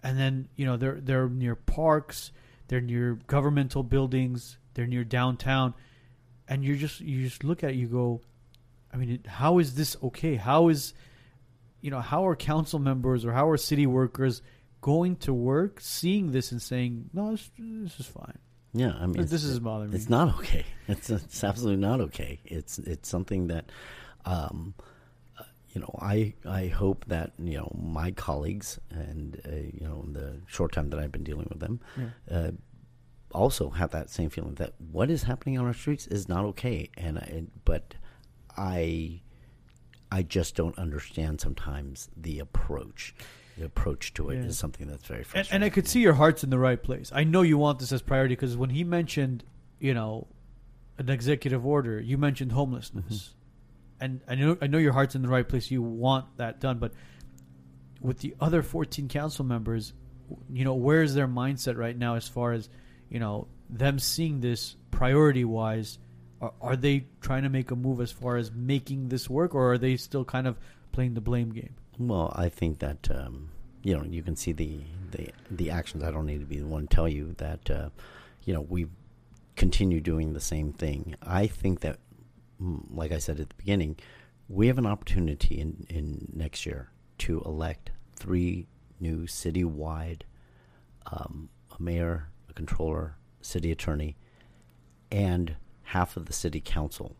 [0.02, 2.30] and then you know they're they're near parks,
[2.68, 5.74] they're near governmental buildings, they're near downtown,
[6.46, 8.20] and you just you just look at it, you go,
[8.92, 10.36] I mean, how is this okay?
[10.36, 10.94] How is
[11.80, 14.42] you know how are council members or how are city workers
[14.80, 18.38] going to work, seeing this and saying, "No, this, this is fine.
[18.72, 20.64] Yeah, I mean, This, is bothering me." It's not okay.
[20.88, 22.40] It's it's absolutely not okay.
[22.44, 23.70] It's it's something that,
[24.24, 24.74] um,
[25.78, 30.12] you know, I I hope that you know my colleagues and uh, you know in
[30.12, 32.36] the short time that I've been dealing with them, Yeah.
[32.36, 32.50] uh,
[33.30, 36.88] also have that same feeling that what is happening on our streets is not okay.
[36.96, 37.94] And I, but
[38.56, 39.20] I
[40.10, 43.14] I just don't understand sometimes the approach.
[43.56, 44.50] The approach to it is Yeah.
[44.60, 45.54] something that's very and, frustrating.
[45.54, 47.10] and I could see your heart's in the right place.
[47.14, 49.44] I know you want this as priority because when he mentioned,
[49.78, 50.26] you know,
[50.96, 53.34] an executive order, you mentioned homelessness,
[54.00, 55.70] and I know I know your heart's in the right place.
[55.70, 56.92] You want that done, but
[58.00, 59.92] with the other fourteen council members,
[60.52, 62.68] you know, where is their mindset right now as far as
[63.08, 65.98] you know them seeing this priority wise?
[66.40, 69.72] Are, are they trying to make a move as far as making this work, or
[69.72, 70.56] are they still kind of
[70.92, 71.74] playing the blame game?
[71.98, 73.50] Well, I think that um,
[73.82, 74.80] you know you can see the,
[75.10, 76.04] the the actions.
[76.04, 77.88] I don't need to be the one to tell you that uh,
[78.44, 78.86] you know we
[79.56, 81.16] continue doing the same thing.
[81.20, 81.98] I think that,
[82.60, 83.96] like I said at the beginning,
[84.48, 88.66] we have an opportunity in, in next year to elect three
[89.00, 90.22] new citywide
[91.10, 91.48] um,
[91.78, 94.16] a mayor, a controller, city attorney,
[95.10, 97.16] and half of the city council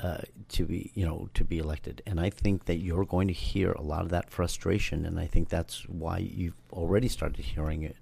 [0.00, 0.18] uh,
[0.48, 2.02] to be you know to be elected.
[2.06, 5.26] And I think that you're going to hear a lot of that frustration, and I
[5.26, 7.96] think that's why you've already started hearing it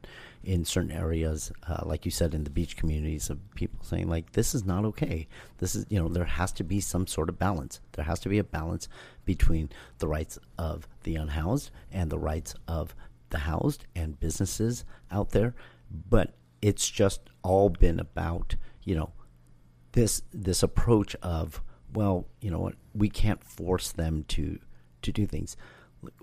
[0.44, 4.32] in certain areas, uh, like you said, in the beach communities of people saying like
[4.32, 5.28] this is not okay.
[5.58, 7.80] This is you know there has to be some sort of balance.
[7.92, 8.88] There has to be a balance
[9.24, 12.94] between the rights of the unhoused and the rights of
[13.30, 15.54] the housed and businesses out there.
[15.90, 19.12] But it's just all been about you know
[19.92, 21.62] this this approach of
[21.92, 24.58] well, you know what, we can't force them to
[25.02, 25.56] to do things.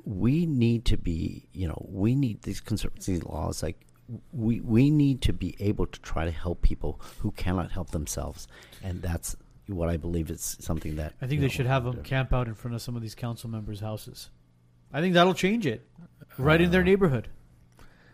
[0.04, 3.64] We need to be, you know, we need these conservancy laws.
[3.64, 3.86] Like
[4.32, 8.48] we we need to be able to try to help people who cannot help themselves,
[8.84, 9.36] and that's
[9.68, 12.02] what I believe is something that I think they know, should have them do.
[12.02, 14.30] camp out in front of some of these council members' houses.
[14.92, 15.88] I think that'll change it,
[16.40, 17.28] right in their Uh, neighborhood.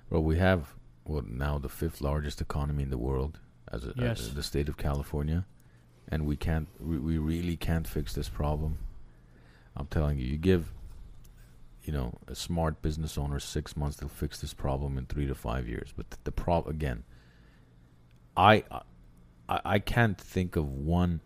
[0.10, 0.76] Well, we have
[1.06, 3.40] well now the fifth largest economy in the world
[3.72, 4.20] as, a, Yes.
[4.20, 5.46] as the state of California,
[6.10, 8.80] and we can't we, we really can't fix this problem.
[9.78, 10.74] I'm telling you, you give
[11.86, 15.36] you know a smart business owner six months, they'll fix this problem in three to
[15.36, 15.94] five years.
[15.96, 17.04] But the, the problem again,
[18.36, 18.64] I,
[19.48, 21.22] I I can't think of one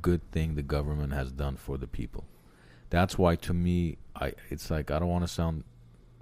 [0.00, 2.24] good thing the government has done for the people.
[2.90, 5.64] That's why to me, I it's like I don't want to sound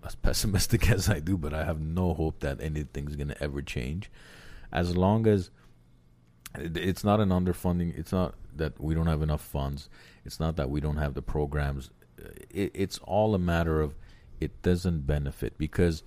[0.05, 4.11] as pessimistic as I do, but I have no hope that anything's gonna ever change.
[4.72, 5.51] As long as
[6.55, 9.88] it's not an underfunding, it's not that we don't have enough funds.
[10.24, 11.90] It's not that we don't have the programs.
[12.50, 13.94] It, it's all a matter of
[14.40, 16.02] it doesn't benefit because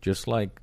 [0.00, 0.60] just like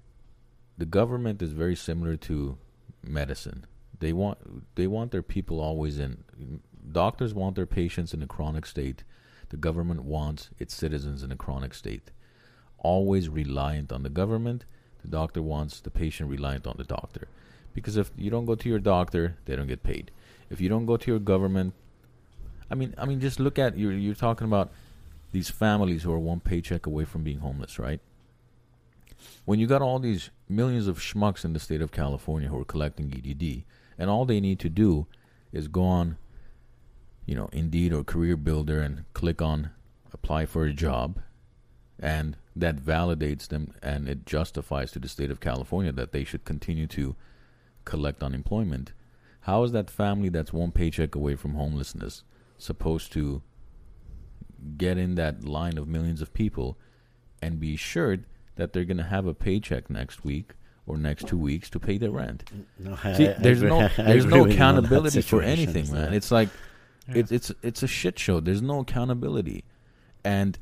[0.78, 2.58] the government is very similar to
[3.04, 3.66] medicine.
[4.00, 6.24] They want they want their people always in.
[6.92, 9.04] Doctors want their patients in a chronic state.
[9.50, 12.12] The government wants its citizens in a chronic state.
[12.80, 14.66] Always reliant on the government.
[15.04, 17.28] The doctor wants the patient reliant on the doctor.
[17.74, 20.12] Because if you don't go to your doctor, they don't get paid.
[20.50, 21.74] If you don't go to your government,
[22.70, 24.72] I mean, I mean, just look at you're you're talking about
[25.32, 28.00] these families who are one paycheck away from being homeless, right?
[29.46, 32.66] When you got all these millions of schmucks in the state of California who are
[32.66, 33.64] collecting EDD,
[33.98, 35.08] and all they need to do
[35.52, 36.18] is go on,
[37.26, 39.72] you know, Indeed or Career Builder and click on
[40.14, 41.22] apply for a job,
[42.00, 46.44] and that validates them and it justifies to the state of California that they should
[46.44, 47.16] continue to
[47.86, 48.92] collect unemployment.
[49.42, 52.24] How is that family that's one paycheck away from homelessness
[52.58, 53.42] supposed to
[54.78, 56.78] get in that line of millions of people
[57.42, 60.52] and be assured that they're going to have a paycheck next week
[60.86, 62.44] or next two weeks to pay their rent?
[62.80, 65.42] No, I- See, I there's agree- no there's no with you on that accountability for
[65.42, 66.12] anything, man.
[66.12, 66.18] Yeah.
[66.18, 66.50] It's like
[67.08, 67.18] Yeah.
[67.18, 68.40] it's it's it's a shit show.
[68.40, 69.64] There's no accountability,
[70.24, 70.58] and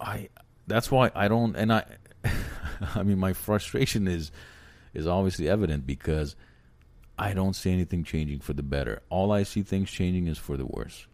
[0.00, 0.28] I
[0.66, 1.56] that's why I don't.
[1.56, 1.84] And I,
[2.94, 4.32] I mean, my frustration is
[4.94, 6.34] is obviously evident because
[7.18, 9.02] I don't see anything changing for the better.
[9.10, 11.06] All I see things changing is for the worse.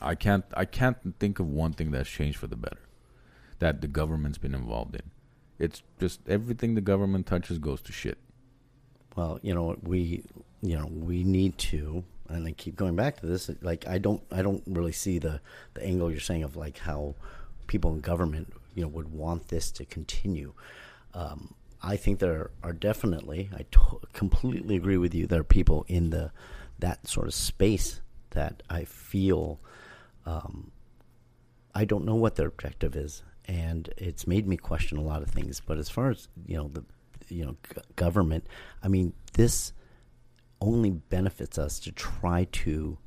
[0.00, 2.80] I can't I can't think of one thing that's changed for the better
[3.58, 5.10] that the government's been involved in.
[5.58, 8.18] It's just everything the government touches goes to shit.
[9.14, 10.24] Well, you know, we,
[10.60, 13.48] you know, we need to, and I keep going back to this.
[13.60, 15.40] Like, I don't, I don't really see the
[15.74, 17.14] the angle you're saying of like how
[17.68, 20.54] people in government, you know, would want this to continue.
[21.14, 23.66] Um, I think there are definitely, I
[24.12, 25.28] completely agree with you.
[25.28, 26.32] There are people in the
[26.78, 29.60] that sort of space that I feel.
[30.26, 30.70] Um,
[31.74, 35.28] I don't know what their objective is, and it's made me question a lot of
[35.28, 35.60] things.
[35.64, 36.84] But as far as you know, the
[37.28, 38.46] you know g- government,
[38.82, 39.72] I mean, this
[40.60, 42.98] only benefits us to try to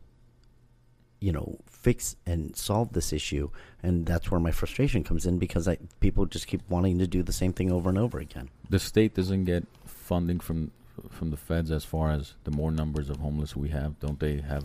[1.22, 3.50] you know fix and solve this issue,
[3.84, 7.24] and that's where my frustration comes in because I people just keep wanting to do
[7.24, 8.50] the same thing over and over again.
[8.70, 10.72] the state doesn't get funding from
[11.10, 14.40] from the feds as far as the more numbers of homeless we have don't they
[14.40, 14.64] have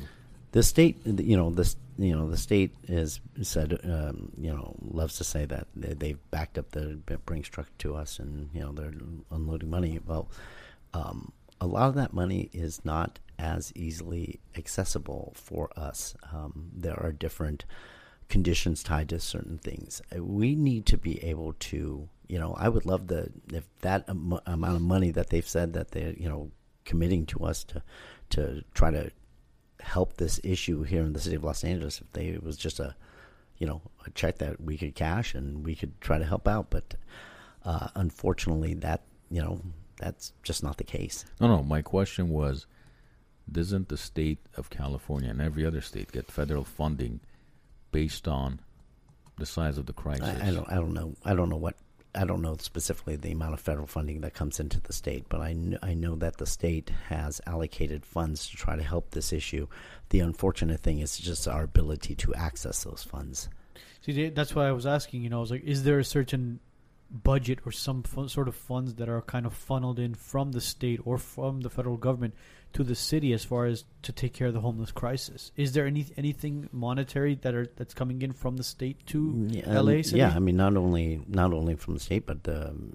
[0.53, 5.17] the state you know this you know the state has said um, you know loves
[5.19, 8.73] to say that they- they've backed up the Brinks truck to us and you know
[8.73, 8.93] they're
[9.31, 10.01] unloading money.
[10.07, 10.29] Well
[10.95, 16.15] um, a lot of that money is not as easily accessible for us.
[16.33, 17.65] Um, there are different
[18.29, 20.01] conditions tied to certain things.
[20.17, 24.39] We need to be able to you know I would love the if that am-
[24.47, 26.51] amount of money that they've said that they're you know
[26.85, 27.83] committing to us to
[28.31, 29.11] to try to
[29.81, 32.81] help this issue here in the city of Los Angeles if they it was just
[32.81, 32.95] a
[33.59, 36.71] you know a check that we could cash and we could try to help out.
[36.71, 36.95] But
[37.65, 39.61] uh, unfortunately that you know
[39.99, 41.25] that's just not the case.
[41.41, 41.63] No no.
[41.63, 42.67] My question was
[43.51, 47.19] doesn't the state of california and every other state get federal funding
[47.91, 48.61] based on
[49.39, 51.15] the size of the crisis I, I don't I don't know.
[51.25, 51.75] I don't know what
[52.15, 55.41] I don't know specifically the amount of federal funding that comes into the state, but
[55.41, 59.33] I, kn- I know that the state has allocated funds to try to help this
[59.33, 59.69] issue.
[60.09, 63.49] The unfortunate thing is just our ability to access those funds.
[64.03, 65.23] See, that's why I was asking.
[65.23, 66.59] You know, I was like, is there a certain
[67.11, 70.61] budget or some fun, sort of funds that are kind of funneled in from the
[70.61, 72.35] state or from the federal government
[72.73, 75.53] to the city as far as to take care of the homeless crisis?
[75.57, 79.65] Is there any anything monetary that are that's coming in from the state to Yeah,
[79.65, 80.19] um, LA City?
[80.19, 82.93] Yeah, I mean not only not only from the state, but um,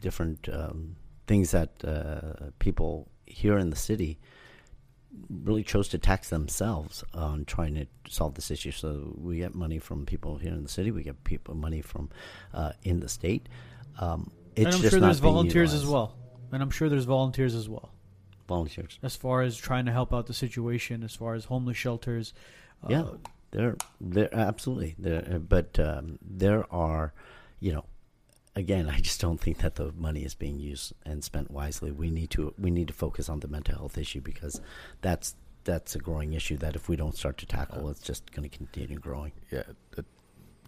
[0.00, 0.96] different um,
[1.26, 4.18] things that uh, people here in the city
[5.28, 8.70] really chose to tax themselves on trying to solve this issue.
[8.70, 10.90] So we get money from people here in the city.
[10.90, 12.08] We get people money from
[12.54, 13.48] uh, in the state.
[14.00, 16.16] Um, it's and I'm just sure there's volunteers as well.
[16.50, 17.91] And I'm sure there's volunteers as well
[18.52, 18.98] Volunteers.
[19.02, 22.34] as far as trying to help out the situation, as far as homeless shelters.
[22.84, 23.04] Uh, Yeah,
[23.50, 24.94] there, there, absolutely.
[24.98, 27.12] There, uh, but um, there are,
[27.60, 27.84] you know,
[28.54, 31.90] again, I just don't think that the money is being used and spent wisely.
[31.90, 34.60] We need to, we need to focus on the mental health issue because
[35.00, 35.34] that's
[35.64, 36.56] that's a growing issue.
[36.56, 39.32] That if we don't start to tackle, it's just going to continue growing.
[39.50, 39.62] Yeah,
[39.96, 40.04] a,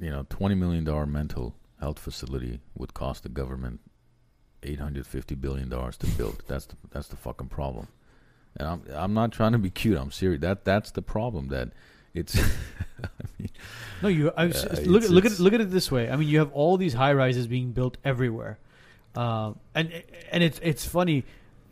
[0.01, 3.81] you know, twenty million dollar mental health facility would cost the government
[4.65, 6.43] eight hundred fifty billion dollars to build.
[6.49, 7.89] That's the that's the fucking problem.
[8.57, 9.99] And I'm I'm not trying to be cute.
[9.99, 10.41] I'm serious.
[10.41, 11.49] That that's the problem.
[11.49, 11.71] That
[12.15, 12.37] it's.
[12.39, 12.43] I
[13.39, 13.49] mean,
[14.03, 14.31] No, you.
[14.37, 16.09] I was, Yeah, look it's- look at look at it this way.
[16.11, 18.59] I mean, you have all these high rises being built everywhere,
[19.17, 19.93] um, and
[20.31, 21.25] and it's it's funny.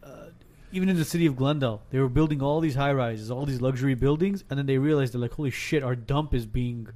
[0.03, 0.26] Uh,
[0.72, 3.61] even in the city of Glendale, they were building all these high rises, all these
[3.61, 6.88] luxury buildings, and then they realized they're like, "Holy shit, our dump is being."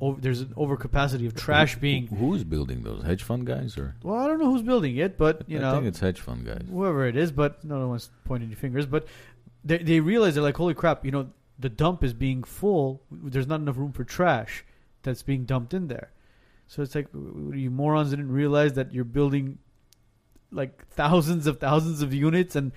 [0.00, 2.08] Over, there's an overcapacity of trash being.
[2.08, 5.48] who's building those hedge fund guys or Well, I don't know who's building it, but
[5.48, 6.62] you I know, think it's hedge fund guys.
[6.68, 8.86] whoever it is, but no one's pointing any fingers.
[8.86, 9.06] But
[9.64, 13.02] they they realize they're like, holy crap, you know, the dump is being full.
[13.10, 14.64] There's not enough room for trash
[15.02, 16.10] that's being dumped in there.
[16.66, 19.58] So it's like you morons didn't realize that you're building
[20.50, 22.72] like thousands of thousands of units and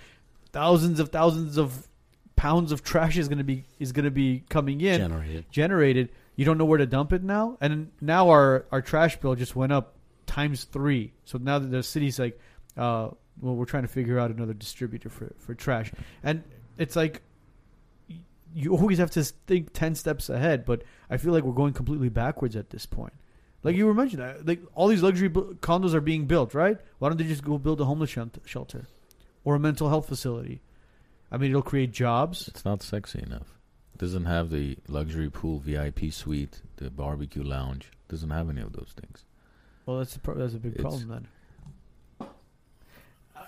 [0.51, 1.87] thousands of thousands of
[2.35, 5.45] pounds of trash is gonna be is gonna be coming in Generated.
[5.51, 6.09] generated.
[6.37, 9.55] You don't know where to dump it now, and now our our trash bill just
[9.55, 9.95] went up
[10.27, 11.11] times three.
[11.25, 12.39] So now that the city's like,
[12.77, 13.09] uh,
[13.41, 16.43] well, we're trying to figure out another distributor for for trash, and
[16.77, 17.23] it's like
[18.53, 20.63] you always have to think ten steps ahead.
[20.63, 23.13] But I feel like we're going completely backwards at this point.
[23.63, 26.77] Like you were mentioning, uh, like all these luxury condos are being built, right?
[26.99, 28.15] Why don't they just go build a homeless
[28.45, 28.87] shelter
[29.43, 30.61] or a mental health facility?
[31.31, 32.47] I mean, it'll create jobs.
[32.47, 33.56] It's not sexy enough.
[33.97, 37.91] Doesn't have the luxury pool, VIP suite, the barbecue lounge.
[38.09, 39.25] Doesn't have any of those things.
[39.85, 42.27] Well, that's a pro- that's a big It's- problem then.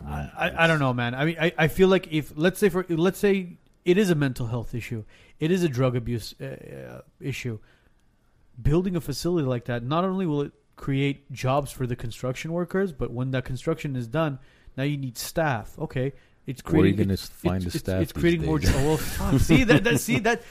[0.05, 1.13] I I, I don't know, man.
[1.13, 4.15] I mean, I, I feel like if let's say for let's say it is a
[4.15, 5.03] mental health issue,
[5.39, 7.59] it is a drug abuse uh, uh, issue.
[8.61, 12.91] Building a facility like that, not only will it create jobs for the construction workers,
[12.93, 14.39] but when that construction is done,
[14.77, 15.77] now you need staff.
[15.79, 16.13] Okay,
[16.49, 17.05] it's Where are you creating.
[17.05, 18.59] gonna it's- find it's, the it's- staff It's these creating more.
[18.59, 19.99] jo- fuck, see that, that.
[19.99, 20.41] See that.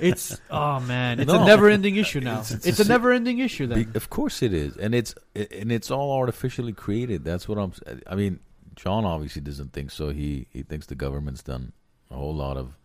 [0.00, 1.42] It's oh man, it's No.
[1.42, 2.40] a never-ending issue now.
[2.40, 3.90] It's- It's, it's a a- never-ending issue then.
[3.94, 7.24] Of course it is, and it's and it's all artificially created.
[7.24, 7.72] That's what I'm.
[8.06, 8.38] I mean,
[8.76, 10.10] John obviously doesn't think so.
[10.10, 11.72] He he thinks the government's done
[12.10, 12.76] a whole lot of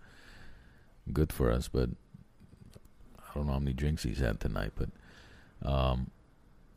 [1.13, 1.89] good for us, but
[3.19, 4.71] I don't know how many drinks he's had tonight.
[4.75, 4.89] But
[5.67, 6.11] um,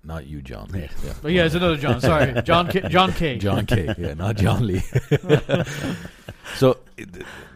[0.03, 0.71] not you, John.
[0.75, 0.89] Yeah.
[1.23, 2.01] But yeah, it's another John.
[2.01, 2.69] Sorry, John.
[2.69, 3.39] K, John K.
[3.39, 3.95] John K.
[3.99, 4.83] Yeah, not John Lee.
[6.57, 6.79] so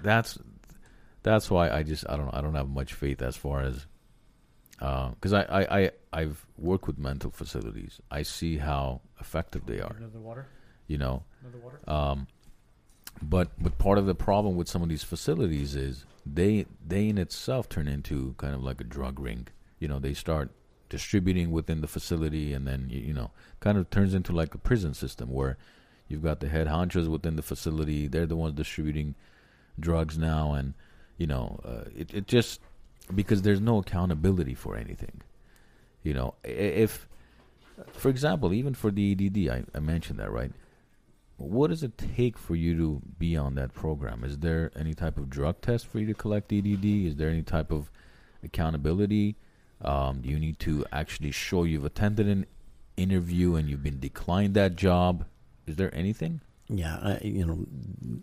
[0.02, 0.38] that's
[1.22, 3.86] that's why I just I don't I don't have much faith as far as
[4.78, 8.00] because I, I I I've worked with mental facilities.
[8.10, 9.94] I see how effective they are.
[9.96, 10.46] Another water.
[10.86, 11.80] You know, Another water.
[11.88, 12.26] um,
[13.22, 17.16] but but part of the problem with some of these facilities is they they in
[17.16, 19.48] itself turn into kind of like a drug ring.
[19.78, 20.50] You know, they start
[20.94, 23.30] distributing within the facility, and then you, you know,
[23.60, 25.56] kind of turns into like a prison system where
[26.08, 28.06] you've got the head honchos within the facility.
[28.06, 29.14] They're the ones distributing
[29.78, 30.74] drugs now, and
[31.16, 32.60] you know, uh, it it just
[33.14, 35.20] because there's no accountability for anything.
[36.02, 37.08] You know, if
[37.92, 40.52] for example, even for the EDD, I, I mentioned that right
[41.36, 44.22] what does it take for you to be on that program?
[44.22, 46.84] Is there any type of drug test for you to collect EDD?
[46.84, 47.90] Is there any type of
[48.44, 49.36] accountability?
[49.84, 52.46] Um, you need to actually show you've attended an
[52.96, 55.26] interview and you've been declined that job?
[55.66, 56.40] Is there anything?
[56.68, 57.66] Yeah, uh, you know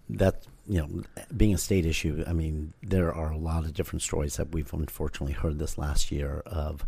[0.10, 1.04] that you know
[1.36, 2.24] being a state issue.
[2.28, 6.12] I mean, there are a lot of different stories that we've unfortunately heard this last
[6.12, 6.86] year of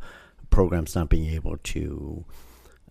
[0.50, 2.26] programs not being able to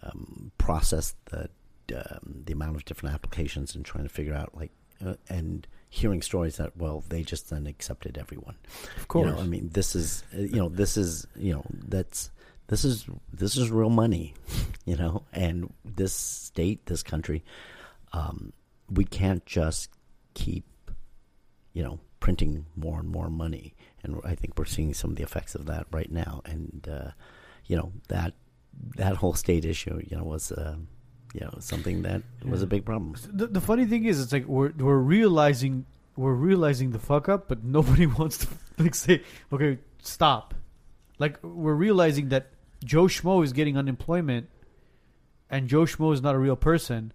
[0.03, 1.49] um, process the
[1.95, 4.70] um, the amount of different applications and trying to figure out like
[5.05, 8.57] uh, and hearing stories that well they just then accepted everyone.
[8.97, 12.30] Of You know, I mean, this is uh, you know this is you know that's
[12.68, 14.32] this is this is real money,
[14.86, 17.45] you know, and this state, this country,
[18.14, 18.55] um,
[18.90, 19.90] we can't just
[20.32, 20.64] keep,
[21.74, 25.22] you know, printing more and more money, and I think we're seeing some of the
[25.22, 27.11] effects of that right now, and uh,
[27.66, 28.32] you know that
[28.97, 30.51] that whole state issue, you know, was.
[30.51, 30.76] Uh,
[31.33, 33.14] you know, something that was a big problem.
[33.33, 37.49] The, the funny thing is, it's like we're we're realizing we're realizing the fuck up,
[37.49, 39.22] but nobody wants to like say,
[39.53, 40.55] okay, stop.
[41.18, 42.51] Like we're realizing that
[42.85, 44.49] Joe Schmo is getting unemployment,
[45.49, 47.12] and Joe Schmo is not a real person.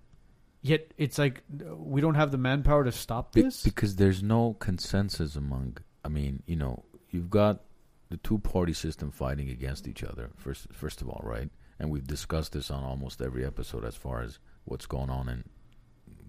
[0.62, 1.44] Yet it's like
[1.78, 3.64] we don't have the manpower to stop Be- this.
[3.64, 5.78] because there's no consensus among.
[6.04, 7.62] I mean, you know, you've got
[8.10, 10.32] the two party system fighting against each other.
[10.38, 11.50] First, first of all, right?
[11.80, 15.44] And we've discussed this on almost every episode as far as what's going on in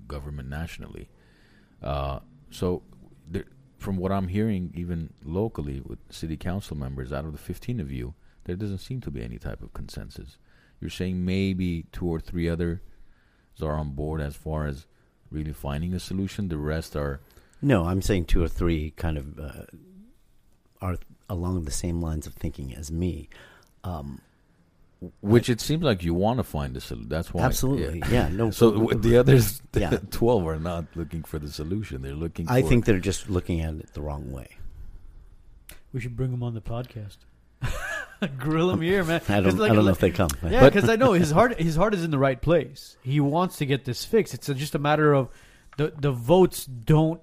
[0.06, 1.08] government nationally.
[1.82, 2.20] Uh,
[2.50, 2.82] so,
[3.26, 3.44] there,
[3.78, 7.90] from what I'm hearing, even locally with city council members, out of the 15 of
[7.90, 10.38] you, there doesn't seem to be any type of consensus.
[10.80, 12.80] You're saying maybe two or three others
[13.62, 14.86] are on board as far as
[15.30, 16.48] really finding a solution.
[16.48, 17.20] The rest are
[17.60, 19.64] No, I'm saying two or three kind of uh,
[20.80, 20.96] are
[21.28, 23.28] along the same lines of thinking as me.
[23.84, 24.20] Um,
[25.20, 27.08] Which it seems like you want to find a solution.
[27.08, 27.42] That's why.
[27.44, 28.28] absolutely, yeah.
[28.28, 28.50] no.
[28.50, 29.90] So w- the others, Yeah.
[30.10, 32.02] twelve, are not looking for the solution.
[32.02, 32.46] They're looking.
[32.46, 34.48] For I for, think they're just looking at it the wrong way.
[35.92, 37.18] we should bring him on the podcast.
[38.38, 39.20] Grill him here, man.
[39.28, 39.58] I 'Cause don't.
[39.58, 40.30] like- I don't know if they come.
[40.44, 42.96] Yeah, because I know his heart his heart is in the right place.
[43.02, 44.34] He wants to get this fixed.
[44.34, 45.28] It's just a matter of
[45.76, 47.20] the the votes don't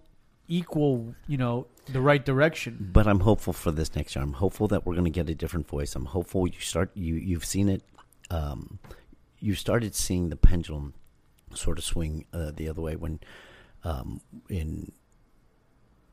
[0.48, 2.90] equal, you know, the right direction.
[2.92, 4.24] But I'm hopeful for this next year.
[4.24, 5.96] I'm hopeful that we're going to get a different voice.
[5.96, 6.92] I'm hopeful you start.
[6.94, 7.84] You you've seen it.
[8.30, 8.80] Um,
[9.40, 10.94] you started seeing the pendulum
[11.54, 13.20] sort of swing uh, the other way when
[13.84, 14.92] um, in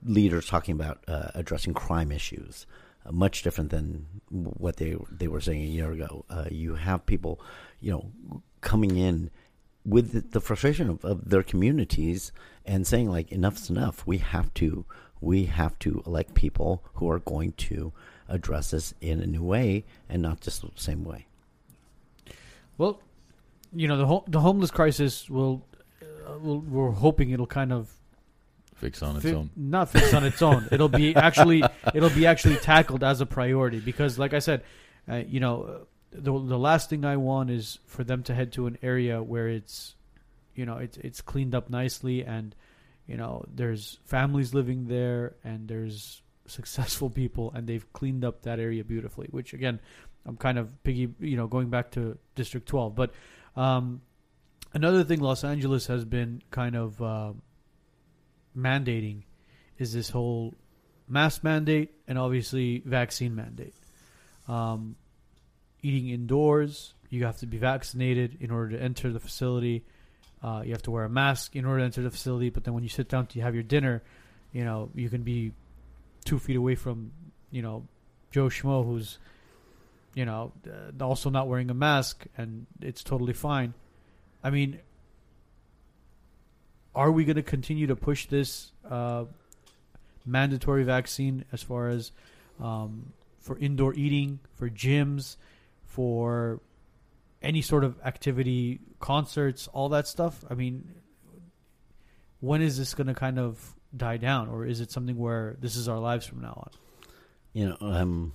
[0.04, 2.66] leaders talking about uh, addressing crime issues.
[3.04, 6.24] Uh, much different than what they they were saying a year ago.
[6.30, 7.40] Uh, you have people,
[7.80, 9.30] you know, coming in
[9.84, 12.30] with the, the frustration of, of their communities
[12.64, 14.06] and saying like enough's enough.
[14.06, 14.84] We have to
[15.20, 17.92] we have to elect people who are going to
[18.28, 21.26] address this in a new way and not just the same way.
[22.78, 23.00] Well,
[23.74, 25.64] you know, the ho- the homeless crisis will,
[26.02, 27.90] uh, will we're hoping it'll kind of
[28.74, 29.50] fix on its fi- own.
[29.56, 30.66] not fix on its own.
[30.72, 31.62] It'll be actually
[31.94, 34.64] it'll be actually tackled as a priority because, like I said,
[35.08, 35.78] uh, you know, uh,
[36.10, 39.48] the the last thing I want is for them to head to an area where
[39.48, 39.94] it's,
[40.54, 42.54] you know, it's it's cleaned up nicely and,
[43.06, 48.58] you know, there's families living there and there's successful people and they've cleaned up that
[48.58, 49.28] area beautifully.
[49.30, 49.80] Which again,
[50.26, 53.12] I'm kind of piggy, you know, going back to District 12, but.
[53.54, 54.00] Um,
[54.72, 57.32] another thing Los Angeles has been kind of uh,
[58.56, 59.24] mandating
[59.78, 60.54] is this whole
[61.08, 63.74] mask mandate and obviously vaccine mandate.
[64.48, 64.96] Um,
[65.82, 69.84] eating indoors, you have to be vaccinated in order to enter the facility.
[70.42, 72.50] Uh, you have to wear a mask in order to enter the facility.
[72.50, 74.02] But then when you sit down to have your dinner,
[74.52, 75.52] you know you can be
[76.24, 77.12] two feet away from
[77.50, 77.86] you know
[78.30, 79.18] Joe Schmo, who's
[80.14, 83.74] you know uh, also not wearing a mask, and it's totally fine.
[84.42, 84.80] I mean,
[86.94, 89.24] are we going to continue to push this uh,
[90.26, 92.10] mandatory vaccine as far as
[92.60, 95.36] um, for indoor eating, for gyms,
[95.84, 96.60] for
[97.42, 100.44] any sort of activity, concerts, all that stuff?
[100.48, 100.94] I mean,
[102.40, 105.76] when is this going to kind of die down, or is it something where this
[105.76, 106.70] is our lives from now on?
[107.52, 108.32] You know, um,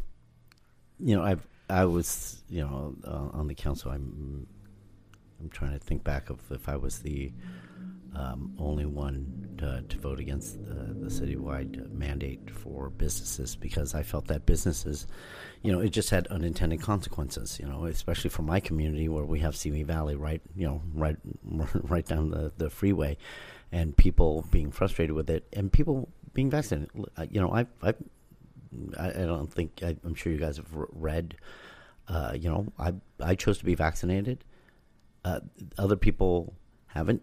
[1.00, 3.92] you know, I've I was you know uh, on the council.
[3.92, 4.48] I'm
[5.40, 7.32] I'm trying to think back of if I was the
[8.18, 14.04] um, only one to, to vote against the, the citywide mandate for businesses because I
[14.04, 15.06] felt that businesses,
[15.62, 17.60] you know, it just had unintended consequences.
[17.60, 21.18] You know, especially for my community where we have Simi Valley right, you know, right
[21.74, 23.18] right down the, the freeway,
[23.72, 26.90] and people being frustrated with it, and people being vaccinated.
[27.30, 27.94] You know, I I
[28.98, 31.36] I, don't think I, I'm sure you guys have read.
[32.08, 34.44] Uh, you know, I I chose to be vaccinated.
[35.24, 35.42] Uh,
[35.78, 36.54] other people
[36.88, 37.22] haven't.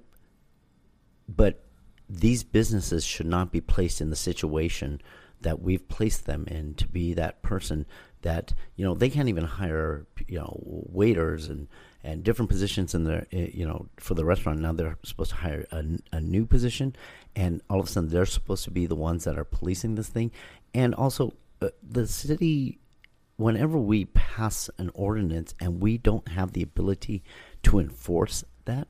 [1.29, 1.64] But
[2.09, 5.01] these businesses should not be placed in the situation
[5.41, 7.87] that we've placed them in to be that person
[8.22, 11.68] that you know they can't even hire you know waiters and
[12.03, 14.61] and different positions in their eh, you know for the restaurant.
[14.61, 16.97] Now they're supposed to hire a, a new position
[17.37, 20.09] and all of a sudden they're supposed to be the ones that are policing this
[20.09, 20.31] thing.
[20.72, 22.79] And also uh, the city
[23.37, 27.22] whenever we pass an ordinance and we don't have the ability
[27.62, 28.87] to enforce that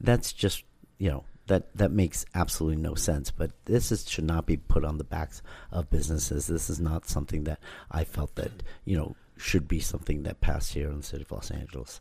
[0.00, 0.64] that's just
[0.98, 3.30] you know that that makes absolutely no sense.
[3.30, 5.42] But this is, should not be put on the backs
[5.72, 6.46] of businesses.
[6.46, 7.58] This is not something that
[7.90, 8.52] I felt that
[8.84, 12.00] you know should be something that passed here in the city of Los Angeles.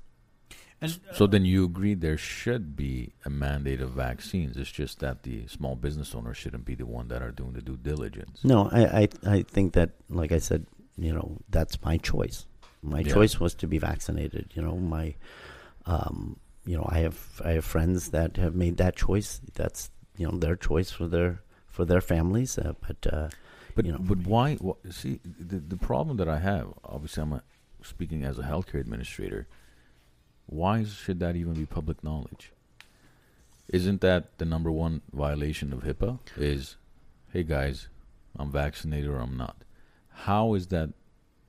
[0.79, 4.57] And So then you agree there should be a mandate of vaccines.
[4.57, 7.63] It's just that the small business owners shouldn't be the one that are doing the
[7.63, 8.41] due diligence.
[8.43, 12.45] No, I, I, I think that, like I said, you know, that's my choice.
[12.83, 13.11] My Yeah.
[13.13, 14.51] choice was to be vaccinated.
[14.53, 15.15] You know, my,
[15.87, 16.37] um,
[16.67, 19.41] you know, I have I have friends that have made that choice.
[19.55, 22.57] That's you know their choice for their for their families.
[22.57, 23.29] Uh, but uh,
[23.75, 23.99] But you know.
[24.11, 24.55] but why?
[24.65, 27.41] wh- see, the the problem that I have, obviously, I'm a,
[27.83, 29.47] speaking as a healthcare administrator.
[30.49, 32.51] Why should that even be public knowledge?
[33.69, 36.19] Isn't that the number one violation of HIPAA?
[36.37, 36.77] Is,
[37.33, 37.89] hey guys,
[38.39, 39.57] I'm vaccinated or I'm not.
[40.27, 40.89] How is that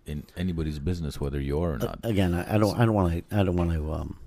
[0.04, 1.98] in anybody's business whether you are or Uh, not?
[2.02, 4.18] again, I, I don't, I don't want to, I don't want to um,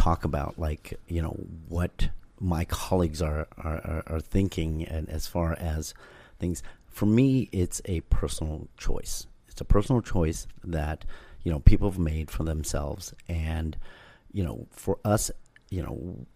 [0.00, 1.36] talk about like you know
[1.68, 2.08] what
[2.40, 5.94] my colleagues are, are are thinking, and as far as
[6.38, 6.62] things.
[6.88, 9.26] For me, it's a personal choice.
[9.46, 11.04] It's a personal choice that
[11.44, 13.76] you know people have made for themselves, and
[14.32, 15.30] you know, for us,
[15.68, 16.26] you know,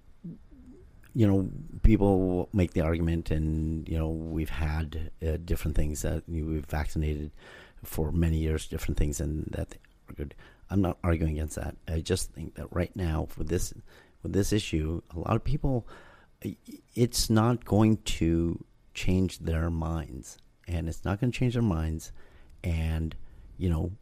[1.15, 1.49] you know,
[1.83, 6.53] people make the argument, and you know, we've had uh, different things that you know,
[6.53, 7.31] we've vaccinated
[7.83, 9.75] for many years, different things, and that
[10.11, 10.35] are good.
[10.71, 11.77] I'm not arguing against that.
[11.89, 13.73] I just think that right now, for this,
[14.23, 15.87] with this issue, a lot of people,
[16.95, 22.13] it's not going to change their minds, and it's not going to change their minds,
[22.63, 23.15] and
[23.57, 23.93] you know,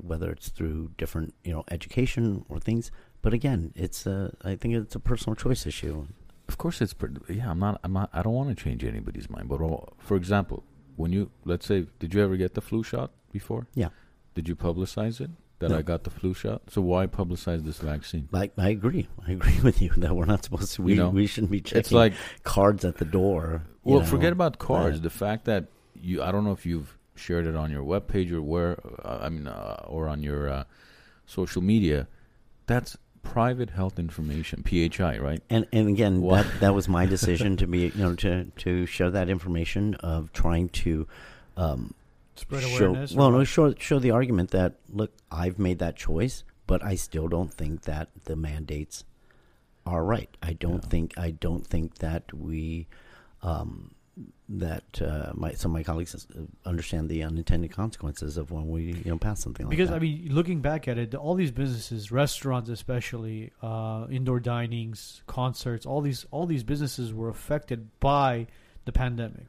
[0.00, 2.90] whether it's through different, you know, education or things.
[3.20, 6.06] But again, it's a, I think it's a personal choice issue.
[6.48, 6.94] Of course, it's
[7.28, 7.50] yeah.
[7.50, 7.80] I'm not.
[7.84, 8.10] I'm not.
[8.12, 9.48] I don't want to change anybody's mind.
[9.48, 10.64] But all, for example,
[10.96, 13.68] when you let's say, did you ever get the flu shot before?
[13.74, 13.88] Yeah.
[14.34, 15.30] Did you publicize it
[15.62, 15.78] that No.
[15.78, 16.62] I got the flu shot?
[16.68, 18.28] So why publicize this vaccine?
[18.32, 19.08] I, I agree.
[19.26, 20.82] I agree with you that we're not supposed to.
[20.82, 22.12] We, You know, we shouldn't be checking It's like
[22.44, 23.62] cards at the door.
[23.82, 24.06] well, know.
[24.06, 25.00] forget about cards.
[25.00, 28.42] The fact that you, I don't know if you've shared it on your webpage or
[28.42, 30.64] where, uh, I mean, uh, or on your uh,
[31.26, 32.06] social media.
[32.66, 35.42] That's private health information, PHI, right?
[35.48, 39.10] And and again, that that was my decision to be you know to to share
[39.10, 41.06] that information of trying to
[41.56, 41.94] um,
[42.36, 43.12] spread awareness.
[43.14, 47.28] well no show show the argument that look I've made that choice, but I still
[47.28, 49.04] don't think that the mandates
[49.84, 50.34] are right.
[50.42, 50.88] I don't Yeah.
[50.90, 52.86] think I don't think that we
[53.42, 53.94] um,
[54.48, 58.82] that uh, my some of my colleagues uh, understand the unintended consequences of when we
[58.92, 59.96] you know pass something like because that.
[59.96, 65.86] I mean, looking back at it, all these businesses, restaurants especially, uh, indoor dinings, concerts,
[65.86, 68.46] all these all these businesses were affected by
[68.84, 69.46] the pandemic,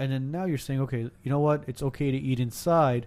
[0.00, 1.62] and then now you're saying, okay, you know what?
[1.66, 3.06] It's okay to eat inside,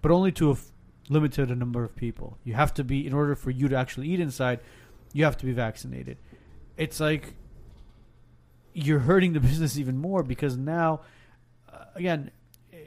[0.00, 0.70] but only to a f-
[1.08, 2.38] limited number of people.
[2.44, 4.60] You have to be in order for you to actually eat inside,
[5.12, 6.18] you have to be vaccinated.
[6.76, 7.34] It's like
[8.72, 11.00] you're hurting the business even more because now,
[11.70, 12.30] uh, again,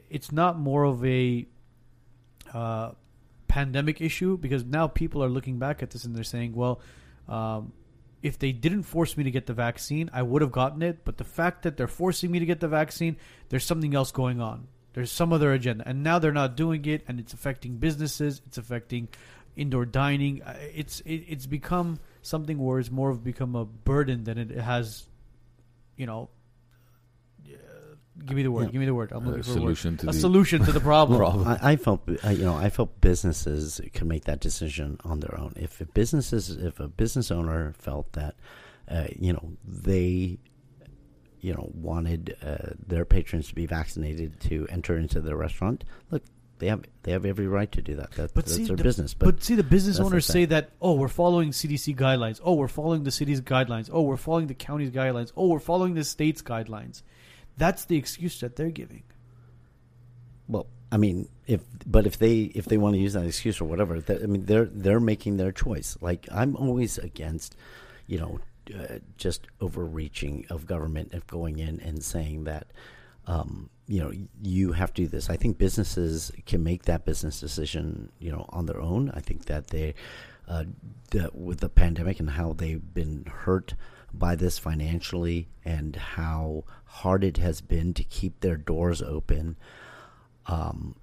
[0.10, 1.46] it's not more of a
[2.54, 2.92] uh,
[3.50, 6.80] pandemic issue because now people are looking back at this and they're saying, well,
[7.28, 7.74] um,
[8.26, 11.06] if they didn't force me to get the vaccine, I would have gotten it.
[11.06, 13.18] But the fact that they're forcing me to get the vaccine,
[13.50, 14.68] there's something else going on.
[14.94, 18.42] There's some other agenda, and now they're not doing it, and it's affecting businesses.
[18.48, 19.10] It's affecting
[19.56, 20.42] indoor dining.
[20.42, 24.50] Uh, It's it, it's become something where it's more of become a burden than it
[24.52, 25.08] has.
[25.96, 26.30] You know,
[28.24, 28.66] give me the word.
[28.66, 28.72] Yeah.
[28.72, 29.12] Give me the word.
[29.12, 29.60] I'm A looking for a word.
[29.62, 31.18] solution to a the solution to the problem.
[31.20, 31.48] problem.
[31.48, 35.38] I, I felt I, you know I felt businesses could make that decision on their
[35.40, 35.54] own.
[35.56, 38.36] If a businesses if a business owner felt that
[38.90, 40.38] uh, you know they
[41.42, 46.24] you know wanted uh, their patrons to be vaccinated to enter into their restaurant, look
[46.58, 48.12] they have they have every right to do that.
[48.14, 49.14] that But that's see, their the- business.
[49.14, 52.40] But, But, see, the business that's the owners say that, oh, we're following CDC guidelines.
[52.42, 53.90] Oh, we're following the city's guidelines.
[53.92, 55.34] Oh, we're following the county's guidelines.
[55.36, 57.04] Oh, we're following the state's guidelines.
[57.58, 59.04] That's the excuse that they're giving.
[60.48, 63.66] well, I mean, if but if they if they want to use that excuse or
[63.66, 65.98] whatever, that, I mean, they're they're making their choice.
[66.02, 67.56] Like I'm always against,
[68.08, 68.40] you know,
[68.74, 72.68] uh, just overreaching of government of going in and saying that,
[73.28, 74.12] um, you know,
[74.42, 75.30] you have to do this.
[75.30, 79.12] I think businesses can make that business decision, you know, on their own.
[79.14, 79.96] I think that they,
[80.48, 80.66] uh,
[81.12, 83.76] the, with the pandemic and how they've been hurt
[84.14, 86.64] by this financially and how
[87.02, 89.56] hard it has been to keep their doors open
[90.48, 90.96] um,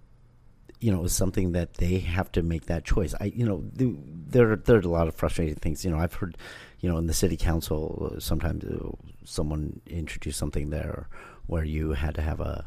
[0.82, 3.14] you know, is something that they have to make that choice.
[3.20, 3.94] I, you know, the,
[4.28, 5.84] there there are a lot of frustrating things.
[5.84, 6.36] You know, I've heard,
[6.80, 8.90] you know, in the city council, uh, sometimes uh,
[9.24, 11.08] someone introduced something there
[11.46, 12.66] where you had to have a,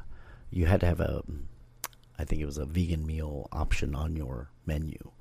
[0.49, 1.23] you had to have a,
[2.17, 5.11] I think it was a vegan meal option on your menu,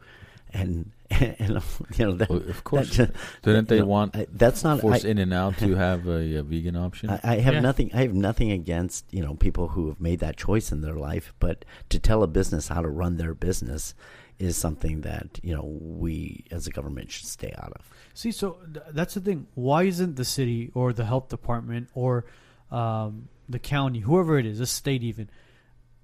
[0.55, 1.62] and and
[1.98, 2.97] you know that, Well, of course.
[2.97, 3.12] that-
[3.43, 6.43] Didn't they you know, want I- that's not Force I, In-N-Out to have a, a
[6.43, 7.10] vegan option?
[7.10, 7.60] I, I have Yeah.
[7.60, 7.90] nothing.
[7.93, 11.35] I have nothing against you know people who have made that choice in their life,
[11.40, 13.94] but to tell a business how to run their business
[14.39, 17.89] is something that you know we as a government should stay out of.
[18.14, 19.47] See, so th- that's the thing.
[19.55, 22.24] Why isn't the city or the health department or
[22.70, 25.28] um, the county, whoever it is, the state even,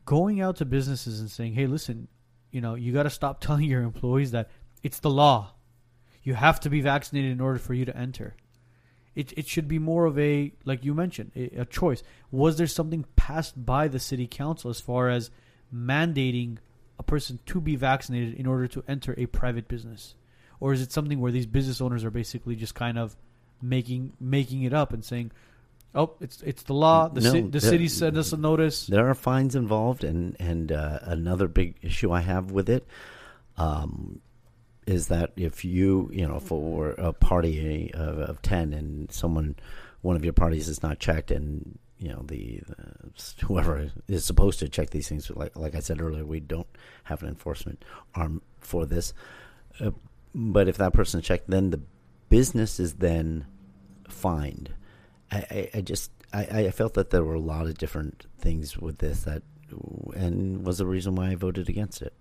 [0.05, 2.07] going out to businesses and saying, "Hey, listen,
[2.51, 4.51] you know, you got to stop telling your employees that
[4.83, 5.55] it's the law.
[6.23, 8.35] You have to be vaccinated in order for you to enter."
[9.15, 12.03] It it should be more of a like you mentioned a, a choice.
[12.31, 15.31] Was there something passed by the city council as far as
[15.75, 16.59] mandating
[16.99, 20.15] a person to be vaccinated in order to enter a private business?
[20.61, 23.17] or is it something where these business owners are basically just kind of
[23.61, 25.33] making making it up and saying,
[25.95, 27.09] "Oh, it's it's the law.
[27.09, 30.73] The, No, ci- the city sent us a notice." There are fines involved, and and
[30.73, 32.87] uh, another big issue I have with it
[33.57, 34.21] um,
[34.87, 39.57] is that if you you know for a party of, of ten and someone
[40.03, 44.59] one of your parties is not checked and you know the, the whoever is supposed
[44.61, 46.67] to check these things like like I said earlier we don't
[47.05, 47.85] have an enforcement
[48.15, 49.13] arm for this
[49.81, 49.91] uh,
[50.35, 51.81] but if that person is checked then the
[52.31, 53.45] business is then
[54.09, 54.71] fined
[55.33, 58.99] I, I, just I, I felt that there were a lot of different things with
[58.99, 59.43] this that
[60.17, 62.13] and was the reason why I voted against it.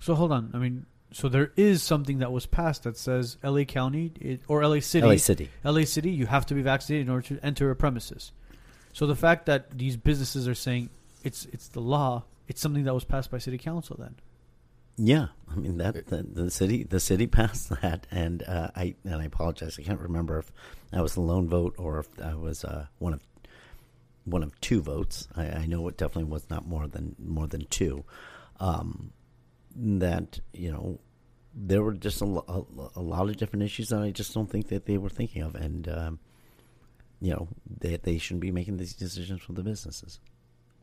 [0.00, 0.50] So hold on.
[0.54, 3.64] I mean, so there is something that was passed that says L.A.
[3.64, 4.80] County it, or L.A.
[4.80, 5.50] City, LA City.
[5.64, 8.32] LA City, you have to be vaccinated in order to enter a premises.
[8.92, 10.90] So the fact that these businesses are saying
[11.22, 13.96] it's it's the law, it's something that was passed by city council.
[13.98, 14.16] Then
[14.98, 19.16] Yeah, I mean that the, the city the city passed that, and uh, I and
[19.16, 19.78] I apologize.
[19.78, 20.50] I can't remember if
[20.92, 23.20] I was the lone vote or if I was uh, one of
[24.24, 25.28] one of two votes.
[25.36, 28.04] I, I know it definitely was not more than more than two.
[28.58, 29.12] Um,
[29.74, 30.98] that you know
[31.54, 32.64] there were just a, a,
[32.96, 35.54] a lot of different issues that I just don't think that they were thinking of,
[35.54, 36.18] and um,
[37.20, 37.48] you know
[37.80, 40.20] they they shouldn't be making these decisions for the businesses.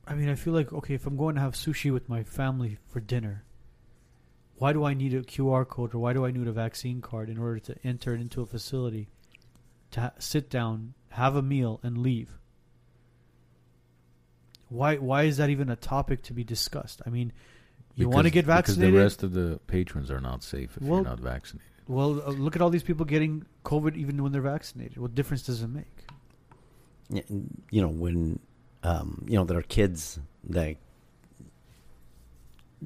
[0.06, 2.78] I mean, I feel like okay, if I'm going to have sushi with my family
[2.90, 3.44] for dinner,
[4.64, 7.30] why do I need a QR code or why do I need a vaccine card
[7.30, 9.10] in order to enter into a facility,
[9.92, 12.38] to ha- sit down, have a meal, and leave?
[14.70, 17.02] Why why is that even a topic to be discussed?
[17.06, 17.34] I mean,
[17.96, 18.94] you want to get vaccinated?
[18.94, 21.70] Because the rest of the patrons are not safe if Well- you're not vaccinated.
[21.90, 24.98] well, uh, look at all these people getting COVID even when they're vaccinated.
[24.98, 26.06] What difference does it make?
[27.70, 28.40] You know when
[28.82, 30.78] um, you know there are kids that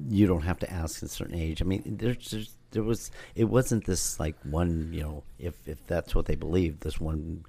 [0.08, 1.62] you don't have to ask a certain age.
[1.62, 5.86] I mean, there's, there's there was it wasn't this like one you know if if
[5.86, 7.44] that's what they believe this one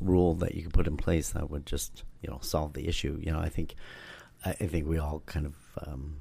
[0.00, 3.18] rule that you could put in place that would just you know solve the issue.
[3.20, 3.74] You know, I think
[4.44, 5.54] I, I think we all kind of
[5.86, 6.16] um,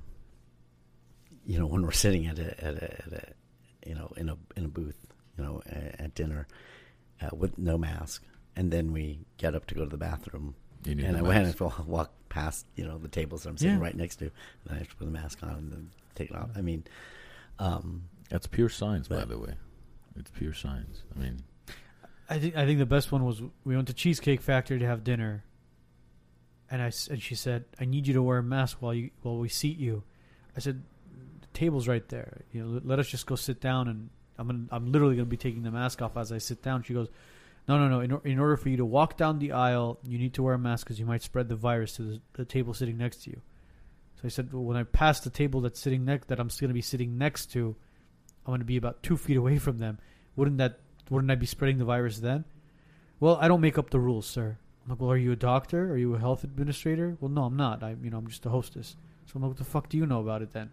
[1.46, 4.38] you know when we're sitting at a at a, at a you know in a
[4.56, 5.00] in a booth
[5.38, 6.48] you know at, at dinner
[7.22, 8.24] uh, with no mask
[8.56, 10.56] and then we get up to go to the bathroom
[10.86, 13.82] and I went and walk past you know the tables that I'm sitting Yeah.
[13.84, 14.26] right next to,
[14.66, 16.50] and I have to put the mask on and then take it off.
[16.56, 16.84] I mean,
[17.60, 19.54] um, That's pure science, by the way.
[20.16, 21.04] It's pure science.
[21.16, 21.44] I mean,
[22.30, 25.04] I think I think the best one was we went to Cheesecake Factory to have
[25.04, 25.44] dinner,
[26.72, 29.38] and I and she said, "I need you to wear a mask while you while
[29.38, 30.04] we seat you."
[30.56, 30.84] I said,
[31.42, 32.42] "The table's right there.
[32.52, 35.26] You know, let, let us just go sit down, and I'm gonna, I'm literally gonna
[35.26, 37.10] be taking the mask off as I sit down." She goes,
[37.68, 38.00] "No, no, no.
[38.02, 40.60] In, in order for you to walk down the aisle, you need to wear a
[40.60, 43.42] mask because you might spread the virus to the, the table sitting next to you."
[44.16, 46.70] So I said, well, "When I pass the table that's sitting next that I'm going
[46.70, 47.76] to be sitting next to,
[48.46, 50.00] I'm going to be about two feet away from them.
[50.36, 50.80] Wouldn't that
[51.10, 52.46] wouldn't I be spreading the virus then?
[53.20, 54.58] Well, I don't make up the rules, sir.
[54.84, 55.92] I'm like, well, are you a doctor?
[55.92, 57.18] Are you a health administrator?
[57.22, 57.84] Well, no, I'm not.
[57.84, 58.98] I, you know, I'm just a hostess.
[59.26, 60.72] So I'm like, what the fuck do you know about it then?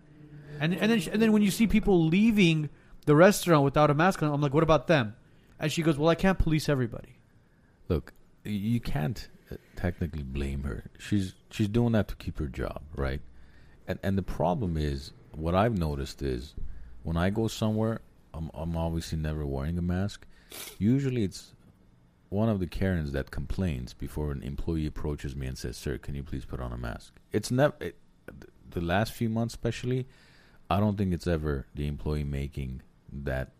[0.58, 2.68] And and then and then when you see people leaving
[3.06, 5.14] the restaurant without a mask on, I'm like, what about them?
[5.60, 7.18] And she goes, well, I can't police everybody.
[7.88, 8.12] look,
[8.44, 10.84] you can't uh, technically blame her.
[10.98, 13.20] She's she's doing that to keep her job, right?
[13.86, 16.54] And and the problem is, what I've noticed is,
[17.02, 18.00] when I go somewhere,
[18.32, 20.26] I'm I'm obviously never wearing a mask.
[20.78, 21.52] Usually, it's
[22.30, 26.14] one of the Karens that complains before an employee approaches me and says, "Sir, can
[26.14, 27.96] you please put on a mask?" It's never it,
[28.70, 30.06] the last few months, especially.
[30.70, 32.82] I don't think it's ever the employee making
[33.12, 33.52] that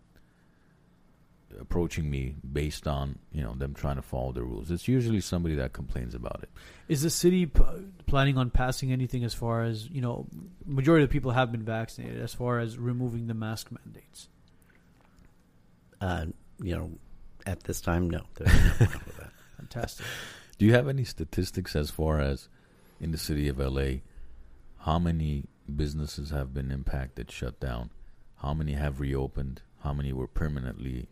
[1.59, 4.71] approaching me based on you know them trying to follow the rules.
[4.71, 6.49] It's usually somebody that complains about it.
[6.87, 7.61] Is the city p-
[8.05, 10.27] planning on passing anything as far as you know?
[10.65, 12.21] Majority of the people have been vaccinated.
[12.21, 14.27] As far as removing the mask mandates.
[15.99, 16.25] uh,
[16.61, 16.91] you know,
[17.45, 18.21] at this time, no.
[18.35, 19.31] There's no with that.
[19.57, 20.05] Fantastic.
[20.57, 22.47] Do you have any statistics as far as
[22.99, 24.01] in the city of LA,
[24.79, 25.45] how many
[25.75, 27.89] businesses have been impacted, shut down?
[28.41, 29.61] How many have reopened?
[29.83, 31.07] How many were permanently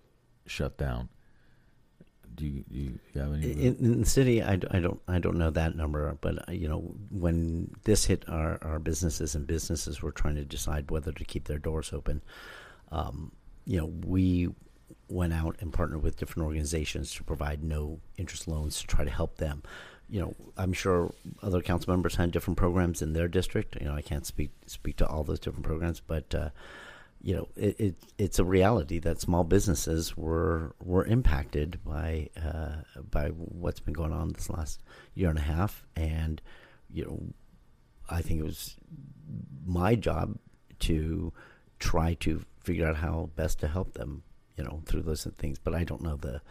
[0.49, 1.09] shut down?
[2.35, 3.51] Do you, do you have any?
[3.51, 6.69] In, in the city, I, I don't I don't know that number, but uh, you
[6.69, 11.25] know when this hit our, our businesses and businesses were trying to decide whether to
[11.25, 12.21] keep their doors open,
[12.93, 13.33] um,
[13.65, 14.49] you know we
[15.09, 19.11] went out and partnered with different organizations to provide no interest loans to try to
[19.11, 19.61] help them.
[20.07, 21.13] You know, I'm sure
[21.43, 23.75] other council members had different programs in their district.
[23.81, 26.49] You know, I can't speak speak to all those different programs, but uh,
[27.21, 32.77] you know, it, it, it's a reality that small businesses were were impacted by uh,
[33.11, 34.81] by what's been going on this last
[35.15, 36.41] year and a half, and
[36.89, 37.21] you know,
[38.09, 38.77] I think it was
[39.65, 40.37] my job
[40.79, 41.33] to
[41.77, 44.23] try to figure out how best to help them,
[44.57, 45.59] you know, through those things.
[45.59, 46.41] But I don't know the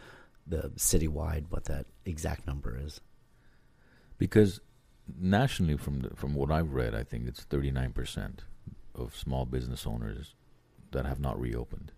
[0.45, 3.01] the citywide what that exact number is.
[4.19, 4.59] Because
[5.19, 8.43] nationally, from the, from what I've read, I think it's thirty nine percent
[8.93, 10.35] of small business owners
[10.91, 11.91] that have not reopened,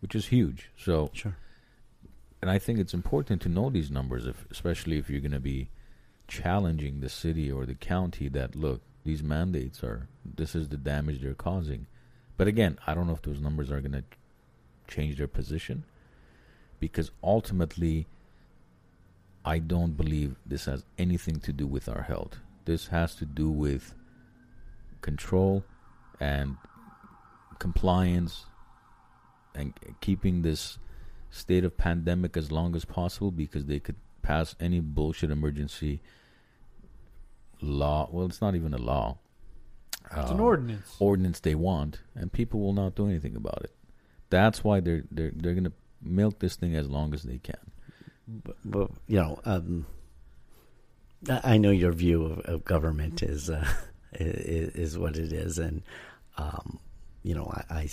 [0.00, 0.70] which is huge.
[0.76, 1.36] So, Sure.
[2.40, 5.40] and I think it's important to know these numbers, if, especially if you're going to
[5.40, 5.68] be
[6.28, 11.20] challenging the city or the county that look, these mandates are this is the damage
[11.20, 11.86] they're causing.
[12.36, 14.04] But again, I don't know if those numbers are going to
[14.88, 15.84] change their position
[16.80, 18.06] because ultimately
[19.44, 22.38] I don't believe this has anything to do with our health.
[22.64, 23.94] This has to do with
[25.00, 25.64] control
[26.20, 26.56] and
[27.62, 28.46] compliance
[29.54, 30.78] and keeping this
[31.30, 36.00] state of pandemic as long as possible because they could pass any bullshit emergency
[37.60, 38.08] law.
[38.10, 39.18] Well, it's not even a law.
[40.06, 40.96] It's an um, ordinance.
[40.98, 43.72] ordinance they want, and people will not do anything about it.
[44.28, 45.72] That's why they're they're they're going to
[46.02, 47.70] milk this thing as long as they can.
[48.26, 49.86] But, but you know, um,
[51.30, 53.66] I I know your view of, of government is, uh,
[54.12, 55.82] is is what it is, and
[56.36, 56.80] um,
[57.22, 57.88] you know, I, I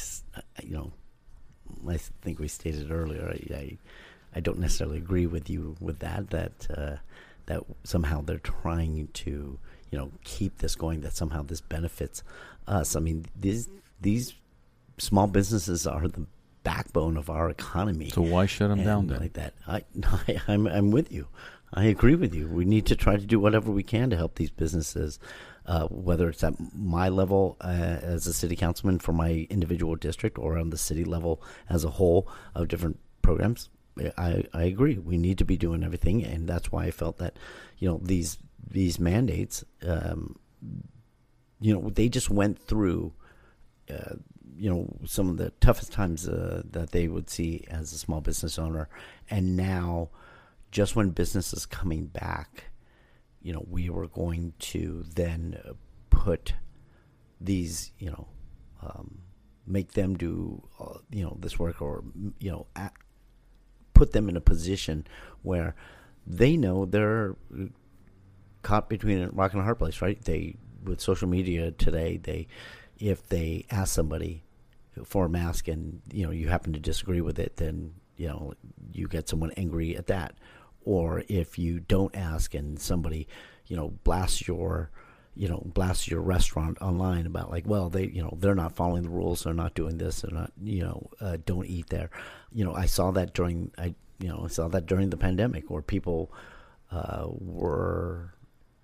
[0.64, 0.92] you know,
[1.88, 3.28] I think we stated earlier.
[3.30, 3.78] I, I,
[4.36, 6.30] I don't necessarily agree with you with that.
[6.32, 6.96] That uh,
[7.46, 9.60] that somehow they're trying to
[9.92, 11.02] you know keep this going.
[11.02, 12.24] That somehow this benefits
[12.68, 12.96] us.
[12.96, 13.70] I mean, these
[14.02, 14.34] these
[14.98, 16.26] small businesses are the
[16.64, 19.20] backbone of our economy So why shut them down then?
[19.20, 19.54] like that.
[19.68, 21.28] I, I I'm I'm with you.
[21.74, 22.48] I agree with you.
[22.48, 25.20] We need to try to do whatever we can to help these businesses,
[25.70, 27.68] uh, whether it's at my level uh,
[28.02, 31.92] as a city councilman for my individual district or on the city level as a
[31.92, 33.70] whole of different programs.
[34.18, 34.98] I, I agree.
[34.98, 37.38] We need to be doing everything, and that's why I felt that,
[37.78, 38.38] you know, these
[38.68, 40.40] these mandates, um,
[41.62, 43.14] you know, they just went through
[43.92, 44.16] uh,
[44.58, 48.22] you know some of the toughest times uh, that they would see as a small
[48.22, 48.90] business owner
[49.30, 50.10] and now
[50.72, 52.66] just when business is coming back
[53.42, 55.74] you know we were going to then uh,
[56.10, 56.54] put
[57.40, 58.28] these you know
[58.82, 59.20] um,
[59.66, 62.04] make them do uh, you know this work or
[62.40, 62.90] you know a
[63.94, 65.06] put them in a position
[65.42, 65.76] where
[66.26, 67.36] they know they're
[68.62, 70.24] caught between a rock and a hard place right?
[70.24, 72.48] They with social media today they
[72.98, 74.44] if they ask somebody
[75.04, 78.54] for a mask and you know you happen to disagree with it then you know
[78.94, 80.36] you get someone angry at that
[80.90, 83.28] or if you don't ask and somebody
[83.68, 84.90] you know blasts your
[85.36, 89.04] you know blasts your restaurant online about like well they you know they're not following
[89.04, 92.10] the rules they're not doing this they're not you know uh, don't eat there.
[92.52, 95.70] You know i saw that during i you know i saw that during the pandemic
[95.70, 96.32] where people
[96.92, 98.34] uh, were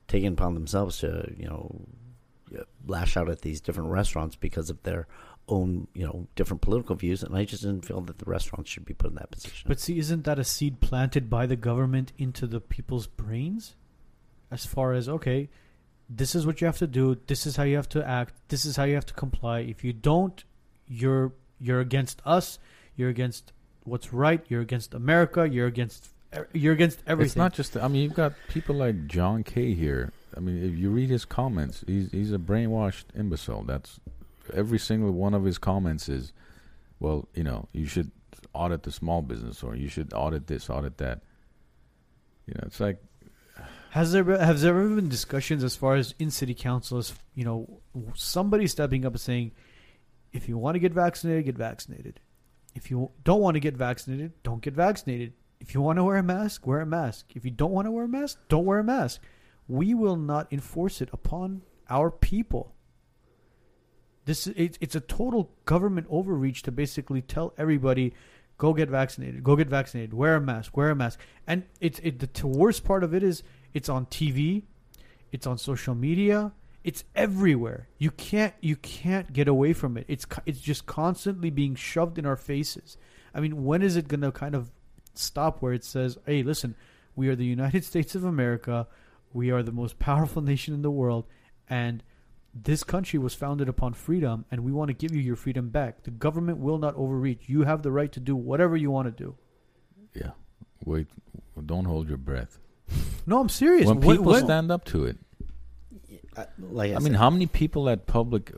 [0.08, 1.82] taking upon themselves to you know
[2.86, 5.08] lash out at these different restaurants because of their
[5.48, 8.86] own, you know, different political views, and I just didn't feel that the restaurants should
[8.86, 9.68] be put in that position.
[9.68, 13.76] But see, isn't that a seed planted by the government into the people's brains?
[14.52, 15.50] As far as okay,
[16.10, 17.18] this is what you have to do.
[17.28, 18.36] This is how you have to act.
[18.48, 19.60] This is how you have to comply.
[19.60, 20.44] If you don't,
[20.88, 22.60] you're you're against us.
[22.96, 23.52] You're against
[23.84, 24.46] what's right.
[24.48, 25.48] You're against America.
[25.50, 26.10] You're against
[26.54, 27.30] you're against everything.
[27.30, 27.78] It's not just.
[27.78, 30.12] I mean, you've got people like John Kay here.
[30.36, 33.64] I mean, if you read his comments, he's he's a brainwashed imbecile.
[33.64, 34.00] That's
[34.54, 36.34] every single one of his comments is,
[37.00, 38.12] well, you know, you should
[38.54, 41.22] audit the small business, or you should audit this, audit that.
[42.48, 43.02] You know, it's like
[43.92, 47.44] Has there has there ever been discussions as far as in city council as you
[47.44, 47.82] know
[48.14, 49.52] somebody stepping up and saying,
[50.32, 52.20] if you want to get vaccinated, get vaccinated.
[52.76, 55.34] If you don't want to get vaccinated, don't get vaccinated.
[55.62, 57.32] If you want to wear a mask, wear a mask.
[57.36, 59.22] If you don't want to wear a mask, don't wear a mask.
[59.68, 62.75] We will not enforce it upon our people.
[64.26, 68.14] This it, it's a total government overreach to basically tell everybody
[68.58, 72.20] go get vaccinated go get vaccinated wear a mask wear a mask and it's it
[72.20, 73.44] the worst part of it is
[73.74, 74.64] it's on tv
[75.34, 76.54] it's on social media
[76.86, 77.88] It's everywhere.
[77.98, 80.06] You can't you can't get away from it.
[80.08, 82.96] It's it's just constantly being shoved in our faces.
[83.34, 84.72] I mean, when is it going to kind of
[85.16, 86.76] stop where it says, "Hey, listen,
[87.16, 88.88] we are the United States of America.
[89.34, 91.26] We are the most powerful nation in the world
[91.68, 92.04] and
[92.56, 96.04] this country was founded upon freedom and we want to give you your freedom back.
[96.04, 97.44] The government will not overreach.
[97.48, 99.36] You have the right to do whatever you want to do."
[100.14, 100.32] Yeah.
[100.86, 101.08] Wait.
[101.66, 102.60] Don't hold your breath.
[103.26, 103.88] No, I'm serious.
[103.88, 105.18] When people what- stand up to it.
[106.38, 108.52] I, like I, I mean, how many people at public?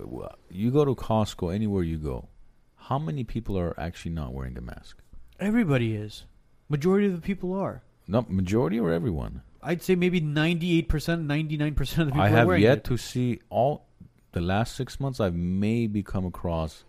[0.49, 2.28] You go to Costco, anywhere you go,
[2.76, 4.98] how many people are actually not wearing a mask?
[5.40, 6.26] everybody is.
[6.69, 7.84] Majority of the people are.
[8.07, 9.41] Not majority or everyone.
[9.61, 12.84] I'd say maybe 98%, 99% of the people I are have yet it.
[12.86, 13.86] to see all
[14.38, 15.19] the last six months.
[15.19, 16.84] I've maybe come across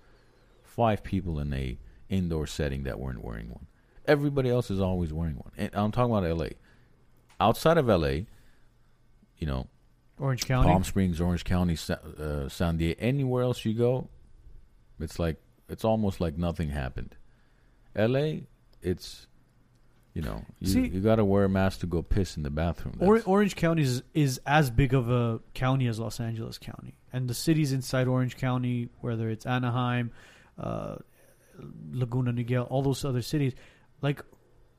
[0.62, 3.66] five people in a indoor setting that weren't wearing one.
[4.06, 5.52] Everybody else is always wearing one.
[5.56, 6.52] And I'm talking about L.A.
[7.40, 8.26] Outside of L.A.,
[9.38, 9.66] you know,
[10.18, 10.68] Orange County.
[10.68, 11.76] Palm Springs, Orange County,
[12.18, 14.08] uh, San Diego, anywhere else you go,
[15.00, 15.36] it's like
[15.68, 17.16] it's almost like nothing happened.
[17.94, 18.44] L.A.,
[18.82, 19.26] it's
[20.14, 22.50] you know you, See- you got to wear a mask to go piss in the
[22.50, 22.96] bathroom.
[22.98, 26.97] Or, Orange County is, is as big of a county as Los Angeles County.
[27.12, 30.12] And the cities inside Orange County, whether it's Anaheim,
[30.58, 30.96] uh,
[31.90, 33.54] Laguna Niguel, all those other cities,
[34.02, 34.22] like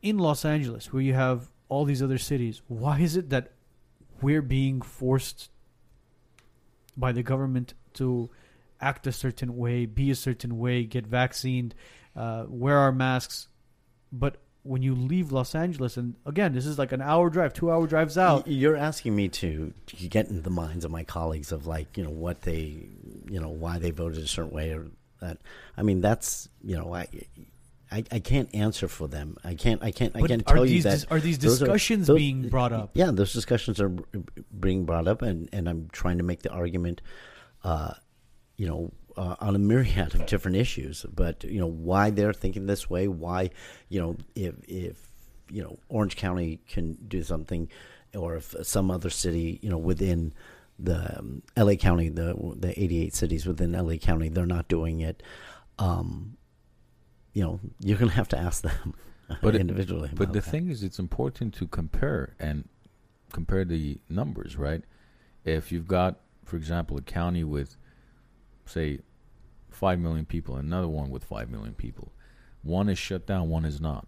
[0.01, 3.51] in Los Angeles, where you have all these other cities, why is it that
[4.21, 5.49] we're being forced
[6.95, 8.29] by the government to
[8.81, 11.75] act a certain way, be a certain way, get vaccinated,
[12.15, 13.47] uh, wear our masks,
[14.11, 14.37] but
[14.69, 17.87] when you leave Los Angeles, and again, this is like an hour drive, two hour
[17.87, 18.47] drives out.
[18.47, 19.73] You're asking me to,
[20.09, 22.87] get into the minds of my colleagues of like you know what they,
[23.27, 24.85] you know why they voted a certain way or
[25.21, 25.39] that.
[25.75, 27.07] I mean that's you know I,
[27.91, 29.37] I, I can't answer for them.
[29.43, 31.57] I can't I can't I can't are tell you these that dis- are these those
[31.57, 32.91] discussions those- being brought up?
[32.93, 33.89] Yeah, those discussions are
[34.59, 37.01] being brought up, and and I'm trying to make the argument,
[37.63, 37.93] uh,
[38.55, 38.91] you know.
[39.19, 43.09] Uh, on a myriad of different issues, but you know why they're thinking this way.
[43.09, 43.49] Why,
[43.89, 44.95] you know, if if
[45.51, 47.67] you know Orange County can do something,
[48.15, 50.31] or if some other city, you know, within
[50.79, 51.75] the um, L.A.
[51.75, 53.97] County, the the 88 cities within L.A.
[53.97, 55.21] County, they're not doing it.
[55.77, 56.37] Um,
[57.33, 58.93] you know, you're going to have to ask them
[59.41, 60.11] But it- individually.
[60.13, 60.49] But the that.
[60.49, 62.69] thing is, it's important to compare and
[63.33, 64.81] compare the numbers, right?
[65.43, 67.75] If you've got, for example, a county with,
[68.65, 68.99] say,
[69.79, 72.11] five million people, and another one with five million people,
[72.61, 74.05] one is shut down, one is not.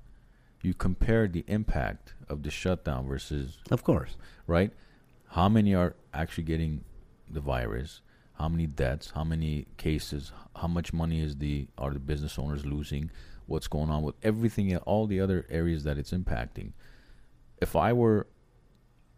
[0.61, 4.71] You compare the impact of the shutdown versus of course, right?
[5.29, 6.83] How many are actually getting
[7.29, 8.01] the virus?
[8.33, 9.11] How many deaths?
[9.15, 10.33] How many cases?
[10.55, 13.09] How much money is the are the business owners losing?
[13.47, 14.75] What's going on with everything?
[14.77, 16.73] All the other areas that it's impacting.
[17.61, 18.27] If I were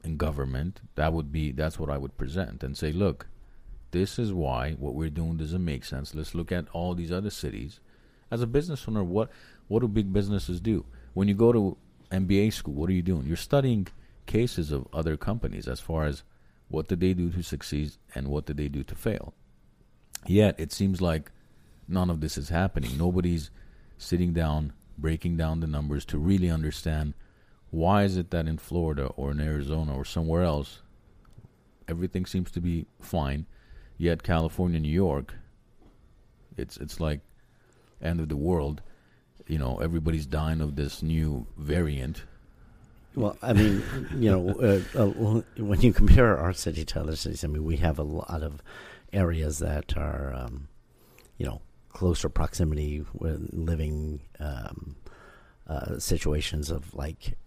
[0.03, 3.27] in government, that would be that's what I would present and say, look,
[3.93, 6.13] this is why what we're doing doesn't make sense.
[6.13, 7.79] Let's look at all these other cities.
[8.29, 9.29] As a business owner, what
[9.67, 10.85] what do big businesses do?
[11.13, 11.77] When you go to
[12.11, 13.25] MBA school, what are you doing?
[13.25, 13.87] You're studying
[14.25, 16.23] cases of other companies as far as
[16.69, 19.33] what did they do to succeed and what did they do to fail.
[20.25, 21.31] Yet it seems like
[21.87, 22.97] none of this is happening.
[22.97, 23.51] Nobody's
[23.97, 27.13] sitting down, breaking down the numbers to really understand
[27.69, 30.81] why is it that in Florida or in Arizona or somewhere else
[31.87, 33.45] everything seems to be fine,
[34.03, 35.33] yet California, New York,
[36.57, 37.21] it's it's like
[38.01, 38.81] end of the world.
[39.47, 42.23] You know, everybody's dying of this new variant.
[43.15, 43.83] Well, I mean,
[44.15, 47.77] you know, uh, uh, when you compare our city to other cities, I mean, we
[47.77, 48.61] have a lot of
[49.11, 50.67] areas that are, um,
[51.37, 54.95] you know, closer proximity with living um,
[55.67, 57.37] uh, situations of like.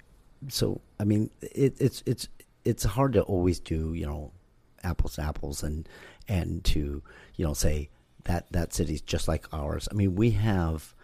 [0.48, 2.28] So, I mean, it, it's it's
[2.64, 4.32] it's hard to always do, you know,
[4.82, 5.88] apples to apples, and
[6.28, 7.02] and to
[7.36, 7.88] you know say
[8.24, 9.88] that that city's just like ours.
[9.90, 10.94] I mean, we have,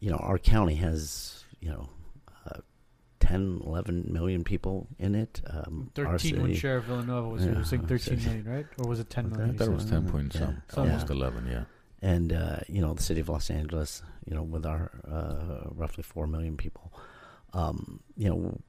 [0.00, 1.88] you know, our county has, you know.
[2.46, 2.58] Uh,
[3.20, 5.40] 10, 11 million people in it.
[5.48, 8.66] Um, our Thirteen when city- Sheriff Villanueva was, Yeah, was saying thirteen so- million, right?
[8.78, 9.56] Or was it ten Was million?
[9.56, 10.40] that- was ten point Yeah.
[10.40, 10.92] some, Yeah.
[10.92, 11.46] almost eleven.
[11.46, 11.64] Yeah.
[12.02, 16.02] and uh, you know the city of Los Angeles, you know, with our uh, roughly
[16.02, 16.92] four million people,
[17.54, 18.60] um, you know,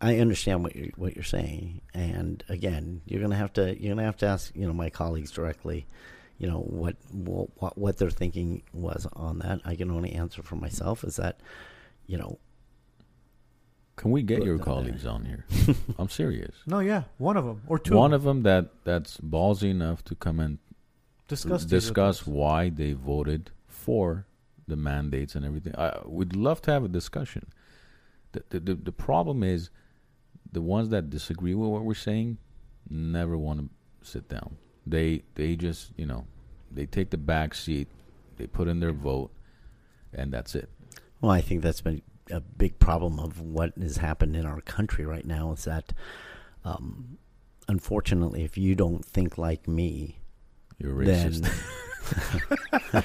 [0.00, 4.06] I understand what you're what you're saying, and again, you're gonna have to you're gonna
[4.06, 5.86] have to ask you know my colleagues directly,
[6.38, 9.60] you know what what what their thinking was on that.
[9.64, 11.40] I can only answer for myself is that,
[12.06, 12.38] you know,
[13.96, 15.44] Can we get your that colleagues on here?
[15.98, 16.54] I'm serious.
[16.64, 17.96] No, yeah, one of them or two.
[17.96, 20.58] One of of them that that's ballsy enough to come and
[21.26, 24.26] discuss these discuss why they voted for
[24.68, 25.74] the mandates and everything.
[25.76, 27.48] I would love to have a discussion.
[28.30, 29.70] The, the the the problem is
[30.52, 32.38] the ones that disagree with what we're saying,
[32.88, 34.56] never want to sit down.
[34.86, 36.26] They they just you know
[36.70, 37.88] they take the back seat,
[38.36, 39.30] they put in their vote,
[40.12, 40.70] and that's it.
[41.20, 45.04] Well, I think that's been a big problem of what has happened in our country
[45.04, 45.92] right now is that,
[46.64, 47.18] um,
[47.66, 50.18] unfortunately, if you don't think like me,
[50.78, 51.42] You're racist.
[51.42, 53.04] then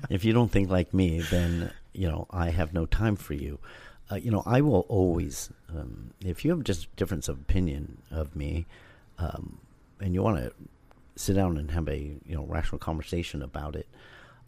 [0.10, 3.58] if you don't think like me, then you know I have no time for you.
[4.10, 8.34] Uh, you know, I will always, um, if you have just difference of opinion of
[8.34, 8.66] me,
[9.18, 9.58] um,
[10.00, 10.52] and you want to
[11.16, 13.88] sit down and have a you know rational conversation about it.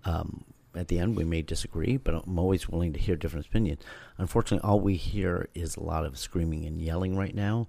[0.04, 3.82] Um, at the end, we may disagree, but I'm always willing to hear different opinions.
[4.18, 7.66] Unfortunately, all we hear is a lot of screaming and yelling right now.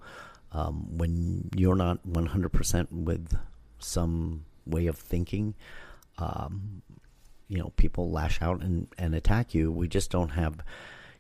[0.51, 3.37] Um, when you're not 100% with
[3.79, 5.55] some way of thinking,
[6.17, 6.81] um,
[7.47, 9.71] you know, people lash out and, and attack you.
[9.71, 10.61] We just don't have,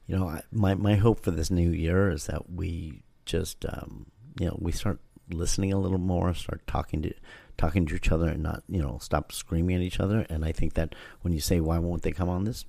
[0.07, 4.07] you know, my, my hope for this new year is that we just, um,
[4.39, 4.99] you know, we start
[5.29, 7.13] listening a little more, start talking to
[7.57, 10.25] talking to each other, and not, you know, stop screaming at each other.
[10.29, 12.65] And I think that when you say, "Why won't they come on this?"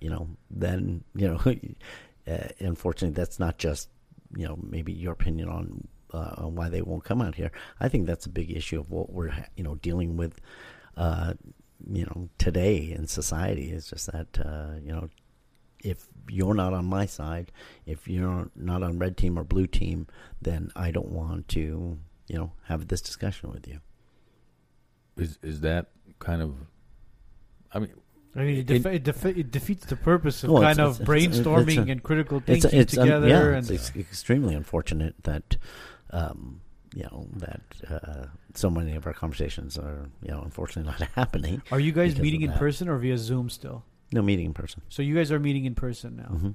[0.00, 1.40] you know, then you know,
[2.32, 3.88] uh, unfortunately, that's not just
[4.36, 7.50] you know maybe your opinion on uh, on why they won't come out here.
[7.80, 10.40] I think that's a big issue of what we're you know dealing with.
[10.96, 11.34] Uh,
[11.88, 15.08] you know, today in society is just that uh, you know
[15.84, 17.52] if you're not on my side,
[17.86, 20.06] if you're not on red team or blue team,
[20.42, 21.98] then I don't want to,
[22.28, 23.80] you know, have this discussion with you.
[25.16, 25.86] Is is that
[26.18, 26.54] kind of?
[27.72, 27.90] I mean,
[28.36, 31.00] I mean, it, It- defe- it, defe- it defeats the purpose of Well, kind it's-
[31.00, 33.28] of it's- it's- brainstorming it's a- and critical It's thinking it's un- together.
[33.28, 35.56] yeah, and it's ex- extremely unfortunate that,
[36.10, 36.60] um,
[36.94, 41.62] you know, that uh, so many of our conversations are, you know, unfortunately not happening.
[41.72, 42.58] are you guys meeting in that.
[42.58, 43.84] person or via Zoom still?
[44.12, 44.82] No meeting in person.
[44.88, 46.50] So you guys are meeting in person now, hmm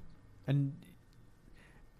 [0.45, 0.73] and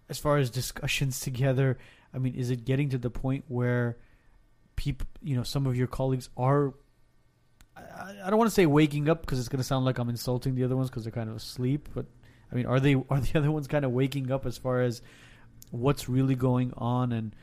[0.08, 1.78] as far as discussions together,
[2.12, 3.96] I mean, is it getting to the point where
[4.76, 6.74] people, you know, some of your colleagues are?
[7.76, 10.08] I, I don't want to say waking up because it's going to sound like I'm
[10.10, 11.88] insulting the other ones because they're kind of asleep.
[11.94, 12.06] But
[12.52, 12.94] I mean, are they?
[13.10, 15.00] Are the other ones kind of waking up as far as
[15.70, 17.34] what's really going on, and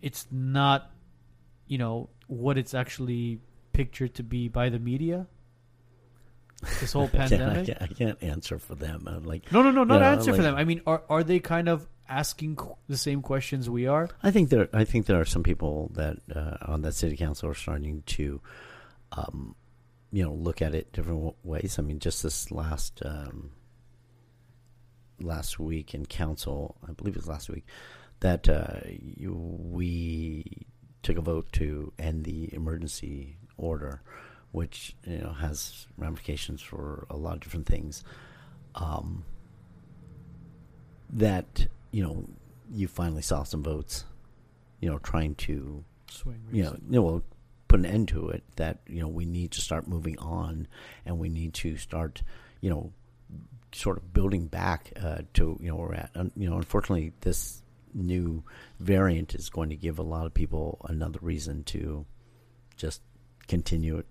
[0.00, 0.90] it's not,
[1.66, 3.40] you know, what it's actually
[3.72, 5.26] pictured to be by the media.
[6.80, 7.66] This whole I, can't, I, pandemic.
[7.66, 9.06] can't, I can't answer for them.
[9.06, 10.54] I'm like, No, no, no, not Yeah, answer for them.
[10.54, 12.58] I mean, are are they kind of asking
[12.88, 14.08] the same questions we are?
[14.22, 14.68] I think there.
[14.72, 18.40] I think there are some people that uh, on that city council are starting to,
[19.12, 19.54] um,
[20.10, 21.78] you know, look at it different ways.
[21.78, 23.50] I mean, just this last um,
[25.20, 27.66] last week in council, I believe it was last week,
[28.20, 30.66] that uh, you, we
[31.02, 34.02] took a vote to end the emergency order,
[34.52, 38.04] which you know has ramifications for a lot of different things.
[38.74, 39.24] Um,
[41.10, 42.24] that you know
[42.72, 44.04] you finally saw some votes,
[44.80, 46.40] you know, trying to, Swing.
[46.50, 47.22] you know, you know, well,
[47.68, 48.42] put an end to it.
[48.56, 50.68] That you know we need to start moving on,
[51.04, 52.22] and we need to start,
[52.60, 52.92] you know,
[53.72, 56.10] sort of building back uh, to you know where we're at.
[56.14, 57.62] Um, you know, unfortunately, this
[57.94, 58.42] new
[58.80, 62.06] variant is going to give a lot of people another reason to
[62.76, 63.02] just
[63.48, 64.02] continue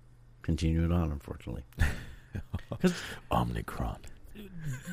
[0.41, 1.11] it, continue it on.
[1.11, 1.63] Unfortunately,
[3.31, 3.97] Omnicron.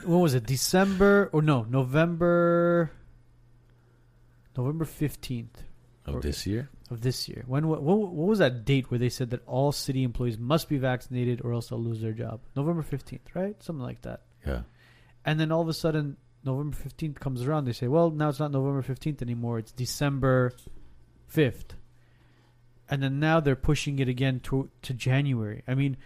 [0.04, 0.46] what was it?
[0.46, 1.62] December or no?
[1.68, 2.90] November.
[4.56, 5.62] November fifteenth
[6.06, 6.68] Of Or- this year?
[6.90, 7.44] of this year.
[7.46, 10.68] When what, what what was that date where they said that all city employees must
[10.70, 12.40] be vaccinated or else they'll lose their job?
[12.56, 13.62] November fifteenth, right?
[13.62, 14.22] Something like that.
[14.46, 14.62] Yeah.
[15.24, 17.66] And then all of a sudden, November 15th comes around.
[17.66, 19.58] They say, well, now it's not November 15th anymore.
[19.58, 20.52] It's December
[21.34, 21.72] 5th.
[22.90, 25.62] And then now they're pushing it again to, to January.
[25.68, 25.96] I mean,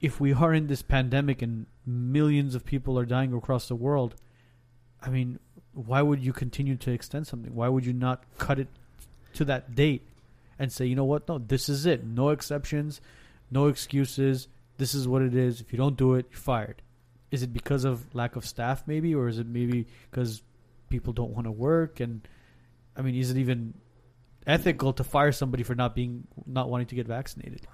[0.00, 4.14] if we are in this pandemic and millions of people are dying across the world,
[5.02, 5.38] I mean,
[5.72, 7.54] why would you continue to extend something?
[7.54, 8.68] Why would you not cut it
[9.34, 10.06] to that date
[10.58, 11.28] and say, you know what?
[11.28, 12.04] No, this is it.
[12.04, 13.00] No exceptions,
[13.50, 14.48] no excuses.
[14.78, 15.60] This is what it is.
[15.60, 16.80] If you don't do it, you're fired
[17.34, 20.40] is it because of lack of staff maybe or is it maybe because
[20.88, 22.26] people don't want to work and
[22.96, 23.74] i mean is it even
[24.46, 27.66] ethical to fire somebody for not being not wanting to get vaccinated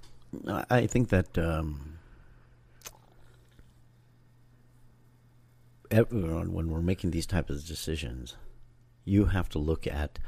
[0.70, 1.98] I- think that um,
[5.90, 8.36] everyone, when we're making these types of decisions,
[9.04, 10.18] you have to look at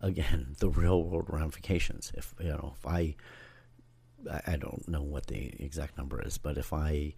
[0.00, 2.12] again the real world ramifications.
[2.14, 3.14] If you know, if I
[4.46, 7.14] I don't know what the exact number is, but if I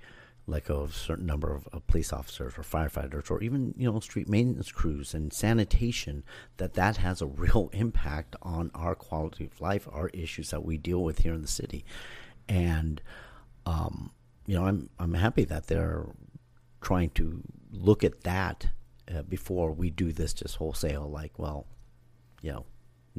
[0.48, 3.90] let go of a certain number of, of police officers or firefighters or even you
[3.90, 6.24] know street maintenance crews and sanitation
[6.56, 10.76] that that has a real impact on our quality of life our issues that we
[10.76, 11.84] deal with here in the city.
[12.48, 13.00] And
[13.66, 14.10] um,
[14.46, 16.06] you know I'm I'm happy that they're
[16.80, 18.68] trying to look at that
[19.14, 21.66] uh, before we do this just wholesale like well
[22.40, 22.64] you know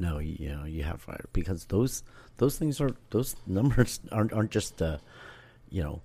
[0.00, 2.02] no, you, know, you have fire because those
[2.38, 4.96] those things are those numbers aren't aren't just uh,
[5.68, 6.00] you know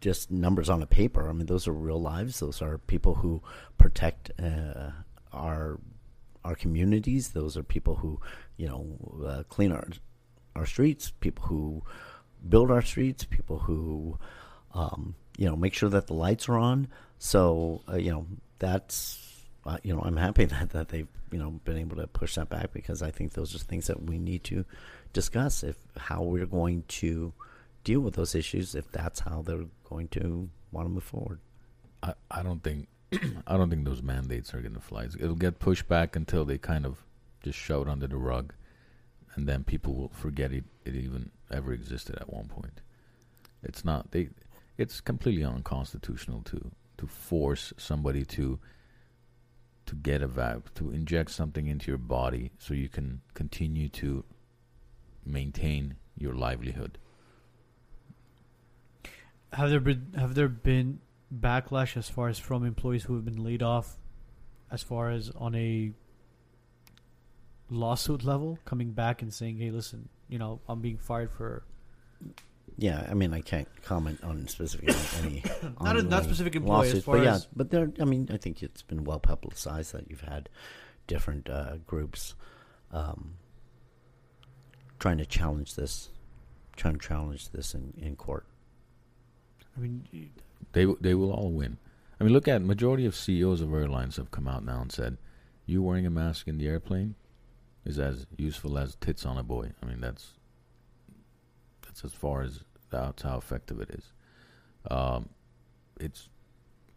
[0.00, 1.28] just numbers on a paper.
[1.28, 2.40] I mean, those are real lives.
[2.40, 3.42] Those are people who
[3.78, 4.90] protect uh,
[5.32, 5.78] our
[6.44, 7.30] our communities.
[7.30, 8.20] Those are people who
[8.56, 9.88] you know uh, clean our
[10.56, 11.12] our streets.
[11.20, 11.82] People who
[12.48, 13.24] build our streets.
[13.24, 14.18] People who
[14.74, 16.88] um, you know make sure that the lights are on.
[17.18, 18.26] So uh, you know
[18.58, 19.30] that's
[19.66, 22.48] uh, you know, I'm happy that, that they've you know been able to push that
[22.48, 24.64] back because I think those are things that we need to
[25.12, 27.32] discuss if how we're going to
[27.82, 31.40] deal with those issues if that's how they're going to want to move forward.
[32.02, 32.88] I, I don't think
[33.46, 35.08] I don't think those mandates are going to fly.
[35.18, 37.04] It'll get pushed back until they kind of
[37.42, 38.54] just shove under the rug,
[39.34, 42.80] and then people will forget it, it even ever existed at one point.
[43.62, 44.30] It's not they.
[44.78, 48.58] It's completely unconstitutional to to force somebody to
[49.86, 54.24] to get a valve to inject something into your body so you can continue to
[55.26, 56.98] maintain your livelihood.
[59.52, 61.00] Have there been have there been
[61.34, 63.96] backlash as far as from employees who have been laid off,
[64.70, 65.92] as far as on a
[67.68, 71.64] lawsuit level, coming back and saying, "Hey, listen, you know, I'm being fired for."
[72.78, 75.42] Yeah, I mean, I can't comment on specific any
[75.80, 77.92] Not a- not specific employee, as far but yeah, but there.
[78.00, 80.48] I mean, I think it's been well publicized that you've had
[81.06, 82.34] different uh, groups
[82.92, 83.34] um,
[84.98, 86.10] trying to challenge this,
[86.76, 88.46] trying to challenge this in, in court.
[89.76, 90.30] I mean,
[90.72, 91.78] They they will all win.
[92.20, 95.16] I mean, look at majority of CEOs of airlines have come out now and said,
[95.66, 97.14] "You wearing a mask in the airplane
[97.84, 100.34] is as useful as tits on a boy." I mean, that's
[101.82, 102.60] that's as far as
[102.90, 104.12] that's how effective it is.
[104.90, 105.30] Um,
[105.98, 106.28] it's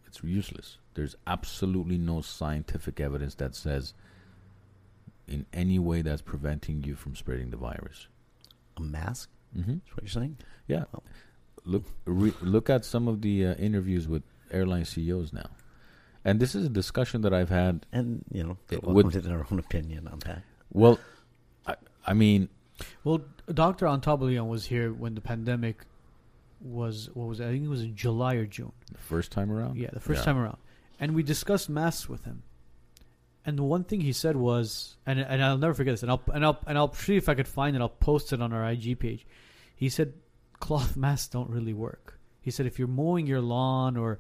[0.06, 0.78] it's useless.
[0.94, 3.94] There's absolutely no scientific evidence that says
[5.28, 8.08] in any way that's preventing you from spreading the virus.
[8.78, 9.30] A mask?
[9.58, 9.72] Mm-hmm.
[9.72, 10.38] Is what you're saying?
[10.68, 10.86] Yeah.
[10.96, 11.03] Oh.
[11.66, 15.50] Look re- look at some of the uh, interviews with airline CEOs now.
[16.26, 17.86] And this is a discussion that I've had.
[17.92, 20.44] And you know, they're It welcome would- to their own opinion on that.
[20.72, 21.00] Well,
[21.66, 21.76] I,
[22.06, 22.50] I mean,
[23.04, 23.22] well,
[23.54, 25.86] Doctor Antabalian was here when the pandemic
[26.60, 27.10] was.
[27.14, 27.46] What was it?
[27.48, 28.72] I think it was in July or June.
[28.92, 29.78] the first time around.
[29.78, 30.26] Yeah, the first Yeah.
[30.26, 30.58] time around,
[31.00, 32.44] and we discussed masks with him.
[33.46, 36.22] And the one thing he said was, and and I'll never forget this, and I'll
[36.34, 37.82] and I'll and I'll see if I could find it.
[37.82, 39.26] I'll post it on our IG page.
[39.76, 40.14] He said,
[40.68, 42.06] cloth masks don't really work.
[42.42, 44.20] He said if you're mowing your lawn or,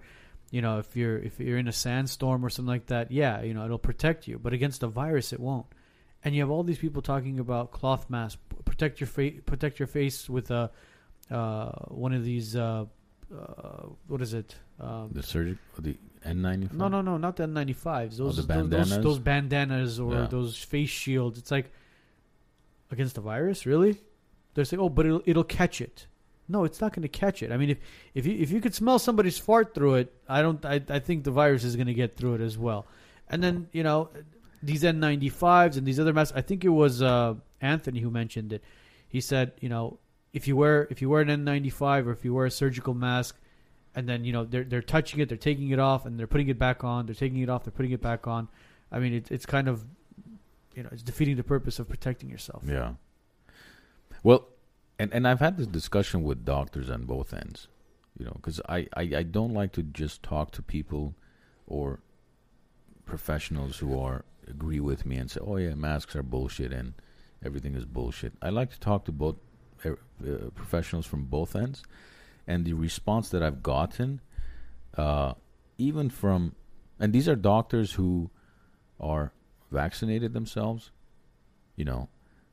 [0.51, 3.53] you know, if you're if you're in a sandstorm or something like that, yeah, you
[3.53, 4.35] know, it'll protect you.
[4.39, 5.65] But against a virus, it won't.
[6.23, 9.87] And you have all these people talking about cloth masks, protect your face, protect your
[9.87, 10.71] face with a,
[11.29, 11.71] uh,
[12.05, 12.85] one of these, uh,
[13.33, 14.55] uh, what is it?
[14.79, 16.71] Um, The surgical, the N95.
[16.73, 18.17] no, no, no, not the N95s.
[18.17, 18.89] Those, the bandanas?
[18.89, 20.27] those, those bandanas or Yeah.
[20.27, 21.37] those face shields.
[21.39, 21.71] It's like
[22.91, 23.97] against the virus, really?
[24.53, 26.07] They're saying, "Oh, but it'll it'll catch it."
[26.47, 27.51] No, it's not going to catch it.
[27.51, 27.77] I mean, if
[28.13, 30.63] if you if you could smell somebody's fart through it, I don't.
[30.65, 32.85] I I think the virus is going to get through it as well.
[33.29, 34.09] And then you know
[34.61, 36.35] these N95s and these other masks.
[36.35, 38.63] I think it was uh, Anthony who mentioned it.
[39.07, 39.99] He said, you know,
[40.33, 43.37] if you wear if you wear an N95 or if you wear a surgical mask,
[43.95, 46.49] and then you know they're they're touching it, they're taking it off, and they're putting
[46.49, 47.05] it back on.
[47.05, 48.47] They're taking it off, they're putting it back on.
[48.91, 49.83] I mean, it, it's kind of,
[50.75, 52.63] you know, it's defeating the purpose of protecting yourself.
[52.67, 52.93] Yeah.
[54.21, 54.47] Well,
[55.03, 57.67] and and I've had this discussion with doctors on both ends,
[58.17, 61.13] you know, because I, I I don't like to just talk to people
[61.67, 61.99] or
[63.05, 66.93] professionals who are agree with me and say, oh yeah, masks are bullshit and
[67.43, 68.33] everything is bullshit.
[68.41, 69.35] I like to talk to both
[69.85, 69.91] uh,
[70.55, 71.83] professionals from both ends,
[72.47, 74.21] and the response that I've gotten,
[74.97, 75.33] uh,
[75.77, 76.55] even from,
[76.99, 78.29] and these are doctors who
[78.99, 79.33] are
[79.71, 80.91] vaccinated themselves,
[81.75, 82.07] you know,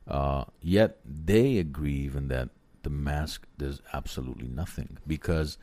[0.07, 2.51] uh, yet they agree even that
[2.83, 5.59] the mask does absolutely nothing because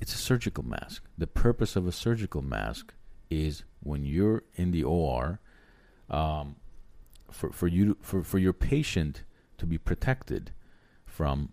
[0.00, 1.04] it's a surgical mask.
[1.16, 2.92] The purpose of a surgical mask
[3.30, 5.40] is when you're in the OR,
[6.10, 6.56] um,
[7.30, 9.22] for for you for for your patient
[9.58, 10.52] to be protected
[11.06, 11.50] from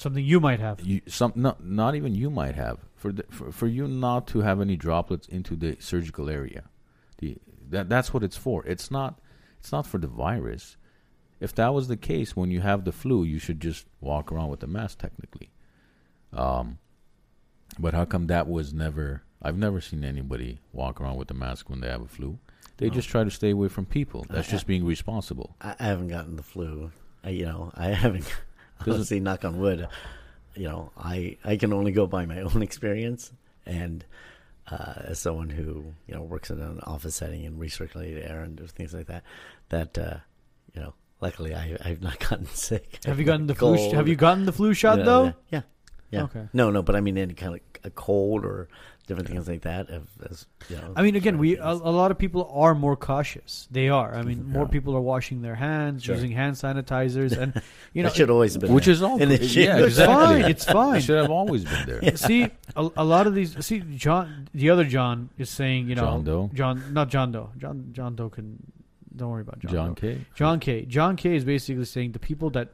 [0.00, 0.80] Something you might have.
[0.80, 4.40] you some not not even you might have for the, for for you not to
[4.40, 6.70] have any droplets into the surgical area.
[7.18, 7.36] The
[7.68, 8.64] that that's what it's for.
[8.64, 9.20] It's not
[9.58, 10.78] it's not for the virus.
[11.40, 14.50] If that was the case, when you have the flu, you should just walk around
[14.50, 15.50] with a mask technically.
[16.32, 16.78] Um,
[17.78, 19.22] but how come that was never?
[19.42, 22.38] I've never seen anybody walk around with a mask when they have a flu.
[22.76, 22.94] They No.
[22.94, 24.26] just try to stay away from people.
[24.28, 25.56] That's I- just being responsible.
[25.60, 26.92] I, I haven't gotten the flu.
[27.24, 28.24] I, you know, I haven't.
[28.84, 29.88] Does it- Honestly, knock on wood.
[30.54, 33.32] You know, I I can only go by my own experience,
[33.64, 34.04] and
[34.70, 38.58] uh, as someone who you know works in an office setting and recirculated air and
[38.72, 39.22] things like that,
[39.70, 40.16] that uh,
[41.20, 42.98] luckily I I've not gotten sick.
[43.04, 43.76] Have you gotten the flu?
[43.76, 43.90] Cold.
[43.90, 45.24] Sh- have you gotten the flu shot Yeah, though?
[45.24, 45.60] Yeah, yeah.
[46.10, 46.22] yeah.
[46.24, 46.48] Okay.
[46.52, 48.68] No, no, but I mean any kind of a cold or
[49.06, 49.88] different things like that.
[49.90, 52.94] Of, as, you know, I mean, again, we a, a lot of people are more
[52.94, 53.66] cautious.
[53.70, 54.14] They are.
[54.14, 56.14] I mean, more people are washing their hands, Sure.
[56.14, 57.60] using hand sanitizers, and
[57.92, 58.92] you know, that should always have been Which there.
[58.94, 60.14] is all And it should- yeah, it's exactly.
[60.42, 60.50] fine.
[60.50, 60.96] It's fine.
[60.98, 62.16] It should have always been there.
[62.28, 62.44] see
[62.76, 63.56] a, a lot of these.
[63.64, 66.50] See, John, the other John is saying, you know, John Doe?
[66.54, 67.50] John, not John Doe.
[67.58, 68.62] John, John Doe can.
[69.20, 69.70] Don't worry about John.
[69.72, 69.94] John Doe.
[69.94, 70.26] K.
[70.34, 70.84] John K.
[70.86, 71.36] John K.
[71.36, 72.70] is basically saying the people that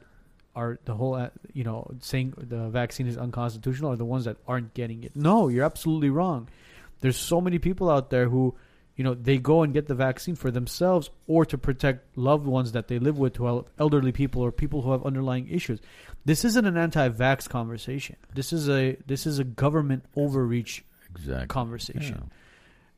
[0.55, 4.37] are the whole, uh, you know, saying the vaccine is unconstitutional are the ones that
[4.47, 5.15] aren't getting it.
[5.15, 6.49] No, you're absolutely wrong.
[7.01, 8.55] There's so many people out there who,
[8.95, 12.71] you know, they go and get the vaccine for themselves or to protect loved ones
[12.71, 15.79] that they live with, who are elderly people or people who have underlying issues.
[16.25, 18.15] This isn't an anti-vax conversation.
[18.33, 21.47] This is a this is a government overreach Exactly.
[21.47, 22.31] conversation.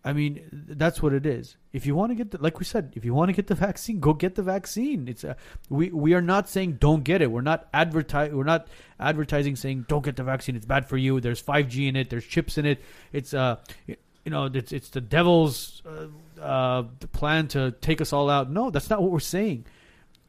[0.03, 1.57] I mean, that's what it is.
[1.73, 3.55] If you want to get the, like we said, if you want to get the
[3.67, 5.07] vaccine, go get the vaccine.
[5.09, 5.35] It's a,
[5.69, 7.29] we we are not saying don't get it.
[7.29, 8.31] We're not advertise.
[8.31, 8.67] We're not
[8.99, 10.55] advertising saying don't get the vaccine.
[10.55, 11.19] It's bad for you.
[11.19, 12.09] There's 5G in it.
[12.09, 12.81] There's chips in it.
[13.11, 13.57] It's uh,
[13.87, 18.49] you know, it's it's the devil's uh, uh plan to take us all out.
[18.49, 19.65] No, that's not what we're saying.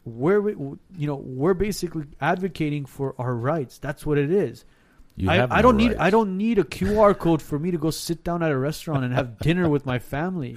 [0.05, 3.79] We're you know we're basically advocating for our rights.
[3.79, 4.65] That's what it is.
[5.21, 6.01] You I, I don't need rights.
[6.01, 9.05] I don't need a QR code for me to go sit down at a restaurant
[9.05, 10.57] and have dinner with my family.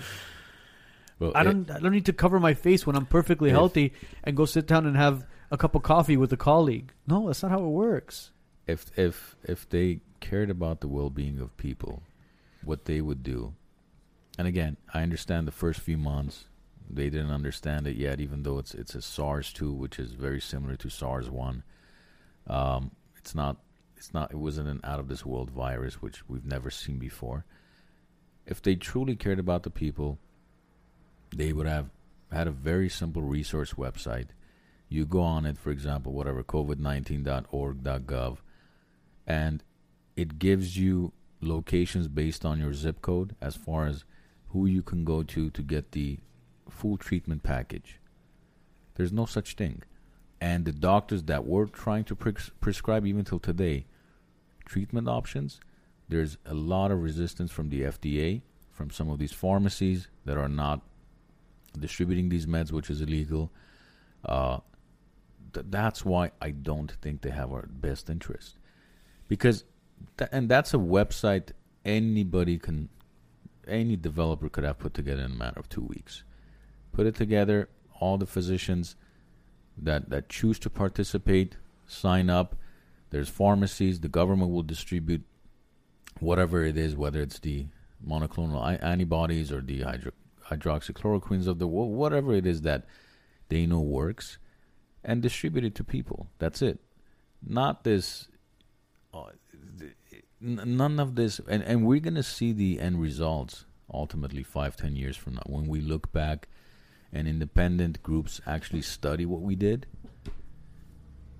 [1.19, 3.93] Well, I don't I don't need to cover my face when I'm perfectly If- healthy
[4.23, 6.91] and go sit down and have a cup of coffee with a colleague.
[7.07, 8.31] No, that's not how it works.
[8.67, 12.01] if if if they cared about the well-being of people,
[12.63, 13.53] what they would do.
[14.37, 16.45] And again, I understand the first few months
[16.89, 20.41] they didn't understand it yet, even though it's it's a SARS two, which is very
[20.41, 21.63] similar to SARS one.
[22.47, 23.57] Um, it's not
[24.03, 27.45] it's not it wasn't an out of this world virus which we've never seen before.
[28.45, 30.19] If they truly cared about the people,
[31.33, 31.89] they would have
[32.29, 34.27] had a very simple resource website.
[34.89, 38.37] You go on it, for example, whatever covid19.org.gov,
[39.25, 39.63] and
[40.17, 44.03] it gives you locations based on your zip code as far as
[44.49, 46.19] who you can go to to get the
[46.69, 48.01] full treatment package.
[48.95, 49.81] There's no such thing.
[50.41, 53.85] And the doctors that were trying to pres- prescribe even till today
[54.65, 55.59] treatment options,
[56.09, 58.41] there's a lot of resistance from the FDA,
[58.71, 60.81] from some of these pharmacies that are not
[61.77, 63.51] distributing these meds, which is illegal.
[64.25, 64.59] Uh,
[65.53, 68.57] th- that's why I don't think they have our best interest,
[69.27, 69.63] because,
[70.17, 71.51] th- and that's a website
[71.85, 72.89] anybody can,
[73.67, 76.23] any developer could have put together in a matter of two weeks.
[76.91, 77.69] Put it together,
[77.99, 78.95] all the physicians
[79.77, 81.57] that that choose to participate
[81.87, 82.55] sign up.
[83.13, 83.99] There's pharmacies.
[83.99, 85.23] The government will distribute
[86.19, 87.67] whatever it is, whether it's the
[88.05, 90.11] monoclonal antibodies or the hydro-
[90.49, 92.85] hydroxychloroquines of the world, whatever it is that
[93.49, 94.37] they know works,
[95.03, 96.27] and distribute it to people.
[96.39, 96.79] That's it.
[97.45, 98.27] Not this.
[99.13, 99.25] Uh,
[100.41, 105.15] none of this, and and we're gonna see the end results ultimately five, ten years
[105.15, 106.47] from now when we look back,
[107.11, 109.85] and independent groups actually study what we did.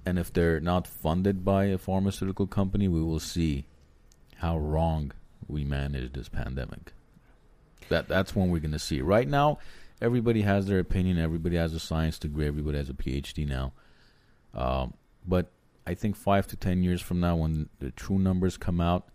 [0.05, 3.65] And if they're not funded by a pharmaceutical company, we will see
[4.37, 5.11] how wrong
[5.47, 6.93] we managed this pandemic.
[7.89, 9.01] That that's when we're going to see.
[9.01, 9.59] Right now,
[10.01, 11.17] everybody has their opinion.
[11.17, 12.47] Everybody has a science degree.
[12.47, 13.73] Everybody has a PhD now.
[14.53, 14.93] Um,
[15.25, 15.47] but
[15.87, 19.07] I think five to ten years from now, when the true numbers come out,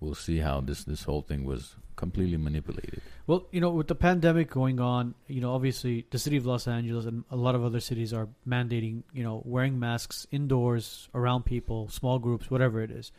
[0.00, 3.00] we'll see how this this whole thing was completely manipulated.
[3.26, 6.68] Well, you know, with the pandemic going on, you know, obviously the city of Los
[6.68, 11.44] Angeles and a lot of other cities are mandating, you know, wearing masks indoors, around
[11.44, 13.12] people, small groups, whatever it is,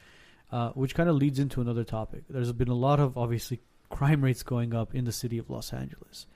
[0.51, 2.23] uh, which kind of leads into another topic.
[2.29, 3.59] There's been a lot of obviously
[3.89, 6.27] crime rates going up in the city of Los Angeles,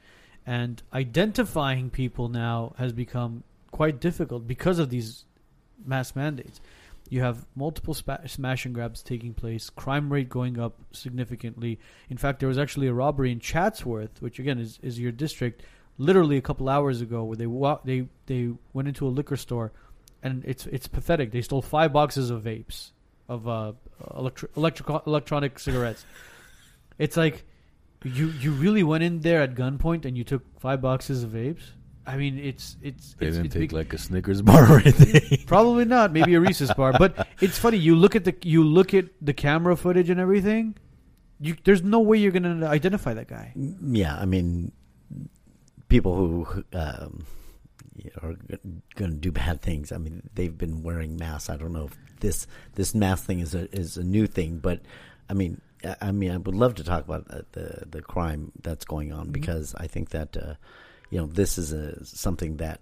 [0.46, 5.26] and identifying people now has become quite difficult because of these
[5.86, 6.60] mask mandates.
[7.12, 11.78] You have multiple spa- smash and grabs taking place, crime rate going up significantly.
[12.10, 15.62] In fact, there was actually a robbery in Chatsworth, which again is, is your district,
[15.98, 19.74] literally a couple hours ago, where they wa- they they went into a liquor store,
[20.24, 21.34] and it's it's pathetic.
[21.34, 22.92] They stole five boxes of vapes,
[23.28, 23.74] of uh,
[24.16, 26.06] electric electronic cigarettes.
[26.98, 27.44] It's like
[28.06, 31.72] you you really went in there at gunpoint and you took five boxes of vapes.
[32.06, 34.80] I mean, it's it's They it's, didn't it's take big- like a Snickers bar or
[34.80, 35.40] anything.
[35.48, 36.12] Probably not.
[36.12, 36.94] Maybe a Reese's bar.
[36.98, 37.78] But it's funny.
[37.78, 40.76] You look at the you look at the camera footage and everything.
[41.40, 43.54] You, there's no way you're gonna identify that guy.
[43.56, 44.72] Yeah, I mean,
[45.90, 47.26] people who um,
[47.96, 48.36] you know, are
[48.96, 49.92] going to do bad things.
[49.92, 51.50] I mean, they've been wearing masks.
[51.50, 54.82] I don't know if this this mask thing is a is a new thing, but
[55.30, 58.52] I mean, I, I mean, I would love to talk about uh, the the crime
[58.62, 59.32] that's going on Mhm.
[59.34, 60.54] because I think that uh,
[61.12, 62.82] you know this is a something that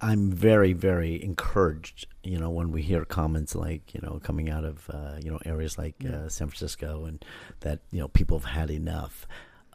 [0.00, 2.06] I'm very, very encouraged.
[2.22, 5.38] You know, when we hear comments like you know coming out of uh, you know
[5.46, 6.10] areas like Yeah.
[6.16, 7.24] uh, San Francisco and
[7.60, 9.26] that you know people have had enough.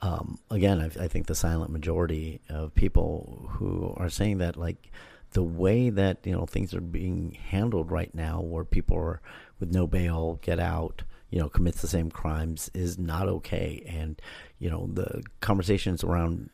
[0.03, 4.91] Um, again, I, I think the silent majority of people who are saying that like
[5.31, 9.21] the way that you know things are being handled right now, where people are
[9.59, 11.01] with no bail get out,
[11.31, 13.83] you know, commits the same crimes, is not okay.
[13.87, 14.21] And
[14.59, 16.49] you know, the conversations around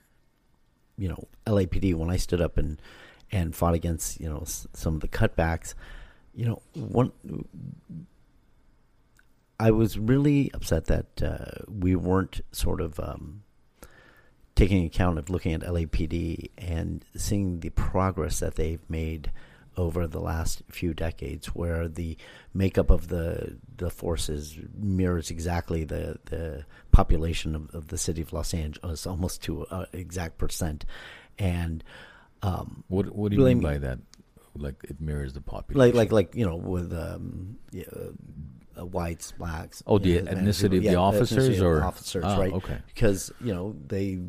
[0.97, 2.81] you know LAPD when I stood up and
[3.31, 5.73] and fought against you know s- some of the cutbacks,
[6.33, 7.11] you know, one
[9.59, 13.41] I was really upset that uh, we weren't sort of um,
[14.55, 19.31] taking account of looking at LAPD and seeing the progress that they've made
[19.77, 22.17] over the last few decades, where the
[22.53, 28.33] makeup of the the forces mirrors exactly the the population of, of the city of
[28.33, 30.83] Los Angeles, almost to an exact percent,
[31.37, 31.83] and
[32.41, 33.99] um, What What do you Really mean by that?
[34.55, 35.79] Like it mirrors the population.
[35.79, 37.83] like like like you know with um, yeah,
[38.75, 39.83] uh, whites, blacks.
[39.85, 42.53] Oh, the know, ethnicity of the yeah, officers ethnicity of or- officers, Ah, right?
[42.53, 42.79] okay.
[42.87, 44.19] Because you know they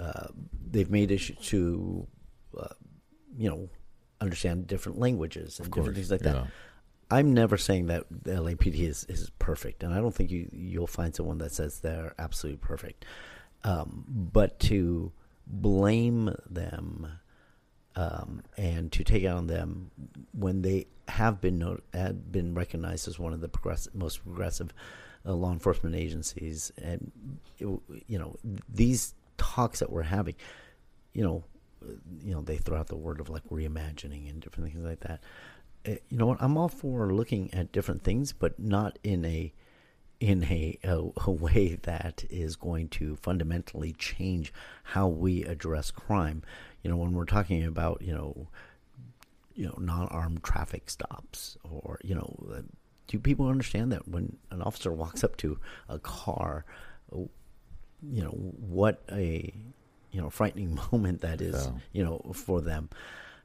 [0.00, 0.26] uh,
[0.70, 2.06] they've made it to
[2.58, 2.66] uh,
[3.38, 3.68] you know
[4.20, 6.34] understand different languages and different things like that.
[6.34, 6.46] yeah.
[7.10, 10.86] I'm never saying that the LAPD is, is perfect, and I don't think you you'll
[10.86, 13.04] find someone that says they're absolutely perfect.
[13.64, 15.12] Um, but to
[15.46, 17.08] blame them
[17.96, 19.90] um, and to take it on them
[20.32, 24.72] when they have been not- had been recognized as one of the progressive, most progressive
[25.26, 27.10] uh, law enforcement agencies, and
[27.58, 28.36] you know
[28.72, 30.36] these talks that we're having,
[31.12, 31.42] you know,
[32.22, 35.20] you know they throw out the word of like reimagining and different things like that.
[35.86, 36.42] Uh, you know what?
[36.42, 39.52] I'm all for looking at different things, but not in a
[40.20, 44.52] in a, a, a way that is going to fundamentally change
[44.84, 46.42] how we address crime.
[46.82, 48.48] You know, when we're talking about you know,
[49.54, 52.62] you know, non-armed traffic stops, or you know, uh,
[53.06, 55.58] do people understand that when an officer walks up to
[55.88, 56.64] a car,
[57.12, 57.20] uh,
[58.02, 59.54] you know, what a
[60.12, 61.72] you know frightening moment that is, Yeah.
[61.92, 62.88] you know, for them.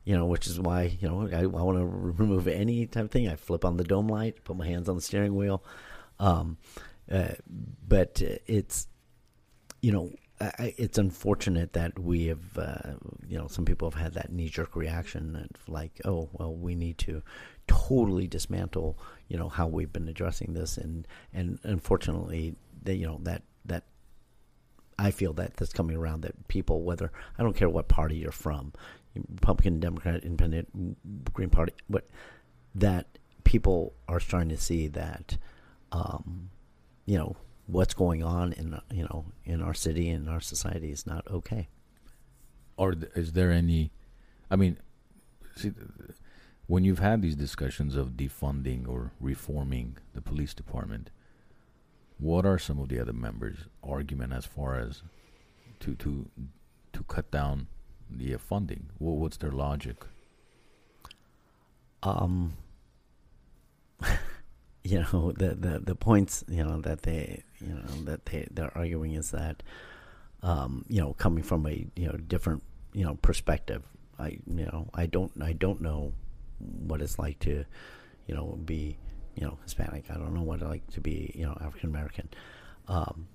[0.04, 3.12] You know, which is why you know I, I want to remove any type of
[3.12, 3.28] thing.
[3.28, 5.64] I flip on the dome light, put my hands on the steering wheel.
[6.20, 6.58] Um,
[7.12, 7.30] uh,
[7.88, 8.88] but it's
[9.82, 12.94] you know I- it's unfortunate that we have uh,
[13.28, 16.76] you know some people have had that knee jerk reaction of like oh well we
[16.76, 17.24] need to
[17.68, 18.98] totally dismantle
[19.28, 23.84] you know how we've been addressing this and and unfortunately they you know that that
[24.98, 28.32] I feel that that's coming around that people whether I don't care what party you're
[28.32, 28.74] from
[29.16, 32.08] Republican Democrat Independent Green Party but
[32.76, 33.08] that
[33.44, 35.38] people are starting to see that
[35.92, 36.50] um,
[37.06, 37.36] you know
[37.68, 41.68] what's going on in you know in our city and our society is not okay.
[42.78, 43.92] or is there any
[44.52, 44.78] i mean
[45.56, 45.72] see
[46.68, 51.10] when you've had these discussions of defunding or reforming the police department
[52.20, 55.02] what are some of the other members argument as far as
[55.80, 56.28] to to
[56.94, 57.68] to cut down
[58.10, 60.06] the uh, funding what's their logic
[62.04, 62.54] Um,
[64.84, 68.76] you know the, the the points you know that they you know that they they're
[68.78, 69.64] arguing is that
[70.44, 72.64] um, you know coming from a you know different
[72.94, 73.84] you know perspective.
[74.20, 76.14] I you know I don't I don't know
[76.60, 77.66] what it's like to
[78.28, 78.98] you know be
[79.36, 80.06] you know Hispanic.
[80.10, 82.30] I don't know what it's like to be you know African American.
[82.88, 83.28] Um,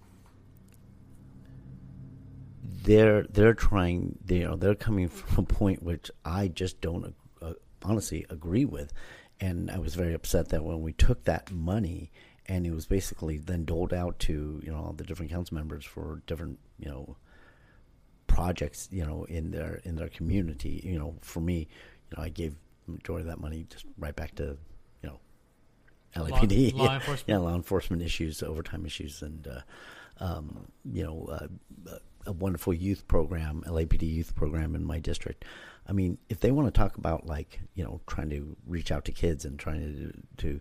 [2.82, 7.52] they're they're trying they, know they're coming from a point which I just don't uh,
[7.82, 8.92] honestly agree with
[9.40, 12.10] and I was very upset that when we took that money
[12.46, 15.84] and it was basically then doled out to you know all the different council members
[15.84, 17.16] for different you know
[18.26, 21.68] projects you know in their in their community you know for me
[22.10, 22.54] you know I gave
[22.86, 24.56] majority of that money just right back to
[26.16, 27.28] LAPD law yeah, enforcement.
[27.28, 29.60] yeah law enforcement issues overtime issues and uh,
[30.22, 35.44] um, you know uh, a wonderful youth program LAPD youth program in my district
[35.86, 39.04] I mean if they want to talk about like you know trying to reach out
[39.06, 39.80] to kids and trying
[40.36, 40.60] to to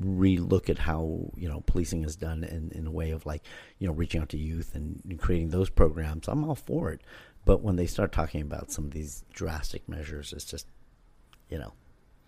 [0.00, 3.42] relook at how you know policing is done in, in a way of like
[3.78, 7.00] you know reaching out to youth and, and creating those programs i'm all for it
[7.46, 10.66] but when they start talking about some of these drastic measures it's just
[11.48, 11.72] you know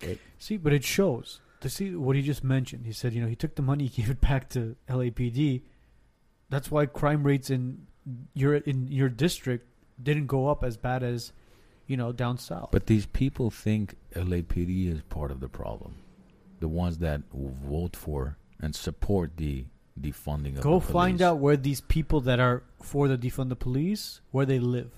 [0.00, 1.40] it, See, but it shows.
[1.64, 4.02] To see what he just mentioned, he said, you know, he took the money, he
[4.02, 5.62] gave it back to LAPD.
[6.50, 7.86] That's why crime rates in
[8.34, 9.66] your in your district
[10.00, 11.32] didn't go up as bad as,
[11.86, 12.68] you know, down south.
[12.70, 15.96] but these people think LAPD is part of the problem
[16.60, 19.64] the ones that vote for and support the
[20.00, 24.20] defunding of go find out where these people that are for the defund the police
[24.30, 24.90] where they live.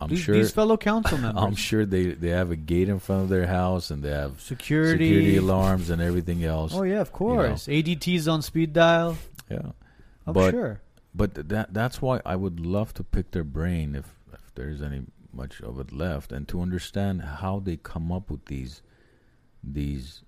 [0.00, 0.34] I'm these, sure.
[0.34, 3.46] these fellow council members, I'm sure they they have a gate in front of their
[3.46, 6.74] house and they have security, security alarms and everything else.
[6.74, 7.66] Oh yeah, of course.
[7.66, 9.16] ADT's on speed dial.
[9.50, 9.72] Yeah,
[10.26, 10.80] I'm But- sure.
[11.14, 15.02] but that that's why I would love to pick their brain if if there's any
[15.32, 18.82] much of it left, and to understand how they come up with these
[19.64, 20.22] these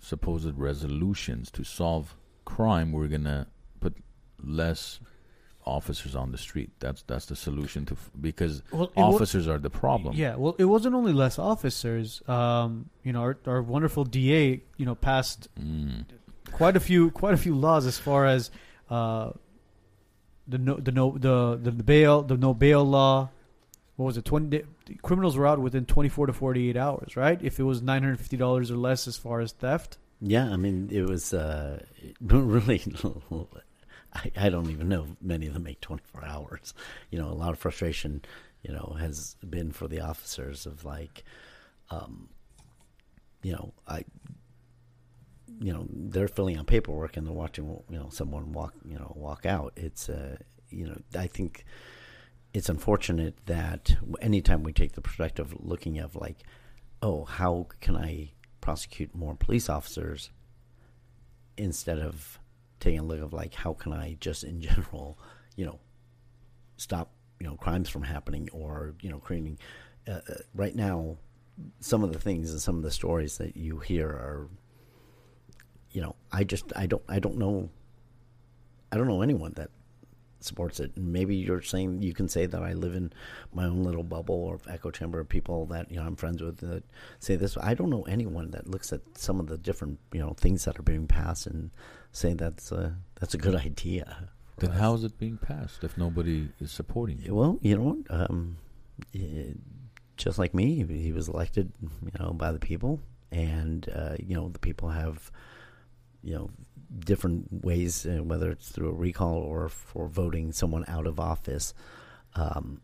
[0.00, 2.14] supposed resolutions to solve
[2.44, 2.92] crime.
[2.92, 3.46] We're gonna
[3.80, 3.96] put
[4.42, 5.00] less
[5.64, 6.70] officers on the street.
[6.80, 10.14] That's that's the solution to f- because Well, it wa- officers are the problem.
[10.16, 12.22] Yeah, well, it wasn't only less officers.
[12.28, 16.04] Um, you know, our, our wonderful DA, you know, passed Mm.
[16.52, 18.50] quite a few quite a few laws as far as
[18.90, 19.30] uh,
[20.48, 23.30] the no the no the the bail the no bail law.
[23.96, 24.24] What was it?
[24.24, 24.64] Twenty day,
[25.02, 27.38] criminals were out within twenty four to forty eight hours, right?
[27.42, 29.98] If it was nine hundred fifty dollars or less as far as theft.
[30.20, 31.84] Yeah, I mean, it was uh,
[32.20, 32.82] really.
[34.14, 36.74] I, I don't even know many of them make 24 hours.
[37.10, 38.22] You know, a lot of frustration,
[38.62, 41.24] you know, has been for the officers of like,
[41.90, 42.28] um,
[43.42, 44.04] you know, I,
[45.60, 49.12] you know, they're filling out paperwork and they're watching, you know, someone walk, you know,
[49.16, 49.72] walk out.
[49.76, 50.36] It's, uh,
[50.70, 51.64] you know, I think
[52.54, 56.38] it's unfortunate that anytime we take the perspective looking at like,
[57.00, 60.30] oh, how can I prosecute more police officers
[61.56, 62.38] instead of
[62.82, 65.18] taking a look of like how can I just in general,
[65.56, 65.78] you know,
[66.76, 69.58] stop you know crimes from happening or you know creating.
[70.06, 71.16] Uh, uh, right now,
[71.78, 74.48] some of the things and some of the stories that you hear are,
[75.92, 77.70] you know, I just I don't I don't know.
[78.90, 79.70] I don't know anyone that
[80.44, 80.92] supports it.
[80.96, 83.12] And maybe you're saying you can say that I live in
[83.52, 86.58] my own little bubble or echo chamber of people that you know I'm friends with
[86.58, 86.84] that
[87.18, 87.56] say this.
[87.60, 90.78] I don't know anyone that looks at some of the different you know things that
[90.78, 91.70] are being passed and
[92.12, 94.28] say that's a that's a good idea.
[94.58, 94.78] Then us.
[94.78, 97.32] how is it being passed if nobody is supporting it?
[97.32, 98.30] Well, you know what?
[98.30, 98.58] Um,
[100.16, 103.00] just like me, he was elected, you know, by the people,
[103.30, 105.30] and uh, you know the people have,
[106.22, 106.50] you know,
[106.98, 111.74] different ways, uh, whether it's through a recall or for voting someone out of office.
[112.34, 112.80] Um,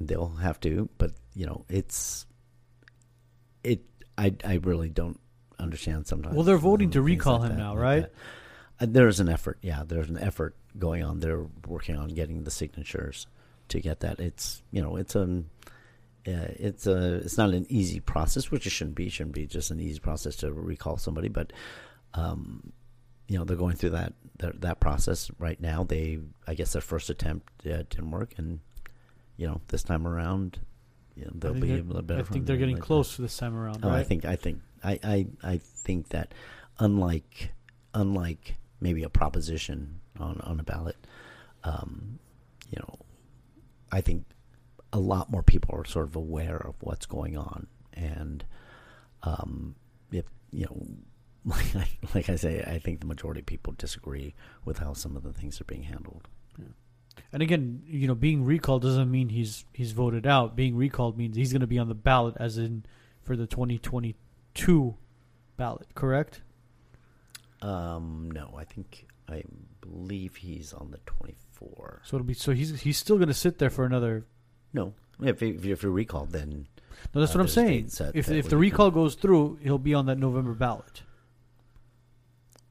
[0.00, 2.26] they'll have to, but you know, it's
[3.62, 3.82] it.
[4.18, 5.20] I I really don't
[5.58, 6.34] understand sometimes.
[6.34, 8.06] Well, they're voting to recall like him that, now, like right?
[8.80, 9.58] Uh, there's an effort.
[9.62, 11.20] Yeah, there's an effort going on.
[11.20, 13.26] They're working on getting the signatures
[13.68, 14.18] to get that.
[14.18, 15.46] It's you know it's um
[16.26, 19.06] uh, it's a it's not an easy process, which it shouldn't be.
[19.06, 21.52] It shouldn't be just an easy process to recall somebody, but
[22.14, 22.72] um,
[23.30, 25.84] you know they're going through that that, that process right now.
[25.84, 28.58] They I guess their first attempt uh, didn't work, and
[29.36, 30.58] you know this time around,
[31.14, 32.20] you know, they'll be able to better.
[32.20, 34.00] I think they're getting but, uh, close this time around, Oh, right?
[34.00, 36.34] I think I think I, I I think that
[36.80, 37.52] unlike
[37.94, 40.96] unlike maybe a proposition on on a ballot,
[41.62, 42.18] um,
[42.68, 42.98] you know,
[43.92, 44.24] I think
[44.92, 48.44] a lot more people are sort of aware of what's going on, and
[49.22, 49.76] um,
[50.10, 50.86] if you know,
[51.44, 54.34] like I, like I say, I think the majority of people disagree
[54.64, 56.28] with how some of the things are being handled.
[57.32, 60.56] And again, you know, being recalled doesn't mean he's he's voted out.
[60.56, 62.84] Being recalled means he's going to be on the ballot, as in
[63.22, 64.96] for the 2022
[65.56, 65.86] ballot.
[65.94, 66.40] Correct?
[67.62, 69.42] Um, no, I think I
[69.80, 72.00] believe he's on the twenty four.
[72.04, 74.24] So it'll be so he's he's still going to sit there for another.
[74.72, 76.66] No, if if, if you're recalled, then
[77.14, 77.86] No, that's Uh, what I'm saying.
[77.98, 81.02] that- if that if the recall goes through, he'll be on that November ballot.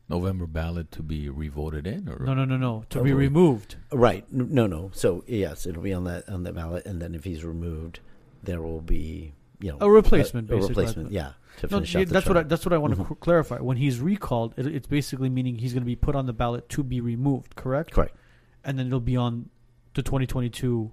[0.09, 3.27] November ballot to be revoted in, or No, no, no, no, to Oh, be really?
[3.27, 3.75] removed.
[3.91, 4.25] right.
[4.33, 4.89] No, no.
[4.93, 7.99] So yes, it'll be on that on the ballot, and then if he's removed,
[8.43, 10.83] there will be you know A replacement, a, a basically.
[10.85, 11.11] replacement.
[11.11, 13.03] Yeah, to No, finish yeah, out the that's what I, that's what I want to
[13.03, 13.19] Mhm.
[13.19, 13.57] clarify.
[13.59, 16.67] When he's recalled, it, it's basically meaning he's going to be put on the ballot
[16.69, 17.55] to be removed.
[17.55, 17.91] Correct?
[17.91, 18.15] Correct.
[18.63, 19.49] And then it'll be on
[19.93, 20.91] the 2022.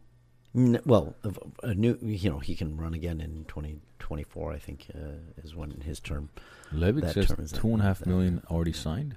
[0.57, 1.15] Well,
[1.63, 4.53] a new you know he can run again in twenty twenty four.
[4.53, 6.31] I think uh, is when his term.
[6.73, 9.17] Levitt says term is two and a half that- million already signed.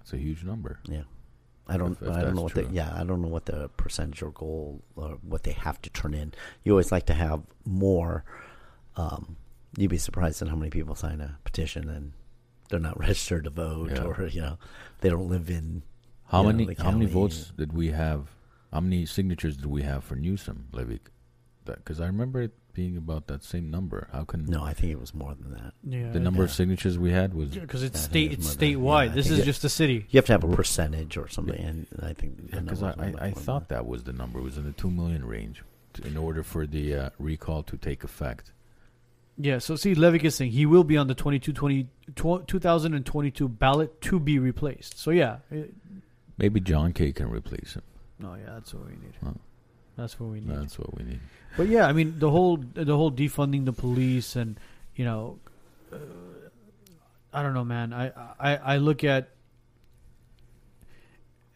[0.00, 0.80] That's a huge number.
[0.88, 1.02] Yeah,
[1.68, 1.92] I don't.
[1.92, 2.92] If- if I don't know what the yeah.
[2.94, 6.34] I don't know what the percentage or goal or what they have to turn in.
[6.64, 8.24] You always like to have more.
[8.96, 9.36] Um,
[9.76, 12.12] you'd be surprised at how many people sign a petition and
[12.70, 14.02] they're not registered to vote, Yeah.
[14.02, 14.58] or you know,
[15.00, 15.84] they don't live in.
[16.26, 18.26] How know, many how many votes did we have?
[18.72, 21.10] How many signatures did we have for Newsom, Levick?
[21.64, 24.08] Because I remember it being about that same number.
[24.12, 25.74] How can No, I think it was more than that.
[25.86, 26.10] Yeah.
[26.10, 28.80] the number of signatures we had was because it's I state, it's it's more than-
[28.80, 29.06] statewide.
[29.08, 30.06] yeah, this is it- just a city.
[30.10, 33.28] You have to have a percentage or something, and I think because number I, I,
[33.28, 34.38] I thought than that was the number.
[34.38, 35.62] It was in the two million range
[35.94, 38.52] to, in order for the uh, recall to take effect.
[39.36, 39.58] Yeah.
[39.58, 44.18] So see, Levick is saying he will be on the 22, 20, 2022 ballot to
[44.18, 44.98] be replaced.
[44.98, 45.38] So yeah.
[45.50, 45.74] it-
[46.38, 47.82] Maybe John Kay can replace him.
[48.22, 49.14] No, yeah, that's what we need.
[49.22, 49.32] Huh.
[49.96, 50.56] That's what we need.
[50.56, 51.20] That's what we need.
[51.56, 54.58] But yeah, I mean the whole the whole defunding the police and
[54.94, 55.38] you know,
[55.92, 55.96] uh,
[57.32, 57.92] I don't know, man.
[57.92, 59.30] I, I I look at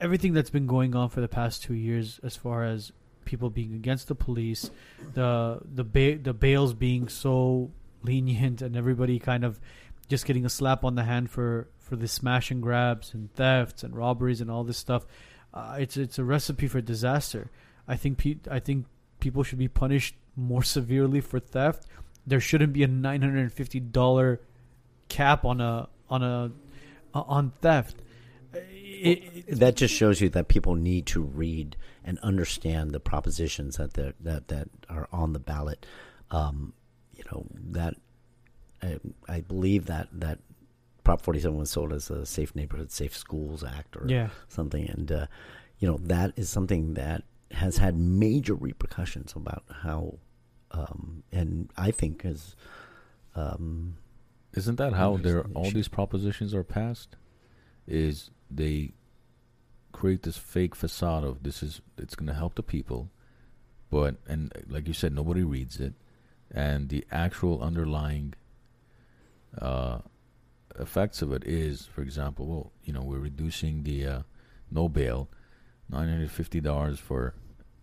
[0.00, 2.92] everything that's been going on for the past two years, as far as
[3.24, 4.70] people being against the police,
[5.14, 7.70] the the ba- the bails being so
[8.02, 9.60] lenient, and everybody kind of
[10.08, 13.82] just getting a slap on the hand for for the smash and grabs and thefts
[13.82, 15.06] and robberies and all this stuff.
[15.56, 17.50] Uh, it's it's a recipe for disaster.
[17.88, 18.84] I think pe- I think
[19.20, 21.86] people should be punished more severely for theft.
[22.26, 24.40] There shouldn't be a nine hundred and fifty dollar
[25.08, 26.52] cap on a on a
[27.14, 28.02] on theft.
[28.52, 33.76] It, it, that just shows you that people need to read and understand the propositions
[33.76, 35.86] that that that, that are on the ballot.
[36.30, 36.74] Um,
[37.14, 37.94] you know that
[38.82, 40.38] I, I, believe that that
[41.06, 44.30] Prop 47 was sold as a Safe Neighborhood, Safe Schools Act or yeah.
[44.48, 45.26] something, and uh,
[45.78, 47.22] you know that is something that
[47.52, 50.18] has had major repercussions about how,
[50.72, 52.56] um, and I think is.
[53.36, 53.98] Um,
[54.54, 57.14] Isn't that how there all these propositions are passed?
[57.86, 58.90] Is they
[59.92, 63.10] create this fake facade of this is it's going to help the people,
[63.90, 65.94] but and like you said, nobody reads it,
[66.50, 68.34] and the actual underlying
[69.62, 69.98] uh,
[70.78, 74.22] effects of it is, for example, well, you know, we're reducing the uh,
[74.70, 75.28] no bail,
[75.88, 77.34] nine hundred fifty dollars for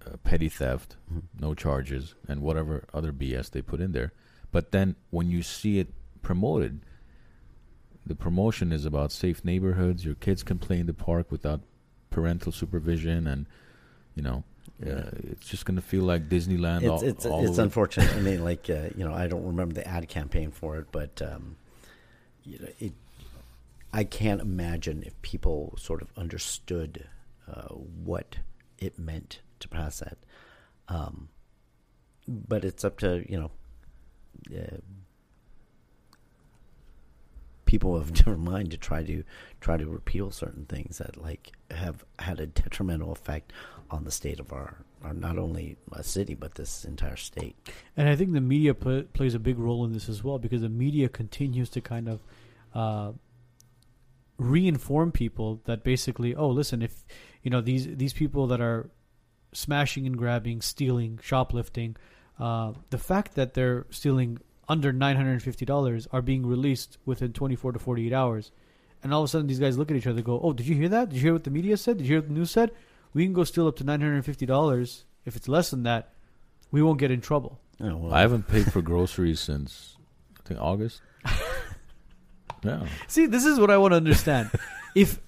[0.05, 1.25] uh, petty theft, mm-hmm.
[1.39, 4.13] no charges, and whatever other BS they put in there.
[4.51, 6.81] But then when you see it promoted
[8.05, 10.03] the promotion is about safe neighborhoods.
[10.03, 11.61] Your kids can play in the park without
[12.09, 13.47] parental supervision, and
[14.15, 14.43] you know,
[14.85, 16.81] uh, it's just going to feel like Disneyland.
[16.81, 18.13] It's all, it's, all it's unfortunate.
[18.13, 21.21] I mean, like uh, you know, I don't remember the ad campaign for it, but
[21.21, 21.55] um,
[22.43, 22.93] you know, it.
[23.91, 27.07] I can't imagine if people sort of understood
[27.47, 28.37] uh, what
[28.79, 30.17] it meant to pass that.
[30.87, 31.29] Um,
[32.27, 33.51] but it's up to you know
[34.57, 34.77] uh,
[37.65, 39.23] people of different mind to try to
[39.59, 43.51] try to repeal certain things that like have had a detrimental effect
[43.89, 44.77] on the state of our, our
[45.11, 47.55] not only a city but this entire state.
[47.97, 50.61] And I think the media pl- plays a big role in this as well because
[50.61, 52.21] the media continues to kind of
[52.73, 53.11] uh,
[54.39, 57.03] reinform people that basically, oh, listen, if
[57.41, 58.89] you know these these people that are
[59.51, 61.95] smashing and grabbing, stealing, shoplifting,
[62.39, 68.13] uh, the fact that they're stealing under $950 are being released within 24 to 48
[68.13, 68.51] hours.
[69.03, 70.65] And all of a sudden, these guys look at each other and go, Oh, did
[70.65, 71.09] you hear that?
[71.09, 71.97] Did you hear what the media said?
[71.97, 72.71] Did you hear what the news said?
[73.13, 75.03] We can go steal up to $950.
[75.25, 76.13] If it's less than that,
[76.71, 77.59] we won't get in trouble.
[77.81, 78.13] Oh, well.
[78.13, 79.97] I haven't paid for groceries since,
[80.39, 81.01] I think, August.
[82.63, 82.85] yeah.
[83.07, 84.51] See, this is what I want to understand.
[84.95, 85.19] if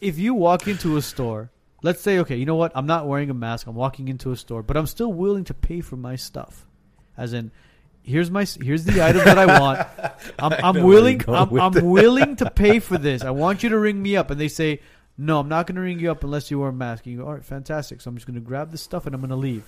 [0.00, 1.50] if you walk into a store,
[1.82, 2.72] let's say, okay, you know what?
[2.74, 3.66] I'm not wearing a mask.
[3.66, 6.66] I'm walking into a store, but I'm still willing to pay for my stuff.
[7.16, 7.50] As in,
[8.02, 9.86] here's my here's the item that I want.
[10.38, 13.22] I'm, I'm willing I'm, I'm willing to pay for this.
[13.22, 14.80] I want you to ring me up, and they say,
[15.18, 17.06] no, I'm not going to ring you up unless you wear a mask.
[17.06, 18.00] And you go, all right, fantastic.
[18.00, 19.64] So I'm just going to grab this stuff and I'm going to leave.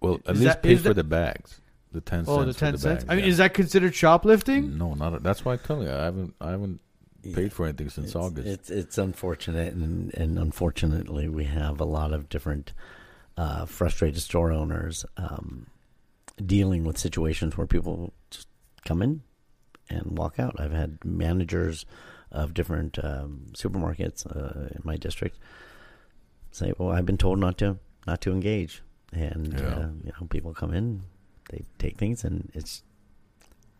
[0.00, 1.60] Well, at is least that, pay for that, the bags.
[1.92, 2.38] The ten oh, cents.
[2.38, 3.04] Oh, the ten cents.
[3.08, 3.30] I mean, yeah.
[3.30, 4.76] is that considered shoplifting?
[4.76, 5.14] No, not.
[5.14, 6.34] A, that's why I tell you, I haven't.
[6.40, 6.80] I haven't
[7.32, 8.48] paid for anything since it's, August.
[8.48, 12.72] It's it's unfortunate, and and unfortunately, we have a lot of different
[13.36, 15.06] uh, frustrated store owners.
[15.16, 15.68] Um,
[16.44, 18.48] dealing with situations where people just
[18.84, 19.22] come in
[19.88, 20.56] and walk out.
[20.58, 21.86] I've had managers
[22.34, 25.38] of different um, supermarkets uh, in my district
[26.50, 28.82] say, "Well, I've been told not to not to engage,"
[29.12, 29.66] and yeah.
[29.66, 31.02] uh, you know, people come in,
[31.50, 32.82] they take things, and it's.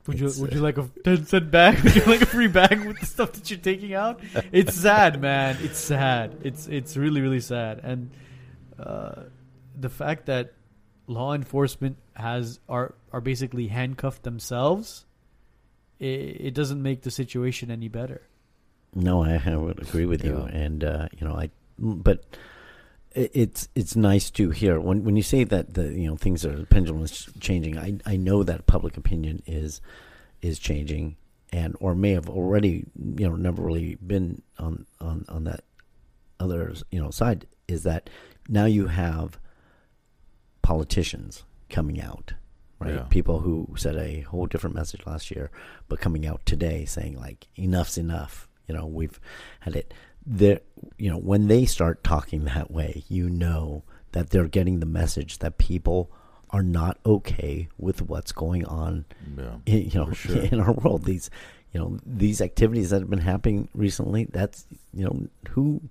[0.07, 1.81] Would you Would you like a ten cent bag?
[1.85, 4.21] Would you like a free bag with the stuff that you're taking out?
[4.53, 5.57] It's sad, man.
[5.61, 6.37] It's sad.
[6.43, 8.11] It's it's really really sad, and
[8.79, 9.23] uh,
[9.79, 10.53] the fact that
[11.07, 15.07] law enforcement has are are basically handcuffed themselves,
[15.99, 16.05] it,
[16.49, 18.21] it doesn't make the situation any better.
[18.95, 22.25] No, I, I would agree with you, and uh, you know, I but
[23.15, 26.57] it's it's nice to hear when when you say that the you know things are
[26.57, 27.79] the pendulum is changing.
[27.79, 29.81] I I know that public opinion is
[30.43, 31.17] is changing,
[31.53, 32.85] and or may have already
[33.17, 35.63] you know never really been on on on that
[36.41, 37.47] other you know side.
[37.69, 38.11] Is that
[38.49, 39.39] now you have
[40.63, 42.33] politicians coming out,
[42.81, 42.95] right?
[42.95, 43.03] Yeah.
[43.05, 45.51] People who said a whole different message last year,
[45.89, 48.49] but coming out today saying like enough's enough.
[48.69, 49.21] You know, we've
[49.61, 49.93] had it.
[50.27, 50.61] There,
[50.99, 53.83] you know, when they start talking that way, you know
[54.13, 56.11] that they're getting the message that people
[56.51, 59.05] are not okay with what's going on.
[59.37, 60.37] Yeah, in, you know, sure.
[60.53, 61.05] in our world.
[61.05, 61.29] These,
[61.73, 64.25] you know, these activities that have been happening recently.
[64.25, 65.83] That's you know who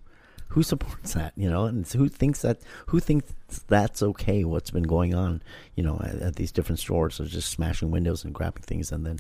[0.53, 1.33] who supports that?
[1.35, 3.33] You know, and who thinks that who thinks
[3.67, 4.43] that's okay?
[4.43, 5.41] What's been going on?
[5.75, 9.05] You know, at, at these different stores of just smashing windows and grabbing things, and
[9.05, 9.19] then,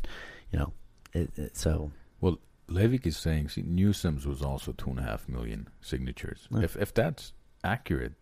[0.51, 0.73] you know,
[1.13, 2.39] it, it, so Well,
[2.69, 6.47] Levick is saying see, Newsom's was also two and a half million signatures.
[6.51, 6.61] Yeah.
[6.61, 7.33] If if that's
[7.63, 8.13] accurate,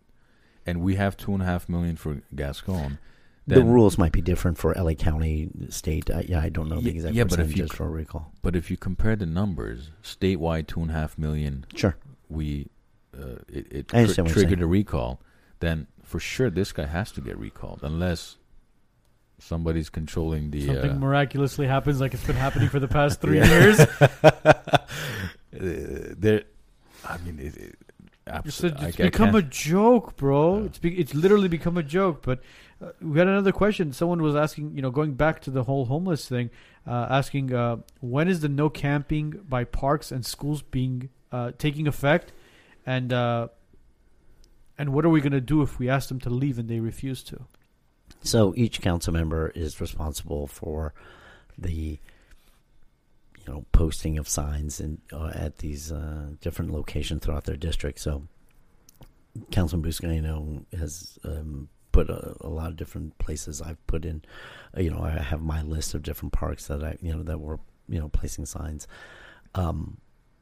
[0.65, 2.99] and we have two and a half million for Gascon,
[3.47, 6.09] the rules might be different for LA County, state.
[6.09, 8.31] I, yeah, I don't know the exact yeah, but if you for recall.
[8.41, 11.95] But if you compare the numbers, statewide two and a half million, Sure.
[12.30, 12.68] we
[13.18, 15.22] uh, it, it I understand what you're triggered a recall.
[15.59, 18.38] Then for sure this guy has to get recalled unless
[19.41, 20.68] somebody's controlling the.
[20.68, 23.80] Something uh, miraculously happens, like it's been happening for the past three years.
[24.23, 24.53] uh,
[25.51, 26.43] there,
[27.05, 27.76] I mean, it, it,
[28.45, 30.59] It's, abso- it's I become a joke, bro.
[30.59, 30.65] Yeah.
[30.65, 32.22] It's be, it's literally become a joke.
[32.22, 32.41] But
[32.81, 33.91] uh, we had another question.
[33.93, 36.49] Someone was asking, you know, going back to the whole homeless thing,
[36.88, 41.88] uh, asking uh, when is the no camping by parks and schools being uh, taking
[41.88, 42.31] effect,
[42.85, 43.47] and uh,
[44.77, 46.80] and what are we going to do if we ask them to leave and they
[46.80, 47.45] refuse to?
[48.23, 50.93] So each council member is responsible for
[51.57, 51.99] the,
[53.38, 57.99] you know, posting of signs and uh, at these uh, different locations throughout their district.
[57.99, 58.27] So,
[59.49, 63.61] Councilman Buscaino has um, put a, a lot of different places.
[63.61, 64.23] I've put in,
[64.76, 67.39] uh, you know, I have my list of different parks that I, you know, that
[67.39, 68.88] were, you know, placing signs.
[69.56, 69.98] Um,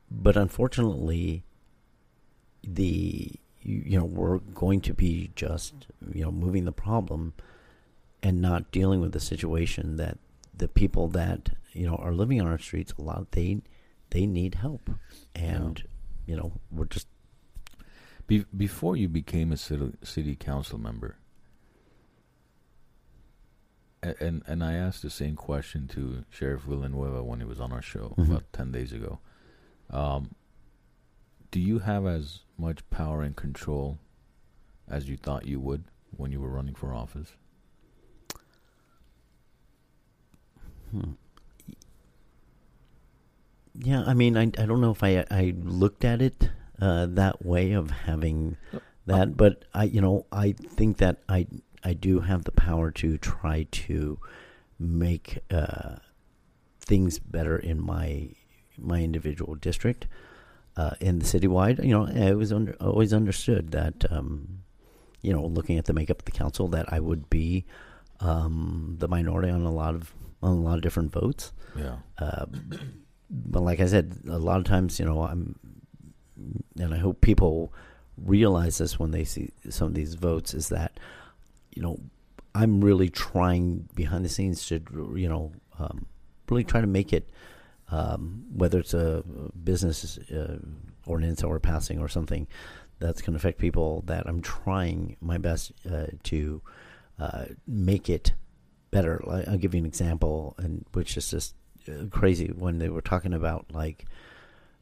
[0.09, 1.43] but unfortunately,
[2.63, 3.31] the
[3.61, 7.33] you, you know we're going to be just you know moving the problem
[8.21, 10.17] and not dealing with the situation that
[10.55, 13.61] the people that you know are living on our streets a lot they
[14.09, 14.89] they need help
[15.35, 15.83] and
[16.25, 17.07] you know we're just
[18.27, 21.17] Be- before you became a city, city council member,
[24.01, 27.81] and and I asked the same question to Sheriff Villanueva when he was on our
[27.81, 28.27] show Mhm.
[28.29, 29.19] about ten days ago.
[29.89, 30.35] Um,
[31.51, 33.97] do you have as much power and control
[34.87, 35.85] as you thought you would
[36.15, 37.33] when you were running for office?
[40.91, 41.11] Hmm.
[43.75, 46.49] yeah i mean i i don't know if i i looked at it
[46.81, 48.57] uh that way of having
[49.05, 51.45] that but i you know i think that i
[51.83, 54.19] i do have the power to try to
[54.79, 55.95] make uh
[56.79, 58.29] things better in my
[58.77, 60.07] my individual district
[60.77, 64.59] uh in the citywide you know i was under always understood that um
[65.21, 67.65] you know looking at the makeup of the council that i would be
[68.21, 71.97] um the minority on a lot of on a lot of different votes Yeah.
[72.17, 72.45] uh,
[73.29, 75.59] but like I said, a lot of times, you know, I'm,
[76.79, 77.71] and I hope people
[78.17, 80.99] realize this when they see some of these votes is that,
[81.75, 81.99] you know,
[82.55, 84.81] I'm really trying behind the scenes to,
[85.15, 86.05] you know, um,
[86.49, 87.29] really try to make it,
[87.91, 89.23] um, whether it's a
[89.63, 90.57] business uh,
[91.05, 92.47] ordinance or passing or something
[92.97, 96.61] that's going to affect people, that I'm trying my best uh, to
[97.19, 98.33] uh, make it
[98.91, 99.21] better.
[99.25, 101.55] Like, I'll give you an example, and which is just
[101.87, 104.05] uh, crazy when they were talking about like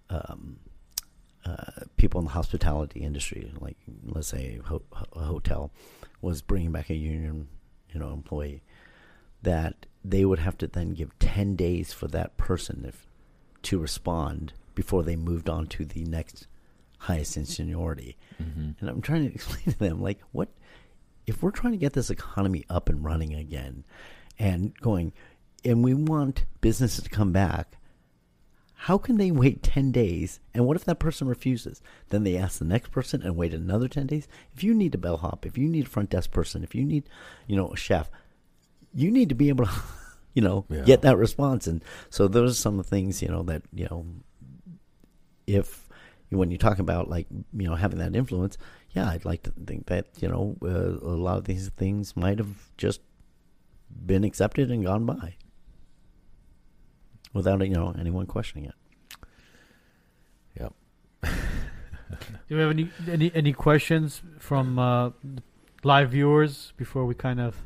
[0.10, 0.58] um,
[1.46, 5.72] uh, people in the hospitality industry, like let's say ho- a hotel
[6.22, 7.48] was bringing back a union,
[7.94, 8.64] you know, employee,
[9.42, 13.06] that they would have to then give ten days for that person if
[13.64, 16.48] to respond before they moved on to the next
[17.00, 18.16] highest in seniority.
[18.42, 18.72] Mm-hmm.
[18.80, 20.50] And I'm trying to explain to them, like, what
[21.28, 23.84] if we're trying to get this economy up and running again
[24.40, 25.12] and going,
[25.66, 27.74] and we want businesses to come back?
[28.82, 30.40] How can they wait 10 days?
[30.54, 31.82] And what if that person refuses?
[32.10, 34.28] Then they ask the next person and wait another 10 days?
[34.56, 37.10] If you need a bellhop, if you need a front desk person, if you need,
[37.48, 38.10] you know, a chef,
[38.94, 39.72] you need to be able to,
[40.36, 40.84] you know, Yeah.
[40.84, 41.66] get that response.
[41.66, 44.06] And so those are some of the things, you know, that, you know,
[45.48, 45.88] if
[46.30, 48.58] when you talk about like you know having that influence,
[48.92, 52.38] yeah, I'd like to think that you know uh, a lot of these things might
[52.40, 53.02] have just
[54.06, 55.36] been accepted and gone by
[57.34, 58.76] without you know anyone questioning it.
[60.60, 60.74] Yep.
[62.50, 65.12] Do we have any any any questions from uh,
[65.84, 67.58] live viewers before we kind of?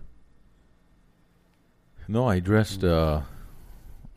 [2.08, 3.22] No, I addressed uh,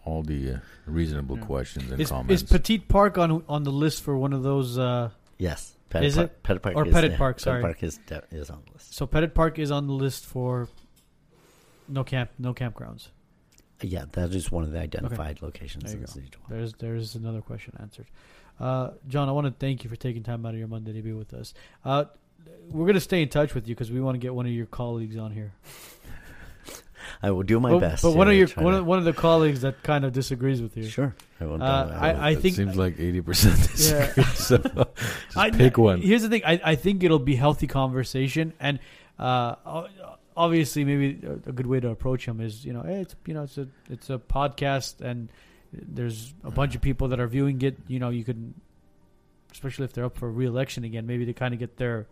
[0.04, 1.44] all the uh, reasonable Yeah.
[1.44, 2.42] questions and Is, comments.
[2.42, 4.78] is Petite Park on on the list for one of those?
[4.78, 6.42] Uh, Yes, Pettit Is Park, it?
[6.42, 7.62] Pettit Park Or is, Pettit Park, Pettit sorry.
[7.62, 8.00] Park is
[8.32, 8.94] is on the list.
[8.94, 10.68] so Pettit Park is on the list for
[11.88, 13.08] no camp no campgrounds.
[13.80, 15.84] Yeah, that is one of the identified locations.
[15.84, 16.12] There you in go.
[16.12, 18.06] City There's there's another question answered.
[18.58, 21.02] Uh, John, I want to thank you for taking time out of your Monday to
[21.02, 21.54] be with us.
[21.84, 22.06] Uh,
[22.70, 24.66] we're gonna stay in touch with you because we want to get one of your
[24.66, 25.52] colleagues on here.
[27.22, 28.02] I will do my but, best.
[28.02, 30.12] But one to of your one to- of, one of the colleagues that kind of
[30.12, 30.86] disagrees with you.
[30.88, 31.14] Sure.
[31.40, 31.62] I will.
[31.62, 33.58] Uh, I I, I think seems like eighty percent.
[33.78, 34.24] Yeah.
[34.34, 36.00] so just I- pick one.
[36.00, 36.42] Here's the thing.
[36.44, 38.78] I, I think it'll be healthy conversation, and
[39.18, 39.54] uh,
[40.36, 43.34] obviously, maybe a, a good way to approach him is, you know, hey, it's you
[43.34, 45.28] know, it's a it's a podcast, and
[45.72, 47.76] there's a bunch of people that are viewing it.
[47.86, 48.54] You know, you can,
[49.52, 52.06] especially if they're up for re-election again, maybe to kind of get their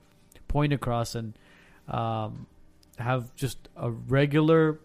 [0.48, 1.34] point across and
[1.88, 2.46] um,
[3.02, 4.78] have just a regular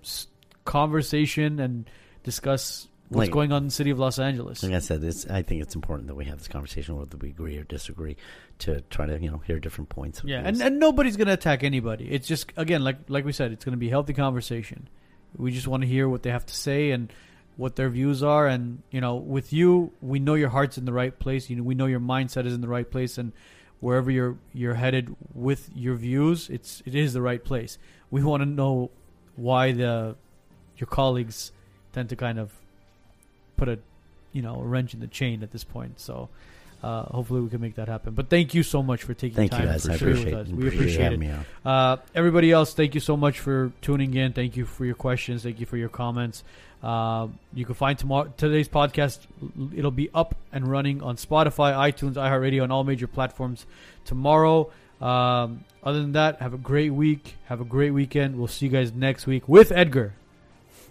[0.66, 1.90] conversation and
[2.24, 4.62] discuss what's Like- going on in the city of Los Angeles.
[4.64, 7.30] Like I said, it's, I think it's important that we have this conversation, whether we
[7.30, 8.18] agree or disagree,
[8.60, 10.22] to try to you know hear different points.
[10.26, 12.10] Yeah, and, and nobody's gonna attack anybody.
[12.12, 14.90] It's just again, like like we said, it's gonna be healthy conversation.
[15.38, 17.12] We just want to hear what they have to say and
[17.56, 18.48] what their views are.
[18.48, 21.50] And you know, with you, we know your heart's in the right place.
[21.50, 23.32] You know, we know your mindset is in the right place, and
[23.80, 27.78] wherever you're you're headed with your views, it's it is the right place.
[28.12, 28.90] We want to know
[29.36, 30.16] why the
[30.78, 31.52] your colleagues
[31.94, 32.52] tend to kind of
[33.58, 33.80] put a
[34.34, 36.00] you know a wrench in the chain at this point.
[36.00, 36.30] So.
[36.84, 38.14] Uh, hopefully we can make that happen.
[38.14, 39.90] But thank you so much for taking Thank time you guys.
[39.90, 40.48] I share with appreciate, us.
[40.48, 40.56] it.
[40.56, 41.46] We appreciate having it.
[41.66, 44.34] Uh, everybody else, thank you so much for tuning in.
[44.34, 45.42] Thank you for your questions.
[45.42, 46.44] Thank you for your comments.
[46.84, 49.22] Uh, you can find tomorrow today's podcast.
[49.76, 53.66] It'll be up and running on Spotify, iTunes, iHeartRadio, and all major platforms
[54.06, 54.70] tomorrow.
[55.02, 57.36] Um, other than that, have a great week.
[57.46, 58.38] Have a great weekend.
[58.38, 60.14] We'll see you guys next week with Edgar.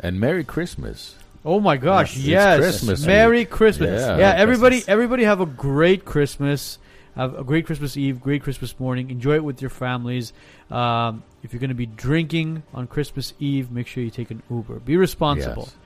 [0.00, 1.16] And Merry Christmas.
[1.44, 2.16] Oh my gosh!
[2.16, 3.50] It's Yes, Christmas Merry week.
[3.50, 4.00] Christmas!
[4.02, 4.18] Yeah.
[4.18, 4.88] Yeah, everybody, Christmas.
[4.92, 6.78] everybody, have a great Christmas.
[7.14, 9.10] Have a great Christmas Eve, great Christmas morning.
[9.10, 10.32] Enjoy it with your families.
[10.70, 14.42] Um, if you're going to be drinking on Christmas Eve, make sure you take an
[14.50, 14.80] Uber.
[14.80, 15.62] Be responsible.
[15.62, 15.76] Yes.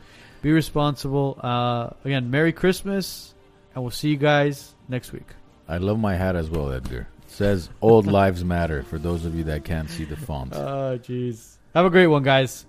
[0.43, 1.39] Be responsible.
[1.41, 3.33] Uh, again, Merry Christmas,
[3.75, 5.27] and we'll see you guys next week.
[5.69, 7.07] I love my hat as well, Edgar.
[7.31, 10.53] Says "Old Lives Matter" for those of you that can't see the font.
[10.57, 11.57] Oh, jeez.
[11.75, 12.67] Have a great one, guys.